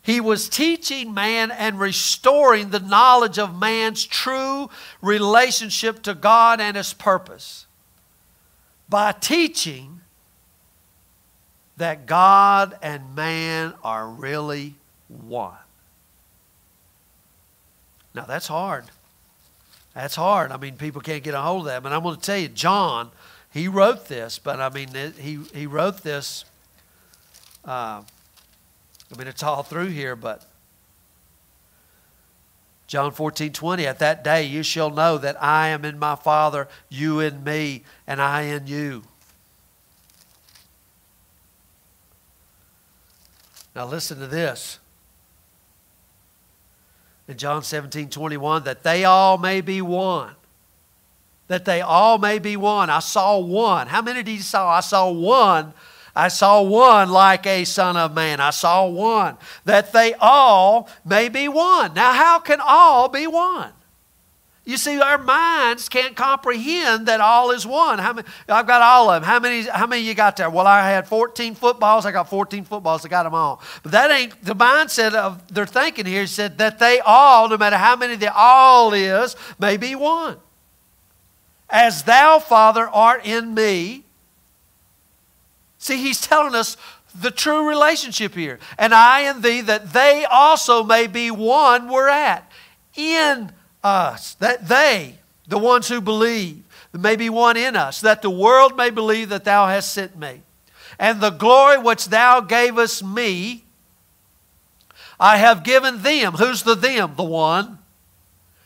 He 0.06 0.22
was 0.22 0.48
teaching 0.50 1.16
man 1.16 1.50
and 1.50 1.80
restoring 1.80 2.70
the 2.70 2.80
knowledge 2.80 3.40
of 3.40 3.58
man's 3.58 4.06
true 4.06 4.70
relationship 5.02 6.04
to 6.04 6.14
God 6.14 6.62
and 6.62 6.78
his 6.78 6.94
purpose 6.94 7.66
by 8.88 9.14
teaching 9.14 10.02
that 11.78 12.06
God 12.06 12.78
and 12.84 13.16
man 13.16 13.74
are 13.84 14.08
really 14.08 14.76
one. 15.08 15.58
Now, 18.14 18.26
that's 18.26 18.48
hard. 18.48 18.86
That's 19.96 20.16
hard. 20.16 20.52
I 20.52 20.58
mean, 20.58 20.78
people 20.78 21.02
can't 21.02 21.24
get 21.24 21.34
a 21.34 21.42
hold 21.42 21.62
of 21.62 21.66
that. 21.66 21.82
But 21.82 21.94
I'm 21.94 22.04
going 22.04 22.16
to 22.16 22.22
tell 22.22 22.38
you, 22.38 22.50
John, 22.50 23.10
he 23.52 23.68
wrote 23.68 24.08
this, 24.08 24.38
but 24.38 24.60
I 24.60 24.70
mean, 24.70 24.90
he, 25.20 25.40
he 25.52 25.66
wrote 25.66 26.04
this. 26.04 26.46
Uh, 27.64 28.04
I 29.16 29.18
mean, 29.18 29.28
it's 29.30 29.44
all 29.44 29.64
through 29.64 29.88
here, 29.88 30.16
but 30.16 30.46
John 32.88 33.14
14, 33.14 33.54
20, 33.54 33.88
at 33.88 34.00
that 34.00 34.26
day 34.26 34.44
you 34.44 34.62
shall 34.62 34.90
know 34.90 35.18
that 35.18 35.42
I 35.42 35.70
am 35.70 35.86
in 35.86 35.98
my 35.98 36.16
Father, 36.16 36.68
you 36.90 37.22
in 37.22 37.44
me, 37.44 37.84
and 38.06 38.22
I 38.22 38.42
in 38.42 38.68
you. 38.68 39.04
Now 43.74 43.86
listen 43.86 44.20
to 44.20 44.28
this. 44.28 44.80
In 47.28 47.38
John 47.38 47.64
17, 47.64 48.10
21, 48.10 48.66
that 48.66 48.84
they 48.84 49.06
all 49.06 49.38
may 49.38 49.62
be 49.62 49.82
one. 49.82 50.36
That 51.48 51.64
they 51.64 51.82
all 51.82 52.18
may 52.18 52.40
be 52.40 52.58
one. 52.58 52.90
I 52.90 53.00
saw 53.00 53.40
one. 53.40 53.88
How 53.88 54.02
many 54.02 54.24
did 54.24 54.32
you 54.34 54.42
saw? 54.42 54.70
I 54.70 54.82
saw 54.82 55.10
one 55.10 55.74
I 56.16 56.30
saw 56.30 56.62
one 56.62 57.10
like 57.10 57.46
a 57.46 57.66
son 57.66 57.98
of 57.98 58.14
man. 58.14 58.40
I 58.40 58.52
saw 58.52 58.88
one. 58.88 59.38
That 59.66 59.92
they 59.92 60.14
all 60.14 60.90
may 61.04 61.28
be 61.28 61.48
one. 61.48 61.94
Now, 61.94 62.14
how 62.14 62.40
can 62.40 62.60
all 62.62 63.10
be 63.10 63.28
one? 63.28 63.72
You 64.64 64.78
see, 64.78 65.00
our 65.00 65.20
minds 65.20 65.90
can't 65.90 66.16
comprehend 66.16 67.08
that 67.08 67.22
all 67.22 67.52
is 67.52 67.68
one. 67.68 68.00
How 68.00 68.14
many, 68.14 68.28
I've 68.50 68.66
got 68.66 68.82
all 68.82 69.12
of 69.12 69.22
them. 69.22 69.28
How 69.28 69.40
many, 69.40 69.62
how 69.64 69.86
many 69.86 70.02
you 70.02 70.16
got 70.16 70.38
there? 70.38 70.50
Well, 70.50 70.66
I 70.66 70.90
had 70.90 71.08
14 71.08 71.54
footballs. 71.54 72.06
I 72.06 72.12
got 72.12 72.30
14 72.30 72.64
footballs. 72.64 73.06
I 73.06 73.10
got 73.10 73.24
them 73.24 73.36
all. 73.36 73.62
But 73.84 73.92
that 73.92 74.10
ain't 74.10 74.44
the 74.44 74.56
mindset 74.56 75.14
of 75.14 75.54
their 75.54 75.68
thinking 75.68 76.08
here. 76.08 76.22
He 76.22 76.28
said 76.28 76.58
that 76.58 76.80
they 76.80 77.00
all, 77.00 77.48
no 77.48 77.58
matter 77.58 77.78
how 77.78 77.96
many 77.96 78.16
the 78.16 78.34
all 78.36 78.92
is, 78.94 79.36
may 79.60 79.78
be 79.78 79.94
one. 79.94 80.38
As 81.70 82.04
thou, 82.04 82.40
Father, 82.40 82.88
art 82.88 83.24
in 83.24 83.54
me, 83.54 84.05
See, 85.86 85.98
he's 85.98 86.20
telling 86.20 86.56
us 86.56 86.78
the 87.14 87.30
true 87.30 87.70
relationship 87.70 88.34
here. 88.34 88.58
And 88.76 88.92
I 88.92 89.20
and 89.20 89.44
thee, 89.44 89.62
that 89.62 89.94
they 89.94 90.26
also 90.26 90.84
may 90.84 91.06
be 91.06 91.30
one 91.30 91.90
we're 91.90 92.10
at 92.10 92.52
in 92.96 93.52
us. 93.84 94.34
That 94.34 94.68
they, 94.68 95.20
the 95.48 95.60
ones 95.60 95.88
who 95.88 96.02
believe, 96.02 96.64
may 96.92 97.16
be 97.16 97.30
one 97.30 97.56
in 97.56 97.76
us, 97.76 98.02
that 98.02 98.24
the 98.24 98.32
world 98.32 98.76
may 98.76 98.90
believe 98.90 99.30
that 99.30 99.44
thou 99.44 99.68
hast 99.68 99.94
sent 99.94 100.18
me. 100.18 100.42
And 100.98 101.22
the 101.22 101.30
glory 101.30 101.78
which 101.78 102.08
thou 102.08 102.42
gavest 102.42 103.04
me, 103.04 103.66
I 105.20 105.38
have 105.38 105.64
given 105.64 106.02
them. 106.02 106.34
Who's 106.34 106.64
the 106.64 106.74
them? 106.74 107.14
The 107.16 107.24
one. 107.24 107.78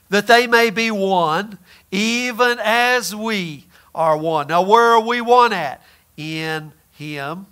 That 0.07 0.27
they 0.27 0.47
may 0.47 0.69
be 0.69 0.89
one, 0.89 1.59
even 1.91 2.59
as 2.63 3.13
we 3.13 3.65
are 3.93 4.15
one. 4.15 4.47
Now, 4.47 4.61
where 4.61 4.93
are 4.93 5.01
we 5.01 5.19
one 5.19 5.51
at? 5.51 5.83
In 6.15 6.71
him. 6.99 7.47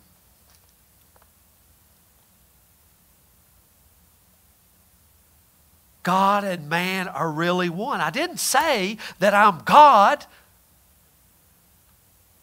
God 6.04 6.44
and 6.44 6.70
man 6.70 7.08
are 7.08 7.32
really 7.32 7.70
one. 7.70 8.00
I 8.00 8.10
didn't 8.10 8.40
say 8.40 8.98
that 9.20 9.34
I'm 9.34 9.60
God. 9.66 10.26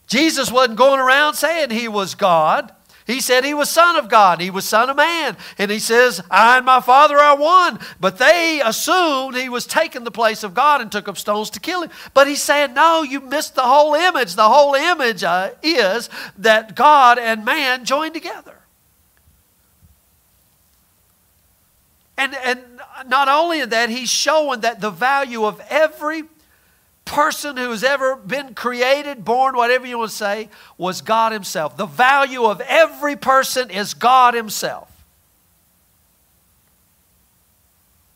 Jesus 0.07 0.50
wasn't 0.50 0.76
going 0.76 1.00
around 1.00 1.34
saying 1.34 1.70
he 1.70 1.88
was 1.88 2.14
God. 2.14 2.72
He 3.07 3.20
said 3.20 3.44
he 3.44 3.52
was 3.52 3.68
Son 3.68 3.96
of 3.96 4.09
God. 4.09 4.40
He 4.40 4.50
was 4.50 4.64
Son 4.64 4.88
of 4.88 4.96
Man. 4.96 5.36
And 5.59 5.70
he 5.70 5.78
says, 5.78 6.22
I 6.30 6.57
and 6.57 6.64
my 6.64 6.80
Father 6.80 7.18
are 7.18 7.36
one. 7.36 7.78
But 8.00 8.16
they 8.16 8.62
assumed 8.64 9.36
he 9.36 9.50
was 9.50 9.66
taking 9.66 10.05
the 10.05 10.11
place 10.11 10.42
of 10.42 10.55
God 10.55 10.80
and 10.80 10.90
took 10.90 11.07
up 11.07 11.18
stones 11.18 11.50
to 11.50 11.61
kill 11.61 11.82
him. 11.82 11.90
But 12.14 12.28
he's 12.28 12.40
saying, 12.42 12.72
No, 12.72 13.02
you 13.02 13.20
missed 13.20 13.57
the 13.57 13.62
whole 13.62 13.94
image. 13.94 14.36
The 14.36 14.48
whole 14.48 14.74
image 14.74 15.22
uh, 15.22 15.50
is 15.62 16.09
that 16.38 16.74
God 16.74 17.18
and 17.18 17.44
man 17.44 17.84
joined 17.84 18.14
together. 18.14 18.59
And, 22.16 22.34
and 22.36 22.61
not 23.07 23.28
only 23.28 23.64
that, 23.64 23.90
he's 23.90 24.09
showing 24.09 24.61
that 24.61 24.80
the 24.80 24.90
value 24.90 25.44
of 25.44 25.61
every 25.68 26.22
person 27.05 27.57
who's 27.57 27.84
ever 27.84 28.16
been 28.16 28.55
created, 28.55 29.24
born, 29.24 29.57
whatever 29.57 29.86
you 29.86 29.98
want 29.98 30.11
to 30.11 30.16
say, 30.16 30.48
was 30.78 31.02
God 31.02 31.32
Himself. 31.32 31.76
The 31.76 31.86
value 31.86 32.44
of 32.44 32.61
every 32.62 33.16
person 33.16 33.70
is 33.70 33.94
God 33.94 34.34
Himself. 34.34 34.90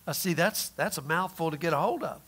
I 0.07 0.13
see 0.13 0.33
that's, 0.33 0.71
that's 0.71 0.97
a 0.97 1.03
mouthful 1.03 1.51
to 1.51 1.59
get 1.59 1.75
a 1.75 1.77
hold 1.77 2.03
of 2.03 2.21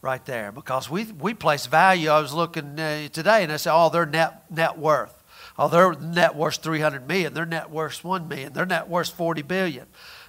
right 0.00 0.24
there 0.26 0.52
because 0.52 0.88
we, 0.88 1.04
we 1.04 1.34
place 1.34 1.66
value. 1.66 2.08
I 2.10 2.20
was 2.20 2.32
looking 2.32 2.78
uh, 2.78 3.08
today 3.08 3.42
and 3.42 3.50
I 3.50 3.56
said, 3.56 3.74
oh, 3.74 3.88
their 3.88 4.06
net, 4.06 4.44
net 4.50 4.78
worth. 4.78 5.22
Oh, 5.58 5.68
their 5.68 5.94
net 5.94 6.36
worth 6.36 6.56
300 6.56 7.08
million. 7.08 7.32
Their 7.34 7.46
net 7.46 7.70
worth 7.70 8.04
1 8.04 8.28
million. 8.28 8.52
Their 8.52 8.66
net 8.66 8.88
worth 8.88 9.10
40 9.10 9.42
billion. 9.42 9.86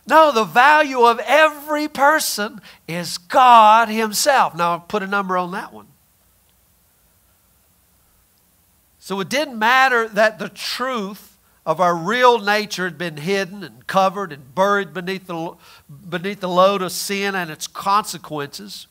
No, 0.07 0.31
the 0.31 0.43
value 0.43 1.01
of 1.01 1.19
every 1.25 1.87
person 1.87 2.61
is 2.87 3.17
God 3.17 3.89
Himself. 3.89 4.55
Now, 4.55 4.71
I'll 4.71 4.79
put 4.79 5.01
a 5.01 5.07
number 5.07 5.37
on 5.37 5.51
that 5.51 5.73
one. 5.73 5.87
So 8.99 9.19
it 9.19 9.29
didn't 9.29 9.57
matter 9.57 10.07
that 10.09 10.39
the 10.39 10.49
truth 10.49 11.37
of 11.65 11.81
our 11.81 11.95
real 11.95 12.39
nature 12.39 12.85
had 12.85 12.97
been 12.97 13.17
hidden 13.17 13.63
and 13.63 13.85
covered 13.87 14.31
and 14.31 14.53
buried 14.53 14.93
beneath 14.93 15.27
the, 15.27 15.55
beneath 16.09 16.39
the 16.39 16.49
load 16.49 16.81
of 16.81 16.91
sin 16.91 17.33
and 17.33 17.49
its 17.49 17.65
consequences. 17.65 18.87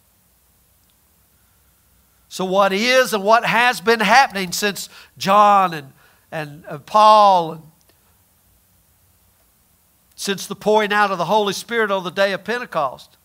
So, 2.28 2.44
what 2.44 2.72
is 2.72 3.14
and 3.14 3.22
what 3.22 3.44
has 3.44 3.80
been 3.80 4.00
happening 4.00 4.50
since 4.50 4.88
John 5.16 5.72
and, 5.72 5.92
and, 6.32 6.64
and 6.68 6.84
Paul 6.84 7.52
and 7.52 7.62
since 10.14 10.46
the 10.46 10.56
pouring 10.56 10.92
out 10.92 11.10
of 11.10 11.18
the 11.18 11.24
Holy 11.24 11.52
Spirit 11.52 11.90
on 11.90 12.04
the 12.04 12.10
day 12.10 12.32
of 12.32 12.44
Pentecost 12.44 13.16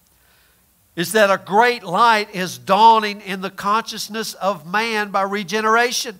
is 0.96 1.12
that 1.14 1.30
a 1.30 1.42
great 1.44 1.84
light 1.84 2.34
is 2.36 2.58
dawning 2.58 3.22
in 3.22 3.42
the 3.42 3.50
consciousness 3.50 4.34
of 4.36 4.70
man 4.70 5.12
by 5.12 5.22
regeneration. 5.22 6.20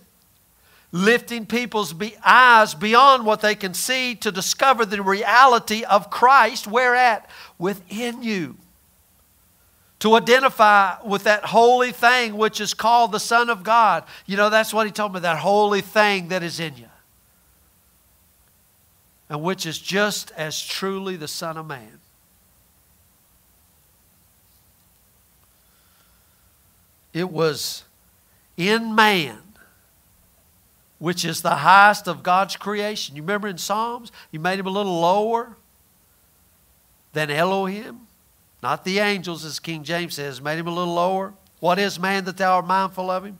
lifting 0.92 1.46
people's 1.46 1.92
be- 1.92 2.16
eyes 2.24 2.74
beyond 2.74 3.24
what 3.24 3.40
they 3.40 3.54
can 3.54 3.72
see 3.74 4.14
to 4.16 4.32
discover 4.32 4.84
the 4.84 5.00
reality 5.00 5.84
of 5.84 6.10
Christ. 6.10 6.66
Where 6.66 6.96
at? 6.96 7.30
Within 7.58 8.24
you. 8.24 8.56
To 10.00 10.16
identify 10.16 11.00
with 11.04 11.24
that 11.24 11.44
holy 11.44 11.92
thing 11.92 12.36
which 12.36 12.60
is 12.60 12.74
called 12.74 13.12
the 13.12 13.20
Son 13.20 13.50
of 13.50 13.62
God. 13.62 14.02
You 14.26 14.36
know, 14.36 14.50
that's 14.50 14.74
what 14.74 14.86
he 14.86 14.92
told 14.92 15.14
me 15.14 15.20
that 15.20 15.38
holy 15.38 15.80
thing 15.80 16.28
that 16.28 16.42
is 16.42 16.58
in 16.58 16.76
you. 16.76 16.89
And 19.30 19.42
which 19.42 19.64
is 19.64 19.78
just 19.78 20.32
as 20.32 20.60
truly 20.60 21.16
the 21.16 21.28
Son 21.28 21.56
of 21.56 21.66
Man. 21.66 22.00
It 27.14 27.30
was 27.30 27.84
in 28.56 28.94
man 28.94 29.38
which 31.00 31.24
is 31.24 31.40
the 31.40 31.56
highest 31.56 32.06
of 32.06 32.22
God's 32.22 32.56
creation. 32.56 33.16
You 33.16 33.22
remember 33.22 33.48
in 33.48 33.56
Psalms, 33.56 34.12
you 34.30 34.38
made 34.38 34.58
him 34.58 34.66
a 34.66 34.70
little 34.70 35.00
lower 35.00 35.56
than 37.14 37.30
Elohim. 37.30 38.06
Not 38.62 38.84
the 38.84 38.98
angels, 38.98 39.44
as 39.44 39.58
King 39.58 39.82
James 39.82 40.14
says, 40.14 40.42
made 40.42 40.58
him 40.58 40.66
a 40.66 40.74
little 40.74 40.92
lower. 40.92 41.32
What 41.58 41.78
is 41.78 41.98
man 41.98 42.26
that 42.26 42.36
thou 42.36 42.56
art 42.56 42.66
mindful 42.66 43.10
of 43.10 43.24
him? 43.24 43.38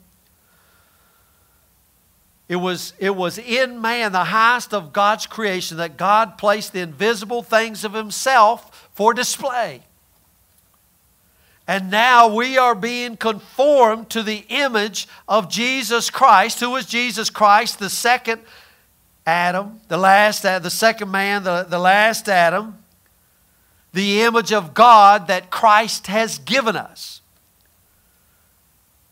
It 2.50 2.56
was, 2.56 2.94
it 2.98 3.14
was 3.14 3.38
in 3.38 3.80
man, 3.80 4.10
the 4.10 4.24
highest 4.24 4.74
of 4.74 4.92
God's 4.92 5.24
creation, 5.24 5.76
that 5.76 5.96
God 5.96 6.36
placed 6.36 6.72
the 6.72 6.80
invisible 6.80 7.44
things 7.44 7.84
of 7.84 7.92
himself 7.92 8.90
for 8.92 9.14
display. 9.14 9.82
And 11.68 11.92
now 11.92 12.26
we 12.26 12.58
are 12.58 12.74
being 12.74 13.16
conformed 13.16 14.10
to 14.10 14.24
the 14.24 14.44
image 14.48 15.06
of 15.28 15.48
Jesus 15.48 16.10
Christ. 16.10 16.58
Who 16.58 16.74
is 16.74 16.86
Jesus 16.86 17.30
Christ? 17.30 17.78
The 17.78 17.88
second 17.88 18.40
Adam, 19.24 19.80
the 19.86 19.96
last, 19.96 20.44
uh, 20.44 20.58
the 20.58 20.70
second 20.70 21.12
man, 21.12 21.44
the, 21.44 21.62
the 21.62 21.78
last 21.78 22.28
Adam. 22.28 22.78
The 23.92 24.22
image 24.22 24.52
of 24.52 24.74
God 24.74 25.28
that 25.28 25.52
Christ 25.52 26.08
has 26.08 26.40
given 26.40 26.74
us. 26.74 27.20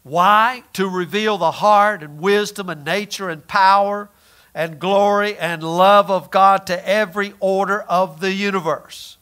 Why? 0.08 0.62
To 0.74 0.88
reveal 0.88 1.38
the 1.38 1.50
heart 1.50 2.02
and 2.02 2.18
wisdom 2.18 2.68
and 2.70 2.84
nature 2.84 3.28
and 3.28 3.46
power 3.46 4.08
and 4.54 4.78
glory 4.78 5.36
and 5.36 5.62
love 5.62 6.10
of 6.10 6.30
God 6.30 6.66
to 6.66 6.88
every 6.88 7.34
order 7.40 7.82
of 7.82 8.20
the 8.20 8.32
universe. 8.32 9.18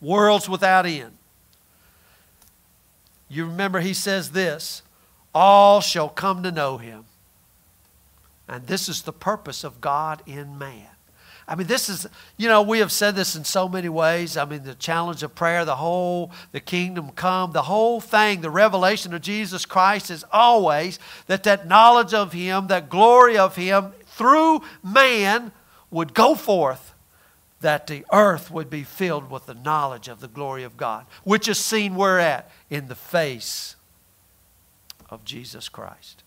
Worlds 0.00 0.48
without 0.48 0.84
end. 0.84 1.16
You 3.28 3.46
remember 3.46 3.80
he 3.80 3.94
says 3.94 4.32
this 4.32 4.82
all 5.34 5.80
shall 5.80 6.08
come 6.08 6.42
to 6.42 6.52
know 6.52 6.78
him. 6.78 7.04
And 8.46 8.66
this 8.66 8.88
is 8.88 9.02
the 9.02 9.12
purpose 9.12 9.64
of 9.64 9.80
God 9.80 10.22
in 10.26 10.58
man. 10.58 10.93
I 11.46 11.54
mean, 11.56 11.66
this 11.66 11.88
is, 11.88 12.06
you 12.36 12.48
know, 12.48 12.62
we 12.62 12.78
have 12.78 12.90
said 12.90 13.14
this 13.14 13.36
in 13.36 13.44
so 13.44 13.68
many 13.68 13.88
ways. 13.88 14.36
I 14.36 14.44
mean, 14.46 14.62
the 14.62 14.74
challenge 14.74 15.22
of 15.22 15.34
prayer, 15.34 15.64
the 15.64 15.76
whole, 15.76 16.32
the 16.52 16.60
kingdom 16.60 17.10
come, 17.10 17.52
the 17.52 17.62
whole 17.62 18.00
thing, 18.00 18.40
the 18.40 18.50
revelation 18.50 19.12
of 19.12 19.20
Jesus 19.20 19.66
Christ 19.66 20.10
is 20.10 20.24
always 20.32 20.98
that 21.26 21.42
that 21.42 21.68
knowledge 21.68 22.14
of 22.14 22.32
Him, 22.32 22.68
that 22.68 22.88
glory 22.88 23.36
of 23.36 23.56
Him 23.56 23.92
through 24.06 24.62
man 24.82 25.52
would 25.90 26.14
go 26.14 26.34
forth 26.34 26.94
that 27.60 27.86
the 27.86 28.04
earth 28.12 28.50
would 28.50 28.68
be 28.68 28.82
filled 28.82 29.30
with 29.30 29.46
the 29.46 29.54
knowledge 29.54 30.08
of 30.08 30.20
the 30.20 30.28
glory 30.28 30.64
of 30.64 30.76
God, 30.76 31.06
which 31.24 31.48
is 31.48 31.58
seen 31.58 31.94
where 31.94 32.20
at? 32.20 32.50
In 32.68 32.88
the 32.88 32.94
face 32.94 33.76
of 35.08 35.24
Jesus 35.24 35.68
Christ. 35.68 36.22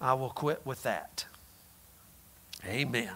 I 0.00 0.14
will 0.14 0.30
quit 0.30 0.64
with 0.64 0.82
that. 0.84 1.26
Amen. 2.66 3.10